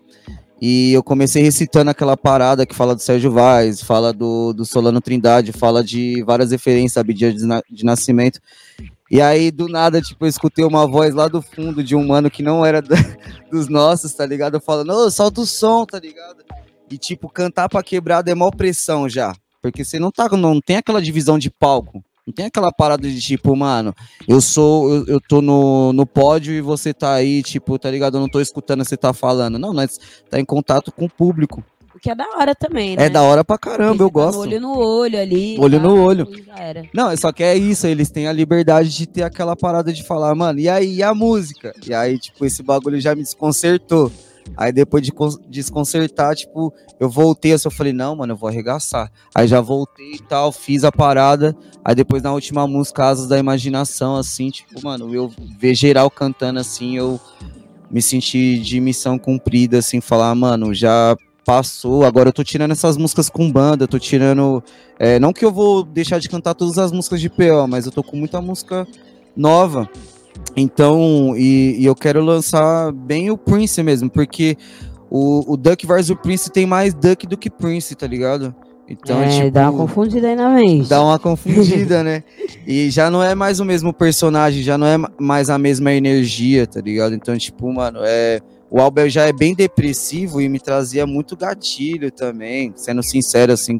E 0.60 0.92
eu 0.92 1.02
comecei 1.02 1.42
recitando 1.42 1.90
aquela 1.90 2.16
parada 2.16 2.64
que 2.64 2.74
fala 2.74 2.94
do 2.94 3.02
Sérgio 3.02 3.32
Vaz, 3.32 3.82
fala 3.82 4.12
do, 4.12 4.52
do 4.52 4.64
Solano 4.64 5.00
Trindade, 5.00 5.52
fala 5.52 5.82
de 5.82 6.22
várias 6.22 6.52
referências, 6.52 6.92
sabe, 6.92 7.12
dia 7.12 7.32
de, 7.32 7.44
de 7.68 7.84
nascimento. 7.84 8.40
E 9.10 9.20
aí, 9.20 9.50
do 9.50 9.68
nada, 9.68 10.00
tipo, 10.00 10.24
eu 10.24 10.28
escutei 10.28 10.64
uma 10.64 10.86
voz 10.86 11.14
lá 11.14 11.26
do 11.26 11.42
fundo 11.42 11.82
de 11.82 11.96
um 11.96 12.06
mano 12.06 12.30
que 12.30 12.44
não 12.44 12.64
era 12.64 12.80
da, 12.80 12.94
dos 13.50 13.68
nossos, 13.68 14.14
tá 14.14 14.24
ligado? 14.24 14.60
Falando, 14.60 14.90
ô, 14.92 15.10
solta 15.10 15.40
o 15.40 15.46
som, 15.46 15.84
tá 15.84 15.98
ligado? 15.98 16.44
E, 16.88 16.96
tipo, 16.96 17.28
cantar 17.28 17.68
pra 17.68 17.82
quebrada 17.82 18.30
é 18.30 18.34
mó 18.34 18.50
pressão 18.50 19.08
já. 19.08 19.34
Porque 19.62 19.84
você 19.84 19.98
não 19.98 20.10
tá, 20.10 20.28
não 20.30 20.60
tem 20.60 20.76
aquela 20.76 21.00
divisão 21.00 21.38
de 21.38 21.48
palco. 21.48 22.02
Não 22.26 22.32
tem 22.32 22.46
aquela 22.46 22.72
parada 22.72 23.08
de 23.08 23.20
tipo, 23.20 23.54
mano, 23.56 23.94
eu 24.28 24.40
sou, 24.40 24.92
eu, 24.92 25.06
eu 25.06 25.20
tô 25.20 25.40
no, 25.40 25.92
no 25.92 26.06
pódio 26.06 26.52
e 26.52 26.60
você 26.60 26.92
tá 26.94 27.14
aí, 27.14 27.42
tipo, 27.42 27.78
tá 27.78 27.90
ligado? 27.90 28.16
Eu 28.16 28.20
não 28.20 28.28
tô 28.28 28.40
escutando 28.40 28.84
você 28.84 28.96
tá 28.96 29.12
falando. 29.12 29.58
Não, 29.58 29.72
nós 29.72 29.98
tá 30.28 30.38
em 30.38 30.44
contato 30.44 30.92
com 30.92 31.06
o 31.06 31.10
público. 31.10 31.64
O 31.94 31.98
que 31.98 32.10
é 32.10 32.14
da 32.14 32.26
hora 32.36 32.54
também, 32.54 32.96
né? 32.96 33.06
É 33.06 33.10
da 33.10 33.22
hora 33.22 33.44
pra 33.44 33.58
caramba, 33.58 34.04
eu 34.04 34.08
tá 34.08 34.12
gosto. 34.12 34.40
Olho 34.40 34.60
no 34.60 34.78
olho 34.78 35.20
ali. 35.20 35.56
Olho 35.58 35.78
tá, 35.78 35.84
no 35.84 36.02
olho. 36.02 36.28
Não, 36.94 37.10
é 37.10 37.16
só 37.16 37.32
que 37.32 37.42
é 37.42 37.56
isso, 37.56 37.86
eles 37.86 38.10
têm 38.10 38.28
a 38.28 38.32
liberdade 38.32 38.88
de 38.88 39.06
ter 39.06 39.22
aquela 39.22 39.56
parada 39.56 39.92
de 39.92 40.02
falar, 40.02 40.34
mano, 40.34 40.58
e 40.58 40.68
aí, 40.68 40.94
e 40.96 41.02
a 41.02 41.14
música? 41.14 41.72
E 41.86 41.92
aí, 41.92 42.18
tipo, 42.18 42.44
esse 42.44 42.62
bagulho 42.62 43.00
já 43.00 43.14
me 43.14 43.22
desconcertou. 43.22 44.10
Aí 44.56 44.72
depois 44.72 45.02
de 45.02 45.12
desconcertar, 45.48 46.34
tipo, 46.34 46.72
eu 47.00 47.08
voltei, 47.08 47.52
assim, 47.52 47.68
eu 47.68 47.72
falei, 47.72 47.92
não, 47.92 48.16
mano, 48.16 48.32
eu 48.32 48.36
vou 48.36 48.48
arregaçar. 48.48 49.10
Aí 49.34 49.46
já 49.46 49.60
voltei 49.60 50.12
e 50.14 50.22
tal, 50.22 50.52
fiz 50.52 50.84
a 50.84 50.92
parada. 50.92 51.56
Aí 51.84 51.94
depois 51.94 52.22
na 52.22 52.32
última 52.32 52.66
música, 52.66 53.04
Asas 53.04 53.28
da 53.28 53.38
Imaginação, 53.38 54.16
assim, 54.16 54.50
tipo, 54.50 54.82
mano, 54.82 55.12
eu 55.14 55.32
ver 55.58 55.74
geral 55.74 56.10
cantando 56.10 56.60
assim, 56.60 56.96
eu 56.96 57.20
me 57.90 58.00
senti 58.00 58.58
de 58.58 58.80
missão 58.80 59.18
cumprida, 59.18 59.78
assim, 59.78 60.00
falar, 60.00 60.34
mano, 60.34 60.72
já 60.72 61.16
passou, 61.44 62.04
agora 62.04 62.28
eu 62.28 62.32
tô 62.32 62.44
tirando 62.44 62.70
essas 62.70 62.96
músicas 62.96 63.28
com 63.28 63.50
banda, 63.50 63.88
tô 63.88 63.98
tirando. 63.98 64.62
É, 64.98 65.18
não 65.18 65.32
que 65.32 65.44
eu 65.44 65.52
vou 65.52 65.82
deixar 65.82 66.18
de 66.18 66.28
cantar 66.28 66.54
todas 66.54 66.78
as 66.78 66.92
músicas 66.92 67.20
de 67.20 67.28
PO, 67.28 67.66
mas 67.68 67.86
eu 67.86 67.92
tô 67.92 68.02
com 68.02 68.16
muita 68.16 68.40
música 68.40 68.86
nova. 69.36 69.88
Então, 70.56 71.34
e, 71.36 71.76
e, 71.78 71.86
eu 71.86 71.94
quero 71.94 72.22
lançar 72.22 72.92
bem 72.92 73.30
o 73.30 73.38
Prince 73.38 73.82
mesmo, 73.82 74.10
porque 74.10 74.56
o, 75.10 75.52
o 75.52 75.56
Duck 75.56 75.86
vs 75.86 76.10
o 76.10 76.16
Prince 76.16 76.50
tem 76.50 76.66
mais 76.66 76.94
Duck 76.94 77.26
do 77.26 77.36
que 77.36 77.50
Prince, 77.50 77.94
tá 77.94 78.06
ligado? 78.06 78.54
Então, 78.88 79.22
é, 79.22 79.28
tipo, 79.28 79.50
dá 79.50 79.70
uma 79.70 79.78
confundida 79.78 80.28
aí 80.28 80.36
na 80.36 80.50
mente. 80.50 80.88
Dá 80.88 81.02
uma 81.02 81.18
confundida, 81.18 82.02
né? 82.04 82.22
E 82.66 82.90
já 82.90 83.10
não 83.10 83.22
é 83.22 83.34
mais 83.34 83.60
o 83.60 83.64
mesmo 83.64 83.92
personagem, 83.92 84.62
já 84.62 84.76
não 84.76 84.86
é 84.86 84.98
mais 85.18 85.48
a 85.48 85.56
mesma 85.56 85.92
energia, 85.92 86.66
tá 86.66 86.80
ligado? 86.80 87.14
Então, 87.14 87.36
tipo, 87.38 87.72
mano, 87.72 88.00
é. 88.02 88.40
O 88.70 88.80
álbum 88.80 89.06
já 89.06 89.26
é 89.26 89.34
bem 89.34 89.54
depressivo 89.54 90.40
e 90.40 90.48
me 90.48 90.58
trazia 90.58 91.06
muito 91.06 91.36
gatilho 91.36 92.10
também, 92.10 92.72
sendo 92.74 93.02
sincero, 93.02 93.52
assim, 93.52 93.78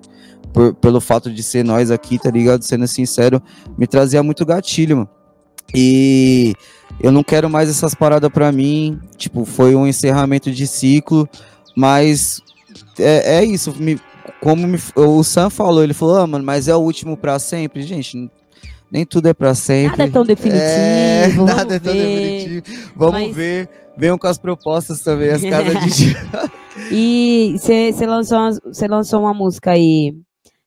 por, 0.52 0.74
pelo 0.74 1.00
fato 1.00 1.30
de 1.30 1.42
ser 1.42 1.64
nós 1.64 1.90
aqui, 1.90 2.18
tá 2.18 2.30
ligado? 2.30 2.62
Sendo 2.62 2.86
sincero, 2.86 3.42
me 3.78 3.86
trazia 3.86 4.22
muito 4.22 4.44
gatilho, 4.44 4.98
mano. 4.98 5.21
E 5.74 6.54
eu 7.00 7.10
não 7.10 7.22
quero 7.22 7.48
mais 7.48 7.68
essas 7.68 7.94
paradas 7.94 8.30
para 8.30 8.52
mim. 8.52 9.00
Tipo, 9.16 9.44
foi 9.44 9.74
um 9.74 9.86
encerramento 9.86 10.50
de 10.50 10.66
ciclo, 10.66 11.28
mas 11.76 12.40
é, 12.98 13.38
é 13.38 13.44
isso. 13.44 13.74
Me, 13.78 14.00
como 14.40 14.66
me, 14.66 14.78
o 14.96 15.22
Sam 15.22 15.50
falou, 15.50 15.82
ele 15.82 15.94
falou, 15.94 16.16
ah, 16.16 16.26
mano, 16.26 16.44
mas 16.44 16.68
é 16.68 16.74
o 16.74 16.80
último 16.80 17.16
para 17.16 17.38
sempre, 17.38 17.82
gente. 17.82 18.30
Nem 18.90 19.06
tudo 19.06 19.26
é 19.28 19.32
para 19.32 19.54
sempre. 19.54 19.98
Nada 19.98 20.04
é 20.04 20.12
tão 20.12 20.24
definitivo. 20.24 20.62
É, 20.62 21.28
nada 21.56 21.76
é 21.76 21.78
tão 21.78 21.92
ver. 21.92 22.04
definitivo. 22.04 22.92
Vamos 22.94 23.20
mas... 23.20 23.34
ver. 23.34 23.68
Venham 23.96 24.18
com 24.18 24.26
as 24.26 24.38
propostas 24.38 25.00
também, 25.02 25.30
as 25.30 25.42
casas 25.42 25.96
de. 25.96 26.16
e 26.90 27.56
você 27.58 28.06
lançou, 28.06 28.38
lançou 28.88 29.20
uma 29.20 29.34
música 29.34 29.72
aí 29.72 30.14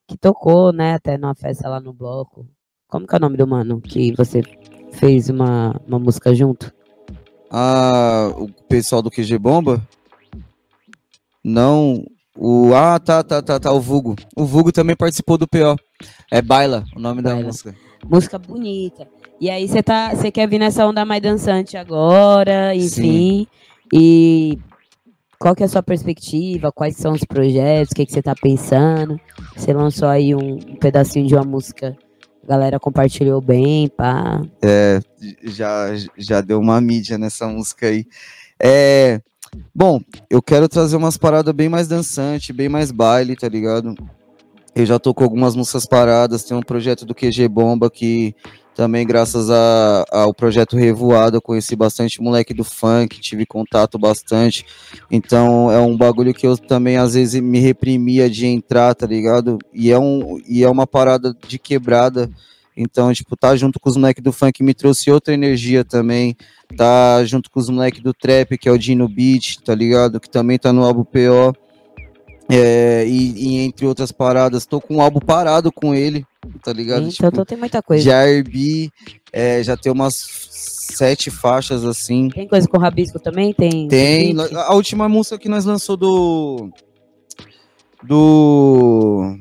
que 0.08 0.16
tocou, 0.16 0.72
né, 0.72 0.94
até 0.94 1.18
numa 1.18 1.34
festa 1.34 1.68
lá 1.68 1.80
no 1.80 1.92
bloco. 1.92 2.48
Como 2.88 3.08
que 3.08 3.16
é 3.16 3.18
o 3.18 3.22
nome 3.22 3.36
do 3.36 3.48
mano 3.48 3.82
que 3.82 4.14
você 4.16 4.44
fez 4.96 5.30
uma, 5.30 5.80
uma 5.88 6.00
música 6.00 6.34
junto? 6.34 6.74
Ah, 7.50 8.34
o 8.36 8.48
pessoal 8.68 9.02
do 9.02 9.12
QG 9.12 9.38
Bomba? 9.38 9.82
Não. 11.44 12.04
O, 12.38 12.74
ah, 12.74 13.00
tá, 13.00 13.24
tá, 13.24 13.42
tá, 13.42 13.60
tá, 13.60 13.72
o 13.72 13.80
Vugo. 13.80 14.16
O 14.36 14.46
Vugo 14.46 14.72
também 14.72 14.96
participou 14.96 15.38
do 15.38 15.48
PO. 15.48 15.76
É 16.32 16.42
Baila, 16.42 16.84
o 16.96 17.00
nome 17.00 17.22
Baila. 17.22 17.40
da 17.40 17.46
música. 17.46 17.76
Música 18.10 18.38
bonita. 18.38 19.08
E 19.40 19.50
aí 19.50 19.68
você 19.68 19.82
tá, 19.82 20.14
você 20.14 20.32
quer 20.32 20.48
vir 20.48 20.60
nessa 20.60 20.86
onda 20.86 21.06
mais 21.06 21.22
dançante 21.22 21.78
agora, 21.78 22.76
enfim. 22.76 22.90
Sim. 22.90 23.48
E 23.94 24.60
qual 25.40 25.56
que 25.56 25.64
é 25.64 25.66
a 25.66 25.70
sua 25.70 25.84
perspectiva? 25.84 26.72
Quais 26.72 26.98
são 26.98 27.14
os 27.14 27.24
projetos? 27.24 27.92
O 27.92 27.96
que, 27.96 28.06
que 28.06 28.12
você 28.12 28.22
tá 28.22 28.34
pensando? 28.36 29.20
Você 29.56 29.74
lançou 29.74 30.08
aí 30.08 30.34
um, 30.34 30.56
um 30.56 30.76
pedacinho 30.76 31.28
de 31.28 31.36
uma 31.36 31.44
música 31.44 31.96
a 32.46 32.48
galera 32.48 32.80
compartilhou 32.80 33.42
bem, 33.42 33.90
pá. 33.90 34.42
É, 34.62 35.02
já, 35.44 35.88
já 36.16 36.42
deu 36.42 36.60
uma 36.60 36.80
mídia 36.80 37.18
nessa 37.18 37.48
música 37.48 37.88
aí. 37.88 38.06
É, 38.62 39.20
bom, 39.74 40.00
eu 40.30 40.42
quero 40.42 40.70
trazer 40.70 40.96
umas 40.96 41.18
paradas 41.18 41.54
bem 41.54 41.68
mais 41.68 41.88
dançante, 41.88 42.54
bem 42.54 42.70
mais 42.70 42.92
baile, 42.92 43.36
tá 43.36 43.50
ligado? 43.50 43.96
Eu 44.76 44.86
já 44.86 45.00
tô 45.00 45.14
com 45.14 45.24
algumas 45.24 45.56
músicas 45.56 45.88
paradas, 45.88 46.44
tem 46.44 46.56
um 46.56 46.62
projeto 46.62 47.06
do 47.06 47.16
QG 47.16 47.48
Bomba 47.48 47.90
que 47.90 48.36
também, 48.76 49.08
graças 49.08 49.50
a, 49.50 50.06
ao 50.12 50.34
projeto 50.34 50.76
Revoado, 50.76 51.38
eu 51.38 51.42
conheci 51.42 51.76
bastante 51.78 52.22
moleque 52.22 52.54
do 52.54 52.64
funk, 52.64 53.22
tive 53.22 53.46
contato 53.46 53.98
bastante. 53.98 54.66
Então, 55.10 55.72
é 55.72 55.80
um 55.80 55.96
bagulho 55.96 56.34
que 56.34 56.46
eu 56.46 56.58
também, 56.58 56.98
às 56.98 57.14
vezes, 57.14 57.42
me 57.42 57.60
reprimia 57.60 58.30
de 58.30 58.46
entrar, 58.46 58.94
tá 58.94 59.08
ligado? 59.08 59.58
E 59.74 59.92
é, 59.92 59.98
um, 59.98 60.40
e 60.46 60.62
é 60.62 60.70
uma 60.70 60.86
parada 60.86 61.34
de 61.48 61.58
quebrada 61.58 62.30
Então, 62.76 63.14
tipo, 63.14 63.38
tá 63.38 63.56
junto 63.56 63.80
com 63.80 63.90
os 63.90 63.96
moleques 63.96 64.22
do 64.22 64.34
funk 64.34 64.62
me 64.62 64.74
trouxe 64.74 65.10
outra 65.10 65.34
energia 65.34 65.86
também. 65.86 66.36
Tá 66.76 67.24
junto 67.24 67.50
com 67.50 67.60
os 67.62 67.70
moleques 67.70 68.02
do 68.02 68.14
trap, 68.14 68.58
que 68.58 68.68
é 68.68 68.72
o 68.72 68.78
Dino 68.78 69.08
Beat, 69.08 69.62
tá 69.64 69.74
ligado? 69.74 70.20
Que 70.20 70.30
também 70.30 70.60
tá 70.60 70.74
no 70.74 70.84
álbum 70.84 71.06
PO. 71.06 71.65
É, 72.50 73.06
e, 73.08 73.32
e, 73.32 73.58
entre 73.66 73.88
outras 73.88 74.12
paradas, 74.12 74.66
tô 74.66 74.80
com 74.80 74.98
um 74.98 75.02
álbum 75.02 75.20
parado 75.20 75.72
com 75.72 75.96
ele, 75.96 76.26
tá 76.64 76.72
ligado? 76.72 77.08
Então, 77.08 77.32
tipo, 77.32 77.46
tem 77.46 77.58
muita 77.58 77.82
coisa. 77.82 78.04
Já 78.04 78.24
RB, 78.24 78.92
é, 79.34 79.64
já 79.64 79.76
tem 79.76 79.92
umas 79.92 80.14
sete 80.16 81.32
faixas 81.32 81.84
assim. 81.84 82.30
Tem 82.30 82.48
coisa 82.48 82.68
com 82.68 82.78
rabisco 82.78 83.20
também? 83.20 83.54
Tem. 83.54 83.88
Tem. 83.88 84.36
A 84.40 84.74
última 84.74 85.10
música 85.10 85.40
que 85.40 85.50
nós 85.50 85.66
lançou 85.66 85.98
do. 85.98 86.70
Do. 88.04 89.38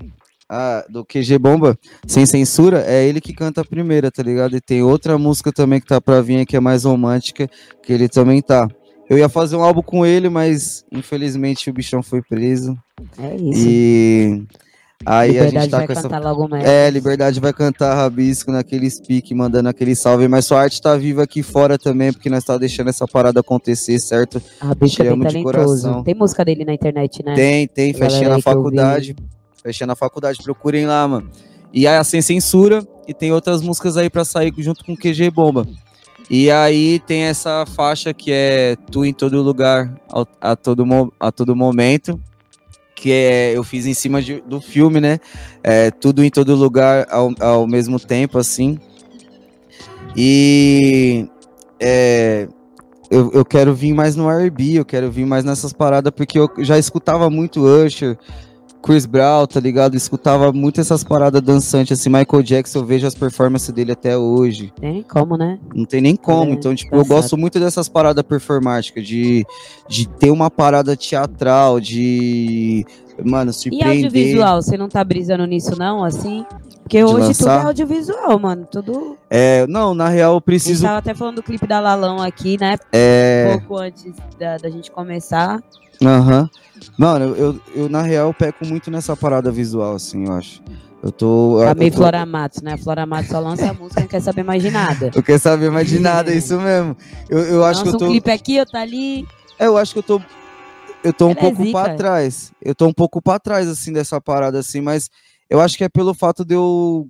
Ah, 0.49 0.85
do 0.89 1.05
QG 1.05 1.39
Bomba, 1.39 1.77
sem 2.07 2.27
censura, 2.27 2.85
é 2.87 3.05
ele 3.07 3.21
que 3.21 3.33
canta 3.33 3.63
a 3.63 3.65
primeira, 3.65 4.11
tá 4.11 4.23
ligado? 4.23 4.57
E 4.57 4.61
tem 4.61 4.83
outra 4.83 5.19
música 5.19 5.51
também 5.51 5.81
que 5.81 5.87
tá 5.87 6.01
pra 6.01 6.21
vir 6.21 6.45
que 6.47 6.57
é 6.57 6.61
mais 6.61 6.85
romântica, 6.85 7.49
que 7.83 7.93
ele 7.93 8.09
também 8.09 8.41
tá. 8.41 8.69
Eu 9.09 9.19
ia 9.19 9.29
fazer 9.29 9.57
um 9.57 9.63
álbum 9.63 9.83
com 9.83 10.05
ele, 10.07 10.29
mas 10.29 10.85
infelizmente 10.91 11.69
o 11.69 11.73
bichão 11.73 12.03
foi 12.03 12.23
preso. 12.23 12.77
É 13.19 13.37
isso. 13.37 13.69
E 13.69 14.43
aí 15.05 15.33
Liberdade 15.33 15.57
a 15.57 15.61
gente 15.61 15.71
tá 15.71 15.87
com 15.87 15.93
essa. 15.93 16.19
Logo 16.19 16.49
mais. 16.49 16.65
É, 16.65 16.91
Liberdade 16.91 17.41
vai 17.41 17.53
cantar 17.53 17.95
Rabisco 17.95 18.51
naquele 18.51 18.89
speak, 18.89 19.35
mandando 19.35 19.69
aquele 19.69 19.95
salve. 19.95 20.27
Mas 20.27 20.47
sua 20.47 20.63
arte 20.63 20.81
tá 20.81 20.97
viva 20.97 21.23
aqui 21.23 21.43
fora 21.43 21.79
também, 21.79 22.13
porque 22.13 22.31
nós 22.31 22.45
tá 22.45 22.57
deixando 22.57 22.89
essa 22.89 23.07
parada 23.07 23.41
acontecer, 23.41 23.99
certo? 23.99 24.41
Rabisco 24.61 25.03
é 25.03 25.11
bem 25.11 25.21
talentoso. 25.21 25.43
Coração. 25.45 26.05
Tem 26.05 26.15
música 26.15 26.45
dele 26.45 26.65
na 26.65 26.73
internet, 26.73 27.23
né? 27.23 27.35
Tem, 27.35 27.69
tem. 27.69 27.93
Fechei 27.93 28.27
na 28.27 28.41
faculdade. 28.41 29.15
Fechei 29.63 29.87
na 29.87 29.97
faculdade, 29.97 30.39
procurem 30.43 30.87
lá, 30.87 31.07
mano. 31.09 31.31
E 31.73 31.87
aí 31.87 31.97
a 31.97 32.05
Sem 32.05 32.23
Censura, 32.23 32.87
e 33.09 33.13
tem 33.13 33.33
outras 33.33 33.61
músicas 33.61 33.97
aí 33.97 34.09
para 34.09 34.25
sair 34.25 34.53
junto 34.59 34.85
com 34.85 34.93
o 34.93 34.97
QG 34.97 35.31
Bomba. 35.31 35.67
E 36.31 36.51
aí 36.51 37.01
tem 37.01 37.25
essa 37.25 37.65
faixa 37.67 38.15
que 38.15 38.33
é 38.33 38.77
Tu 38.91 39.05
em 39.05 39.13
Todo 39.13 39.43
Lugar, 39.43 39.95
a 40.41 40.57
todo, 40.57 40.85
a 41.21 41.31
todo 41.31 41.55
momento, 41.55 42.19
que 42.95 43.13
é, 43.13 43.53
eu 43.53 43.63
fiz 43.63 43.87
em 43.87 43.95
cima 43.95 44.23
de, 44.23 44.41
do 44.41 44.61
filme, 44.61 45.01
né? 45.01 45.21
É, 45.63 45.91
tudo 45.91 46.25
em 46.25 46.31
todo 46.31 46.55
lugar 46.55 47.07
ao, 47.11 47.31
ao 47.41 47.67
mesmo 47.67 48.01
tempo, 48.01 48.39
assim. 48.39 48.79
E 50.17 51.29
é, 51.79 52.49
eu, 53.11 53.31
eu 53.33 53.45
quero 53.45 53.75
vir 53.75 53.93
mais 53.93 54.17
no 54.17 54.31
R&B, 54.31 54.79
eu 54.79 54.85
quero 54.85 55.11
vir 55.11 55.27
mais 55.27 55.45
nessas 55.45 55.73
paradas, 55.73 56.13
porque 56.17 56.39
eu 56.39 56.51
já 56.59 56.79
escutava 56.79 57.29
muito 57.29 57.61
Usher, 57.61 58.17
Chris 58.85 59.07
Brown, 59.07 59.47
tá 59.47 59.59
ligado? 59.59 59.97
escutava 59.97 60.53
muito 60.53 60.79
essas 60.79 61.03
paradas 61.03 61.41
dançantes, 61.41 61.99
assim, 61.99 62.11
Michael 62.11 62.43
Jackson, 62.43 62.81
eu 62.81 62.85
vejo 62.85 63.07
as 63.07 63.15
performances 63.15 63.73
dele 63.73 63.93
até 63.93 64.17
hoje. 64.17 64.71
Tem 64.79 64.93
nem 64.93 65.03
como, 65.03 65.39
né? 65.39 65.59
Não 65.75 65.87
tem 65.87 66.03
nem 66.03 66.15
como. 66.15 66.51
É, 66.51 66.55
então, 66.55 66.75
tipo, 66.75 66.91
tá 66.91 66.97
eu 66.99 67.05
gosto 67.07 67.35
muito 67.35 67.59
dessas 67.59 67.89
paradas 67.89 68.23
performáticas, 68.23 69.07
de, 69.07 69.47
de 69.89 70.07
ter 70.07 70.31
uma 70.31 70.51
parada 70.51 70.95
teatral, 70.95 71.81
de. 71.81 72.85
Mano, 73.25 73.55
surpreender. 73.55 73.89
E 73.89 74.05
audiovisual, 74.05 74.61
você 74.61 74.77
não 74.77 74.89
tá 74.89 75.03
brisando 75.03 75.47
nisso, 75.47 75.79
não, 75.79 76.05
assim? 76.05 76.45
Porque 76.83 77.03
hoje 77.03 77.29
lançar. 77.29 77.45
tudo 77.45 77.65
é 77.65 77.69
audiovisual, 77.69 78.39
mano. 78.39 78.69
Tudo. 78.71 79.17
É, 79.31 79.67
não, 79.67 79.95
na 79.95 80.11
real 80.11 80.35
eu 80.35 80.41
preciso. 80.43 80.73
A 80.73 80.75
gente 80.75 80.87
tava 80.87 80.99
até 80.99 81.15
falando 81.15 81.37
do 81.37 81.43
clipe 81.43 81.67
da 81.67 81.81
Lalão 81.81 82.21
aqui, 82.21 82.59
né? 82.61 82.77
É. 82.93 83.55
Um 83.55 83.59
pouco 83.61 83.79
antes 83.79 84.13
da, 84.39 84.59
da 84.59 84.69
gente 84.69 84.91
começar. 84.91 85.63
Aham. 86.03 86.43
Uhum. 86.43 86.65
Mano, 86.99 87.35
eu, 87.37 87.61
eu, 87.75 87.89
na 87.89 88.03
real 88.03 88.33
peco 88.33 88.67
muito 88.67 88.91
nessa 88.91 89.17
parada 89.17 89.51
visual, 89.51 89.95
assim, 89.95 90.27
eu 90.27 90.33
acho. 90.33 90.63
Eu 91.03 91.13
tô. 91.13 91.61
Tá 91.63 91.75
meio 91.75 91.91
tô... 91.91 91.99
Flora 91.99 92.25
Matos, 92.25 92.63
né? 92.63 92.77
Flora 92.77 93.05
Matos 93.05 93.31
só 93.31 93.41
lança 93.41 93.71
a 93.71 93.75
música 93.75 94.01
não 94.01 94.09
quer 94.09 94.21
saber 94.21 94.43
mais 94.43 94.63
de 94.63 94.71
nada. 94.71 95.11
Eu 95.15 95.23
quero 95.23 95.39
saber 95.39 95.71
mais 95.71 95.89
de 95.89 95.99
nada, 95.99 96.33
é 96.33 96.37
isso 96.37 96.59
mesmo. 96.61 96.97
Eu, 97.29 97.39
eu 97.41 97.65
acho 97.65 97.81
lança 97.81 97.91
que 97.91 97.97
eu 97.97 97.99
tô. 97.99 98.07
um 98.07 98.09
clipe 98.09 98.31
aqui, 98.31 98.57
eu 98.57 98.67
tá 98.67 98.81
ali. 98.81 99.27
É, 99.59 99.67
eu 99.67 99.77
acho 99.77 99.93
que 99.93 99.99
eu 99.99 100.03
tô. 100.03 100.21
Eu 101.03 101.13
tô 101.13 101.27
um 101.27 101.31
Ela 101.33 101.39
é 101.39 101.43
pouco 101.43 101.63
é 101.63 101.71
pra 101.71 101.95
trás. 101.95 102.53
Eu 102.63 102.75
tô 102.75 102.87
um 102.87 102.93
pouco 102.93 103.21
pra 103.21 103.39
trás, 103.39 103.69
assim, 103.69 103.93
dessa 103.93 104.21
parada, 104.21 104.59
assim, 104.59 104.81
mas 104.81 105.11
eu 105.51 105.61
acho 105.61 105.77
que 105.77 105.85
é 105.85 105.89
pelo 105.89 106.15
fato 106.15 106.45
de 106.45 106.55
eu 106.55 107.07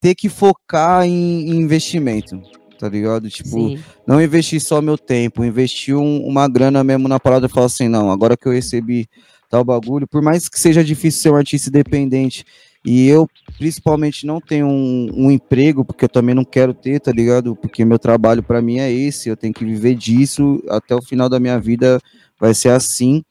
ter 0.00 0.14
que 0.14 0.28
focar 0.28 1.04
em, 1.04 1.50
em 1.50 1.60
investimento 1.60 2.40
tá 2.78 2.88
ligado? 2.88 3.28
Tipo, 3.28 3.50
Sim. 3.50 3.78
não 4.06 4.22
investir 4.22 4.60
só 4.60 4.80
meu 4.80 4.96
tempo, 4.96 5.44
investir 5.44 5.96
um, 5.96 6.24
uma 6.24 6.48
grana 6.48 6.84
mesmo 6.84 7.08
na 7.08 7.18
parada 7.18 7.46
e 7.46 7.48
falar 7.48 7.66
assim, 7.66 7.88
não, 7.88 8.10
agora 8.10 8.36
que 8.36 8.46
eu 8.46 8.52
recebi 8.52 9.08
tal 9.50 9.64
bagulho, 9.64 10.06
por 10.06 10.22
mais 10.22 10.48
que 10.48 10.60
seja 10.60 10.84
difícil 10.84 11.22
ser 11.22 11.30
um 11.30 11.36
artista 11.36 11.68
independente, 11.68 12.44
e 12.84 13.08
eu 13.08 13.28
principalmente 13.58 14.26
não 14.26 14.40
tenho 14.40 14.66
um, 14.66 15.10
um 15.12 15.30
emprego, 15.30 15.84
porque 15.84 16.04
eu 16.04 16.08
também 16.08 16.34
não 16.34 16.44
quero 16.44 16.72
ter, 16.72 17.00
tá 17.00 17.10
ligado? 17.10 17.56
Porque 17.56 17.84
meu 17.84 17.98
trabalho 17.98 18.42
para 18.42 18.62
mim 18.62 18.78
é 18.78 18.90
esse, 18.90 19.28
eu 19.28 19.36
tenho 19.36 19.52
que 19.52 19.64
viver 19.64 19.94
disso 19.94 20.62
até 20.68 20.94
o 20.94 21.02
final 21.02 21.28
da 21.28 21.40
minha 21.40 21.58
vida, 21.58 22.00
vai 22.38 22.54
ser 22.54 22.70
assim. 22.70 23.22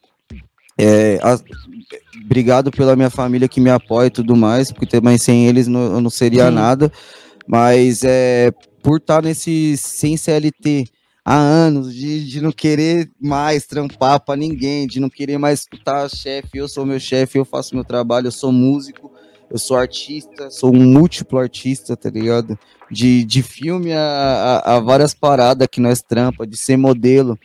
É, 0.77 1.19
a, 1.23 1.39
obrigado 2.23 2.69
pela 2.69 2.95
minha 2.95 3.09
família 3.09 3.47
que 3.47 3.59
me 3.59 3.69
apoia 3.69 4.07
e 4.07 4.11
tudo 4.11 4.35
mais, 4.35 4.71
porque 4.71 4.85
também 4.85 5.17
sem 5.17 5.47
eles 5.47 5.67
não, 5.67 5.93
eu 5.93 6.01
não 6.01 6.09
seria 6.09 6.49
Sim. 6.49 6.53
nada. 6.53 6.91
Mas 7.47 8.03
é, 8.03 8.51
por 8.83 8.97
estar 8.97 9.23
nesse 9.23 9.77
sem 9.77 10.17
CLT 10.17 10.85
há 11.23 11.35
anos, 11.35 11.93
de, 11.93 12.25
de 12.25 12.41
não 12.41 12.51
querer 12.51 13.09
mais 13.19 13.65
trampar 13.65 14.19
para 14.19 14.37
ninguém, 14.37 14.87
de 14.87 14.99
não 14.99 15.09
querer 15.09 15.37
mais 15.37 15.61
escutar 15.61 16.09
chefe, 16.09 16.57
eu 16.57 16.67
sou 16.67 16.85
meu 16.85 16.99
chefe, 16.99 17.37
eu 17.37 17.45
faço 17.45 17.75
meu 17.75 17.83
trabalho, 17.83 18.27
eu 18.27 18.31
sou 18.31 18.51
músico, 18.51 19.11
eu 19.49 19.57
sou 19.57 19.77
artista, 19.77 20.49
sou 20.49 20.73
um 20.73 20.83
múltiplo 20.85 21.39
artista, 21.39 21.97
tá 21.97 22.09
ligado? 22.09 22.57
De, 22.89 23.23
de 23.25 23.43
filme 23.43 23.93
a, 23.93 24.61
a, 24.63 24.75
a 24.75 24.79
várias 24.79 25.13
paradas 25.13 25.67
que 25.69 25.81
nós 25.81 26.01
trampa, 26.01 26.47
de 26.47 26.55
ser 26.55 26.77
modelo, 26.77 27.37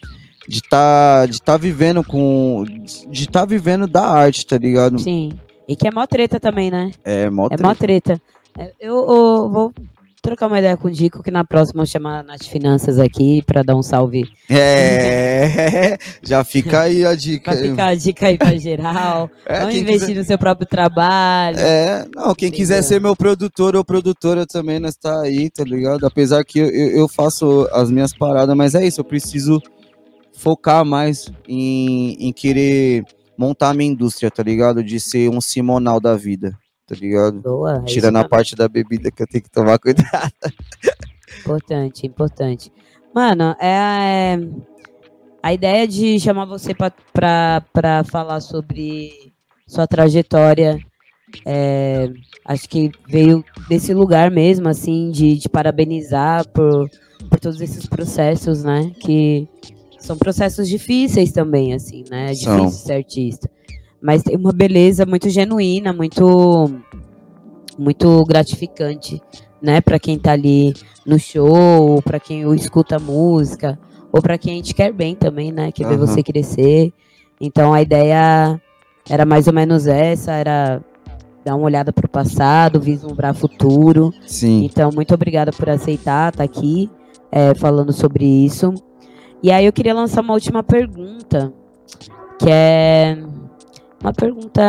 de 0.49 0.63
tá, 0.63 1.27
de 1.27 1.41
tá 1.41 1.57
vivendo 1.57 2.05
com. 2.05 2.65
De 3.09 3.29
tá 3.29 3.45
vivendo 3.45 3.87
da 3.87 4.07
arte, 4.07 4.47
tá 4.47 4.59
ligado? 4.59 4.99
Sim. 4.99 5.33
E 5.69 5.77
que 5.77 5.87
é 5.87 5.91
mó 5.91 6.07
treta 6.07 6.41
também, 6.41 6.71
né? 6.71 6.93
É 7.05 7.31
mó 7.31 7.49
treta. 7.49 7.63
É 7.63 7.67
mó 7.67 7.75
treta. 7.75 8.23
É, 8.59 8.73
eu, 8.81 8.97
eu 8.97 9.51
vou 9.51 9.75
trocar 10.23 10.47
uma 10.47 10.61
ideia 10.61 10.77
com 10.77 10.87
o 10.87 10.91
Dico, 10.91 11.21
que 11.21 11.33
na 11.33 11.45
próxima 11.45 11.83
eu 11.83 11.87
chamar 11.87 12.23
nas 12.23 12.47
finanças 12.47 12.99
aqui 13.01 13.43
para 13.45 13.65
dar 13.65 13.75
um 13.75 13.83
salve. 13.83 14.31
É, 14.49 15.99
já 16.23 16.45
fica 16.45 16.83
aí 16.83 17.05
a 17.05 17.17
dica. 17.17 17.51
Pra 17.51 17.61
ficar 17.61 17.87
a 17.87 17.95
dica 17.97 18.27
aí 18.29 18.39
pra 18.39 18.55
geral. 18.57 19.29
É, 19.45 19.59
Vamos 19.59 19.75
investir 19.75 20.09
quiser... 20.09 20.21
no 20.21 20.25
seu 20.25 20.39
próprio 20.39 20.67
trabalho. 20.67 21.59
É, 21.59 22.07
não, 22.15 22.35
quem 22.35 22.49
Entendeu? 22.49 22.53
quiser 22.53 22.83
ser 22.83 23.01
meu 23.01 23.17
produtor 23.17 23.75
ou 23.75 23.85
produtora 23.85 24.47
também, 24.47 24.79
nós 24.79 24.95
tá 24.95 25.23
aí, 25.23 25.51
tá 25.51 25.65
ligado? 25.65 26.07
Apesar 26.07 26.45
que 26.45 26.61
eu, 26.61 26.69
eu 26.69 27.09
faço 27.09 27.69
as 27.73 27.91
minhas 27.91 28.17
paradas, 28.17 28.57
mas 28.57 28.77
é 28.77 28.87
isso, 28.87 29.01
eu 29.01 29.05
preciso 29.05 29.61
focar 30.33 30.85
mais 30.85 31.31
em, 31.49 32.29
em 32.29 32.33
querer 32.33 33.05
montar 33.37 33.71
a 33.71 33.75
minha 33.75 33.91
indústria, 33.91 34.31
tá 34.31 34.43
ligado? 34.43 34.85
De 34.85 35.01
ser 35.01 35.29
um 35.29 35.41
simonal 35.41 36.01
da 36.01 36.15
vida 36.15 36.57
tá 36.93 36.97
ligado? 37.01 37.41
Boa. 37.41 37.79
É 37.79 37.85
Tirando 37.85 38.17
a 38.17 38.29
parte 38.29 38.55
da 38.55 38.69
bebida 38.69 39.11
que 39.11 39.23
eu 39.23 39.27
tenho 39.27 39.43
que 39.43 39.51
tomar 39.51 39.79
cuidado. 39.81 40.33
Importante, 41.41 42.07
importante. 42.07 42.71
Mano, 43.15 43.57
é, 43.59 44.37
é 44.37 44.39
a 45.43 45.53
ideia 45.55 45.89
de 45.89 46.21
chamar 46.21 46.45
você 46.45 46.75
para 46.75 48.05
falar 48.05 48.41
sobre 48.41 49.33
sua 49.67 49.87
trajetória. 49.87 50.79
É, 51.47 52.11
acho 52.45 52.69
que 52.69 52.91
veio 53.09 53.43
desse 53.69 53.95
lugar 53.95 54.31
mesmo, 54.31 54.69
assim, 54.69 55.11
de, 55.11 55.39
de 55.39 55.49
parabenizar 55.49 56.47
por, 56.49 56.91
por 57.31 57.41
todos 57.41 57.59
esses 57.63 57.87
processos, 57.87 58.63
né? 58.63 58.93
Que 59.01 59.49
são 59.99 60.19
processos 60.19 60.69
difíceis 60.69 61.33
também, 61.33 61.73
assim, 61.73 62.05
né? 62.11 62.27
É 62.27 62.35
difícil 62.35 62.69
são. 62.69 62.71
ser 62.71 62.93
artista 62.93 63.51
mas 64.03 64.23
tem 64.23 64.37
uma 64.37 64.53
beleza 64.53 65.07
muito 65.07 65.31
genuína, 65.31 65.93
muito 65.93 66.71
muito 67.79 68.23
gratificante, 68.27 69.23
né, 69.61 69.81
para 69.81 69.99
quem 69.99 70.19
tá 70.19 70.33
ali 70.33 70.75
no 71.07 71.19
show, 71.19 72.03
para 72.03 72.21
quem 72.21 72.43
escuta 72.55 72.99
música, 72.99 73.79
ou 74.13 74.21
para 74.21 74.37
quem 74.37 74.53
a 74.53 74.57
gente 74.57 74.75
quer 74.75 74.93
bem 74.93 75.15
também, 75.15 75.51
né, 75.51 75.73
que 75.73 75.83
uhum. 75.83 75.91
vê 75.91 75.97
você 75.97 76.23
crescer. 76.23 76.93
Então 77.41 77.73
a 77.73 77.81
ideia 77.81 78.61
era 79.09 79.25
mais 79.25 79.47
ou 79.47 79.55
menos 79.55 79.87
essa, 79.87 80.33
era 80.33 80.83
dar 81.45 81.57
uma 81.57 81.65
olhada 81.65 81.93
para 81.93 82.07
o 82.07 82.11
passado, 82.11 82.81
vislumbrar 82.81 83.35
futuro. 83.35 84.13
Sim. 84.27 84.65
Então 84.65 84.91
muito 84.93 85.15
obrigada 85.15 85.51
por 85.51 85.71
aceitar 85.71 86.33
estar 86.33 86.33
tá 86.33 86.45
aqui 86.45 86.91
é, 87.31 87.55
falando 87.55 87.93
sobre 87.93 88.25
isso. 88.25 88.75
E 89.43 89.51
aí 89.51 89.65
eu 89.65 89.73
queria 89.73 89.95
lançar 89.95 90.21
uma 90.21 90.35
última 90.35 90.63
pergunta, 90.63 91.53
que 92.39 92.49
é 92.49 93.19
uma 94.03 94.13
pergunta 94.13 94.63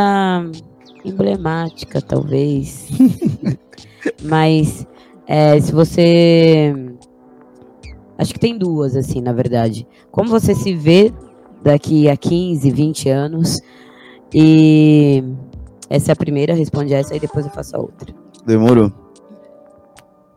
emblemática, 1.03 2.01
talvez. 2.01 2.87
Mas 4.23 4.85
é, 5.27 5.59
se 5.59 5.71
você. 5.71 6.73
Acho 8.17 8.33
que 8.33 8.39
tem 8.39 8.57
duas, 8.57 8.95
assim, 8.95 9.21
na 9.21 9.33
verdade. 9.33 9.87
Como 10.11 10.29
você 10.29 10.53
se 10.53 10.73
vê 10.73 11.11
daqui 11.63 12.07
a 12.07 12.15
15, 12.15 12.69
20 12.71 13.09
anos? 13.09 13.59
E 14.33 15.23
essa 15.89 16.11
é 16.11 16.13
a 16.13 16.15
primeira, 16.15 16.53
responde 16.53 16.93
essa 16.93 17.15
e 17.15 17.19
depois 17.19 17.45
eu 17.45 17.51
faço 17.51 17.75
a 17.75 17.79
outra. 17.79 18.13
Demorou. 18.45 18.91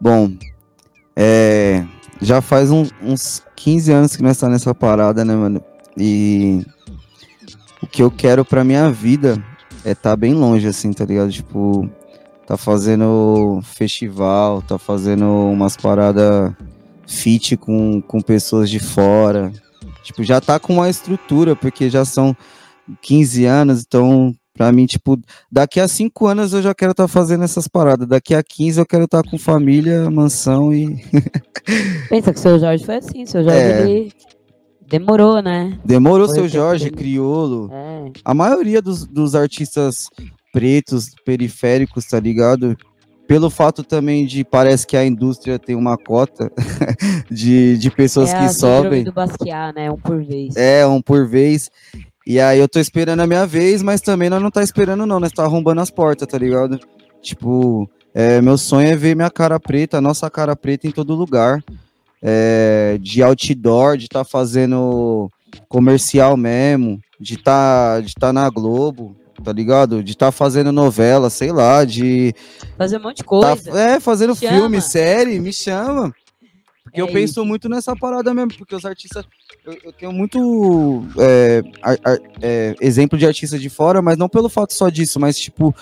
Bom, 0.01 0.30
é, 1.14 1.84
já 2.20 2.40
faz 2.40 2.70
um- 2.70 2.86
uns 3.03 3.42
15 3.57 3.92
anos 3.92 4.14
que 4.16 4.22
nós 4.22 4.36
tá 4.38 4.49
nessa 4.49 4.74
parada, 4.74 5.24
né, 5.24 5.34
mano? 5.34 5.62
E 5.97 6.62
o 7.83 7.87
que 7.87 8.03
eu 8.03 8.11
quero 8.11 8.45
pra 8.45 8.64
minha 8.64 8.91
vida 8.91 9.43
é 9.85 9.95
tá 9.95 10.16
bem 10.16 10.35
longe, 10.35 10.66
assim, 10.66 10.93
tá 10.93 11.05
ligado? 11.05 11.31
Tipo, 11.31 11.89
tá 12.47 12.57
fazendo 12.57 13.61
festival, 13.62 14.62
tá 14.62 14.79
fazendo 14.79 15.27
umas 15.27 15.77
paradas 15.77 16.53
fit 17.07 17.57
com, 17.57 18.01
com 18.03 18.20
pessoas 18.20 18.68
de 18.68 18.79
fora. 18.79 19.53
Tipo, 20.03 20.22
já 20.24 20.41
tá 20.41 20.59
com 20.59 20.74
uma 20.74 20.89
estrutura, 20.89 21.55
porque 21.57 21.91
já 21.91 22.05
são 22.05 22.37
15 23.03 23.45
anos, 23.45 23.85
então, 23.87 24.35
pra 24.55 24.70
mim, 24.72 24.87
tipo, 24.87 25.18
daqui 25.51 25.81
a 25.81 25.89
5 25.89 26.27
anos 26.27 26.53
eu 26.53 26.62
já 26.62 26.74
quero 26.74 26.93
estar 26.93 27.09
fazendo 27.09 27.45
essas 27.45 27.66
paradas. 27.68 28.07
Daqui 28.09 28.35
a 28.35 28.43
15 28.43 28.79
eu 28.81 28.87
quero 28.87 29.05
estar 29.05 29.22
com 29.22 29.39
família, 29.39 30.09
mansão 30.11 30.72
e. 30.72 31.05
Pensa 32.09 32.33
que 32.33 32.39
o 32.39 32.43
seu 32.43 32.59
Jorge 32.59 32.85
foi 32.85 32.97
assim, 32.97 33.27
seu 33.27 33.43
Jorge 33.43 33.59
É. 33.59 33.83
ele 33.83 34.12
demorou, 34.89 35.43
né? 35.43 35.78
Demorou, 35.84 36.26
Foi 36.26 36.34
seu 36.37 36.49
Jorge, 36.49 36.84
dele. 36.84 36.97
criolo. 36.97 37.70
É. 37.72 38.12
A 38.24 38.34
maioria 38.34 38.80
dos, 38.80 39.07
dos 39.07 39.34
artistas 39.34 40.09
pretos, 40.53 41.11
periféricos, 41.24 42.07
tá 42.07 42.18
ligado? 42.18 42.76
Pelo 43.28 43.51
fato 43.51 43.82
também 43.82 44.24
de 44.24 44.45
parece 44.45 44.87
que 44.87 44.97
a 44.97 45.05
indústria 45.05 45.59
tem 45.59 45.74
uma 45.74 45.99
cota 45.99 46.51
de, 47.30 47.76
de 47.76 47.91
pessoas 47.91 48.32
é 48.32 48.39
que 48.39 48.49
sobem. 48.55 49.05
do 49.05 49.12
Basquiat, 49.12 49.74
né? 49.74 49.91
Um 49.91 49.99
por 49.99 50.22
vez. 50.24 50.57
É, 50.57 50.87
um 50.87 51.03
por 51.03 51.26
vez. 51.26 51.70
E 52.26 52.41
aí 52.41 52.59
eu 52.59 52.68
tô 52.68 52.78
esperando 52.78 53.20
a 53.20 53.26
minha 53.26 53.47
vez, 53.47 53.82
mas 53.82 54.01
também 54.01 54.30
nós 54.30 54.43
não 54.43 54.51
tá 54.51 54.62
esperando, 54.62 55.05
não. 55.05 55.20
Nós 55.20 55.32
tá 55.32 55.45
arrombando 55.45 55.80
as 55.80 55.91
portas, 55.91 56.26
tá 56.26 56.39
ligado? 56.39 56.78
Tipo, 57.20 57.91
é, 58.14 58.41
meu 58.41 58.57
sonho 58.57 58.89
é 58.89 58.97
ver 58.97 59.14
minha 59.14 59.30
cara 59.30 59.61
preta, 59.61 59.99
a 59.99 60.01
nossa 60.01 60.30
cara 60.30 60.57
preta 60.57 60.87
em 60.87 60.91
todo 60.91 61.14
lugar. 61.14 61.62
É, 62.23 62.99
de 63.01 63.23
outdoor, 63.23 63.97
de 63.97 64.09
tá 64.09 64.25
fazendo 64.25 65.31
comercial 65.69 66.37
mesmo, 66.37 67.01
de 67.21 67.37
tá, 67.37 68.01
de 68.01 68.14
tá 68.14 68.33
na 68.33 68.49
Globo, 68.51 69.17
tá 69.45 69.53
ligado? 69.53 70.03
De 70.03 70.17
tá 70.17 70.33
fazendo 70.33 70.73
novela, 70.73 71.29
sei 71.31 71.53
lá, 71.53 71.85
de 71.85 72.35
Fazer 72.77 72.99
um 72.99 73.03
monte 73.03 73.19
de 73.19 73.23
tá, 73.23 73.29
coisa. 73.29 73.79
é, 73.79 74.01
fazendo 74.01 74.35
Chama. 74.35 74.53
filme, 74.57 74.81
série, 74.81 75.39
me 75.39 75.53
chama. 75.53 76.12
Porque 76.85 77.01
É 77.01 77.03
eu 77.03 77.09
penso 77.09 77.33
isso. 77.41 77.45
muito 77.45 77.69
nessa 77.69 77.95
parada 77.97 78.33
mesmo, 78.33 78.55
porque 78.57 78.75
os 78.75 78.85
artistas. 78.85 79.25
Eu, 79.64 79.77
eu 79.85 79.93
tenho 79.93 80.12
muito 80.12 81.05
é, 81.19 81.62
ar- 81.83 81.99
ar- 82.05 82.19
é, 82.41 82.75
exemplo 82.81 83.19
de 83.19 83.27
artista 83.27 83.59
de 83.59 83.69
fora, 83.69 84.01
mas 84.01 84.17
não 84.17 84.29
pelo 84.29 84.49
fato 84.49 84.73
só 84.73 84.89
disso, 84.89 85.19
mas 85.21 85.39
tipo. 85.39 85.75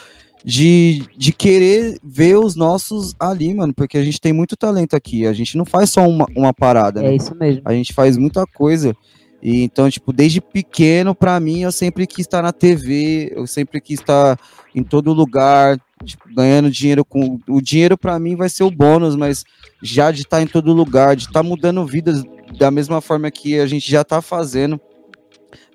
De, 0.45 1.03
de 1.17 1.33
querer 1.33 1.99
ver 2.05 2.37
os 2.37 2.55
nossos 2.55 3.15
ali, 3.19 3.55
mano, 3.55 3.73
porque 3.73 3.97
a 3.97 4.05
gente 4.05 4.21
tem 4.21 4.33
muito 4.33 4.57
talento 4.57 4.95
aqui. 4.95 5.27
A 5.27 5.33
gente 5.33 5.57
não 5.57 5.65
faz 5.65 5.89
só 5.91 6.07
uma, 6.07 6.27
uma 6.37 6.53
parada, 6.53 7.01
né? 7.01 7.13
É 7.13 7.17
isso 7.17 7.35
mesmo. 7.35 7.63
A 7.65 7.73
gente 7.73 7.95
faz 7.95 8.19
muita 8.19 8.47
coisa. 8.47 8.95
E 9.45 9.63
então, 9.63 9.91
tipo, 9.91 10.11
desde 10.11 10.41
pequeno, 10.41 11.15
pra 11.15 11.39
mim, 11.39 11.61
eu 11.61 11.71
sempre 11.71 12.07
quis 12.07 12.21
estar 12.21 12.43
na 12.43 12.51
TV, 12.51 13.31
eu 13.37 13.47
sempre 13.47 13.79
quis 13.79 14.01
estar 14.01 14.39
em 14.75 14.83
todo 14.83 15.13
lugar, 15.13 15.79
tipo, 16.03 16.25
ganhando 16.35 16.71
dinheiro 16.71 17.05
com. 17.05 17.39
O 17.47 17.61
dinheiro 17.61 17.99
pra 17.99 18.19
mim 18.19 18.37
vai 18.37 18.49
ser 18.49 18.65
o 18.65 18.71
bônus, 18.71 19.15
mas 19.15 19.45
já 19.83 20.11
de 20.11 20.23
estar 20.23 20.41
em 20.41 20.47
todo 20.47 20.73
lugar, 20.73 21.15
de 21.15 21.27
estar 21.27 21.43
mudando 21.43 21.85
vidas 21.85 22.25
da 22.59 22.71
mesma 22.71 23.03
forma 23.03 23.31
que 23.31 23.61
a 23.61 23.67
gente 23.67 23.91
já 23.91 24.03
tá 24.03 24.23
fazendo. 24.23 24.81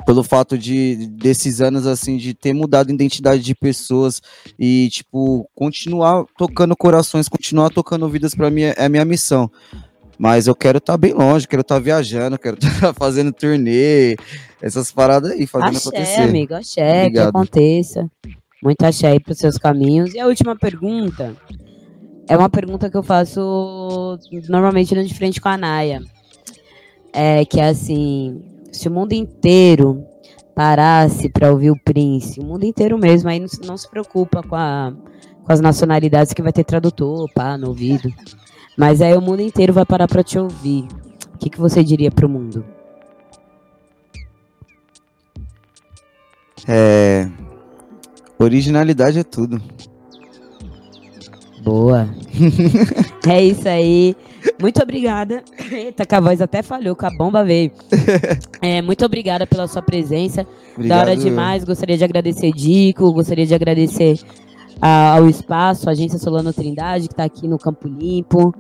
Pelo 0.06 0.24
fato 0.24 0.58
de 0.58 1.08
desses 1.08 1.62
anos 1.62 1.86
assim 1.86 2.18
de 2.18 2.34
ter 2.34 2.54
mudado 2.54 2.90
a 2.90 2.94
identidade 2.94 3.44
de 3.44 3.54
pessoas 3.54 4.22
e 4.58 4.90
tipo 4.90 5.48
continuar 5.54 6.26
tocando 6.38 6.76
corações, 6.76 7.28
continuar 7.28 7.70
tocando 7.70 8.08
vidas 8.10 8.34
pra 8.34 8.50
mim 8.50 8.64
é 8.64 8.74
é 8.78 8.86
a 8.86 8.90
minha 8.90 9.06
missão. 9.06 9.52
Mas 10.18 10.48
eu 10.48 10.56
quero 10.56 10.80
estar 10.80 10.98
bem 10.98 11.14
longe, 11.14 11.48
quero 11.48 11.62
estar 11.62 11.80
viajando, 11.80 12.38
quero 12.38 12.58
estar 12.58 12.94
fazendo 12.96 13.32
turnê, 13.32 14.18
essas 14.62 14.92
paradas 14.92 15.32
aí, 15.32 15.48
fazendo 15.48 15.78
Axé, 15.78 15.88
acontecer. 15.90 16.22
amigo, 16.22 16.54
axé, 16.54 16.92
que 16.92 17.00
Obrigado. 17.08 17.30
aconteça. 17.30 18.12
Muito 18.62 18.84
axé 18.84 19.08
aí 19.08 19.20
pros 19.22 19.38
seus 19.38 19.58
caminhos. 19.58 20.14
E 20.14 20.20
a 20.20 20.28
última 20.28 20.58
pergunta 20.58 21.34
é 22.28 22.36
uma 22.38 22.50
pergunta 22.50 22.90
que 22.90 22.98
eu 22.98 23.04
faço 23.04 24.20
normalmente 24.50 24.94
no 24.94 25.06
de 25.06 25.14
frente 25.14 25.40
com 25.40 25.48
a 25.48 25.58
Naya. 25.58 26.02
É 27.14 27.46
que 27.46 27.60
é 27.60 27.70
assim, 27.70 28.44
se 28.72 28.88
o 28.88 28.92
mundo 28.92 29.14
inteiro 29.14 30.04
parasse 30.56 31.30
para 31.30 31.52
ouvir 31.52 31.72
o 31.72 31.80
Prince, 31.80 32.40
o 32.40 32.44
mundo 32.44 32.66
inteiro 32.66 32.98
mesmo, 32.98 33.30
aí 33.30 33.40
não, 33.40 33.48
se- 33.48 33.62
não 33.66 33.78
se 33.78 33.90
preocupa 33.90 34.44
com, 34.44 34.56
a- 34.56 34.94
com 35.44 35.52
as 35.52 35.62
nacionalidades 35.62 36.34
que 36.34 36.42
vai 36.42 36.52
ter 36.52 36.64
tradutor, 36.64 37.30
pá, 37.34 37.58
no 37.58 37.70
ouvido. 37.70 38.12
Mas 38.78 39.02
aí 39.02 39.14
o 39.16 39.22
mundo 39.22 39.42
inteiro 39.42 39.74
vai 39.74 39.86
parar 39.86 40.08
para 40.08 40.24
te 40.24 40.38
ouvir. 40.40 40.86
O 41.34 41.38
que, 41.38 41.50
que 41.50 41.60
você 41.60 41.84
diria 41.84 42.12
pro 42.12 42.28
mundo? 42.30 42.64
É, 46.68 47.28
originalidade 48.38 49.20
é 49.20 49.24
tudo. 49.24 49.62
Boa. 51.64 52.08
é 53.28 53.44
isso 53.44 53.68
aí. 53.68 54.16
Muito 54.62 54.82
obrigada. 54.82 55.44
Eita, 55.72 56.06
que 56.06 56.16
a 56.16 56.20
voz 56.20 56.42
até 56.42 56.62
falhou, 56.62 56.96
que 56.96 57.06
a 57.06 57.10
bomba 57.10 57.44
veio. 57.44 57.72
É, 58.62 58.82
muito 58.82 59.06
obrigada 59.06 59.48
pela 59.48 59.68
sua 59.68 59.82
presença. 59.82 60.44
da 60.78 60.98
hora 60.98 61.14
Obrigado. 61.14 61.20
demais. 61.20 61.64
Gostaria 61.64 61.98
de 61.98 62.04
agradecer 62.04 62.52
Dico, 62.52 63.12
gostaria 63.14 63.46
de 63.46 63.56
agradecer 63.56 64.20
a- 64.82 65.16
ao 65.16 65.30
espaço, 65.30 65.88
a 65.88 65.94
Agência 65.94 66.20
Solano 66.20 66.52
Trindade, 66.52 67.08
que 67.08 67.14
está 67.14 67.24
aqui 67.24 67.48
no 67.48 67.58
Campo 67.58 67.88
Limpo. 67.88 68.54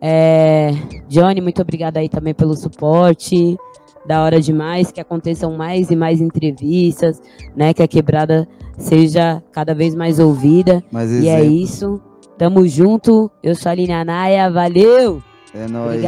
É, 0.00 0.70
Johnny, 1.08 1.40
muito 1.40 1.62
obrigada 1.62 2.00
aí 2.00 2.08
também 2.08 2.34
pelo 2.34 2.56
suporte. 2.56 3.56
Da 4.04 4.22
hora 4.22 4.40
demais, 4.40 4.90
que 4.92 5.00
aconteçam 5.00 5.56
mais 5.56 5.90
e 5.90 5.96
mais 5.96 6.20
entrevistas, 6.20 7.20
né? 7.56 7.72
Que 7.74 7.82
a 7.82 7.88
quebrada 7.88 8.46
seja 8.78 9.42
cada 9.52 9.74
vez 9.74 9.94
mais 9.94 10.18
ouvida. 10.20 10.82
Mas 10.92 11.10
E 11.10 11.28
é 11.28 11.42
isso. 11.44 12.00
Tamo 12.38 12.66
junto. 12.68 13.30
Eu 13.42 13.54
sou 13.56 13.68
a 13.68 13.72
Aline 13.72 13.92
Anaia. 13.92 14.50
Valeu! 14.50 15.22
É 15.58 15.68
nóis. 15.68 15.86
Obrigada. 15.86 16.04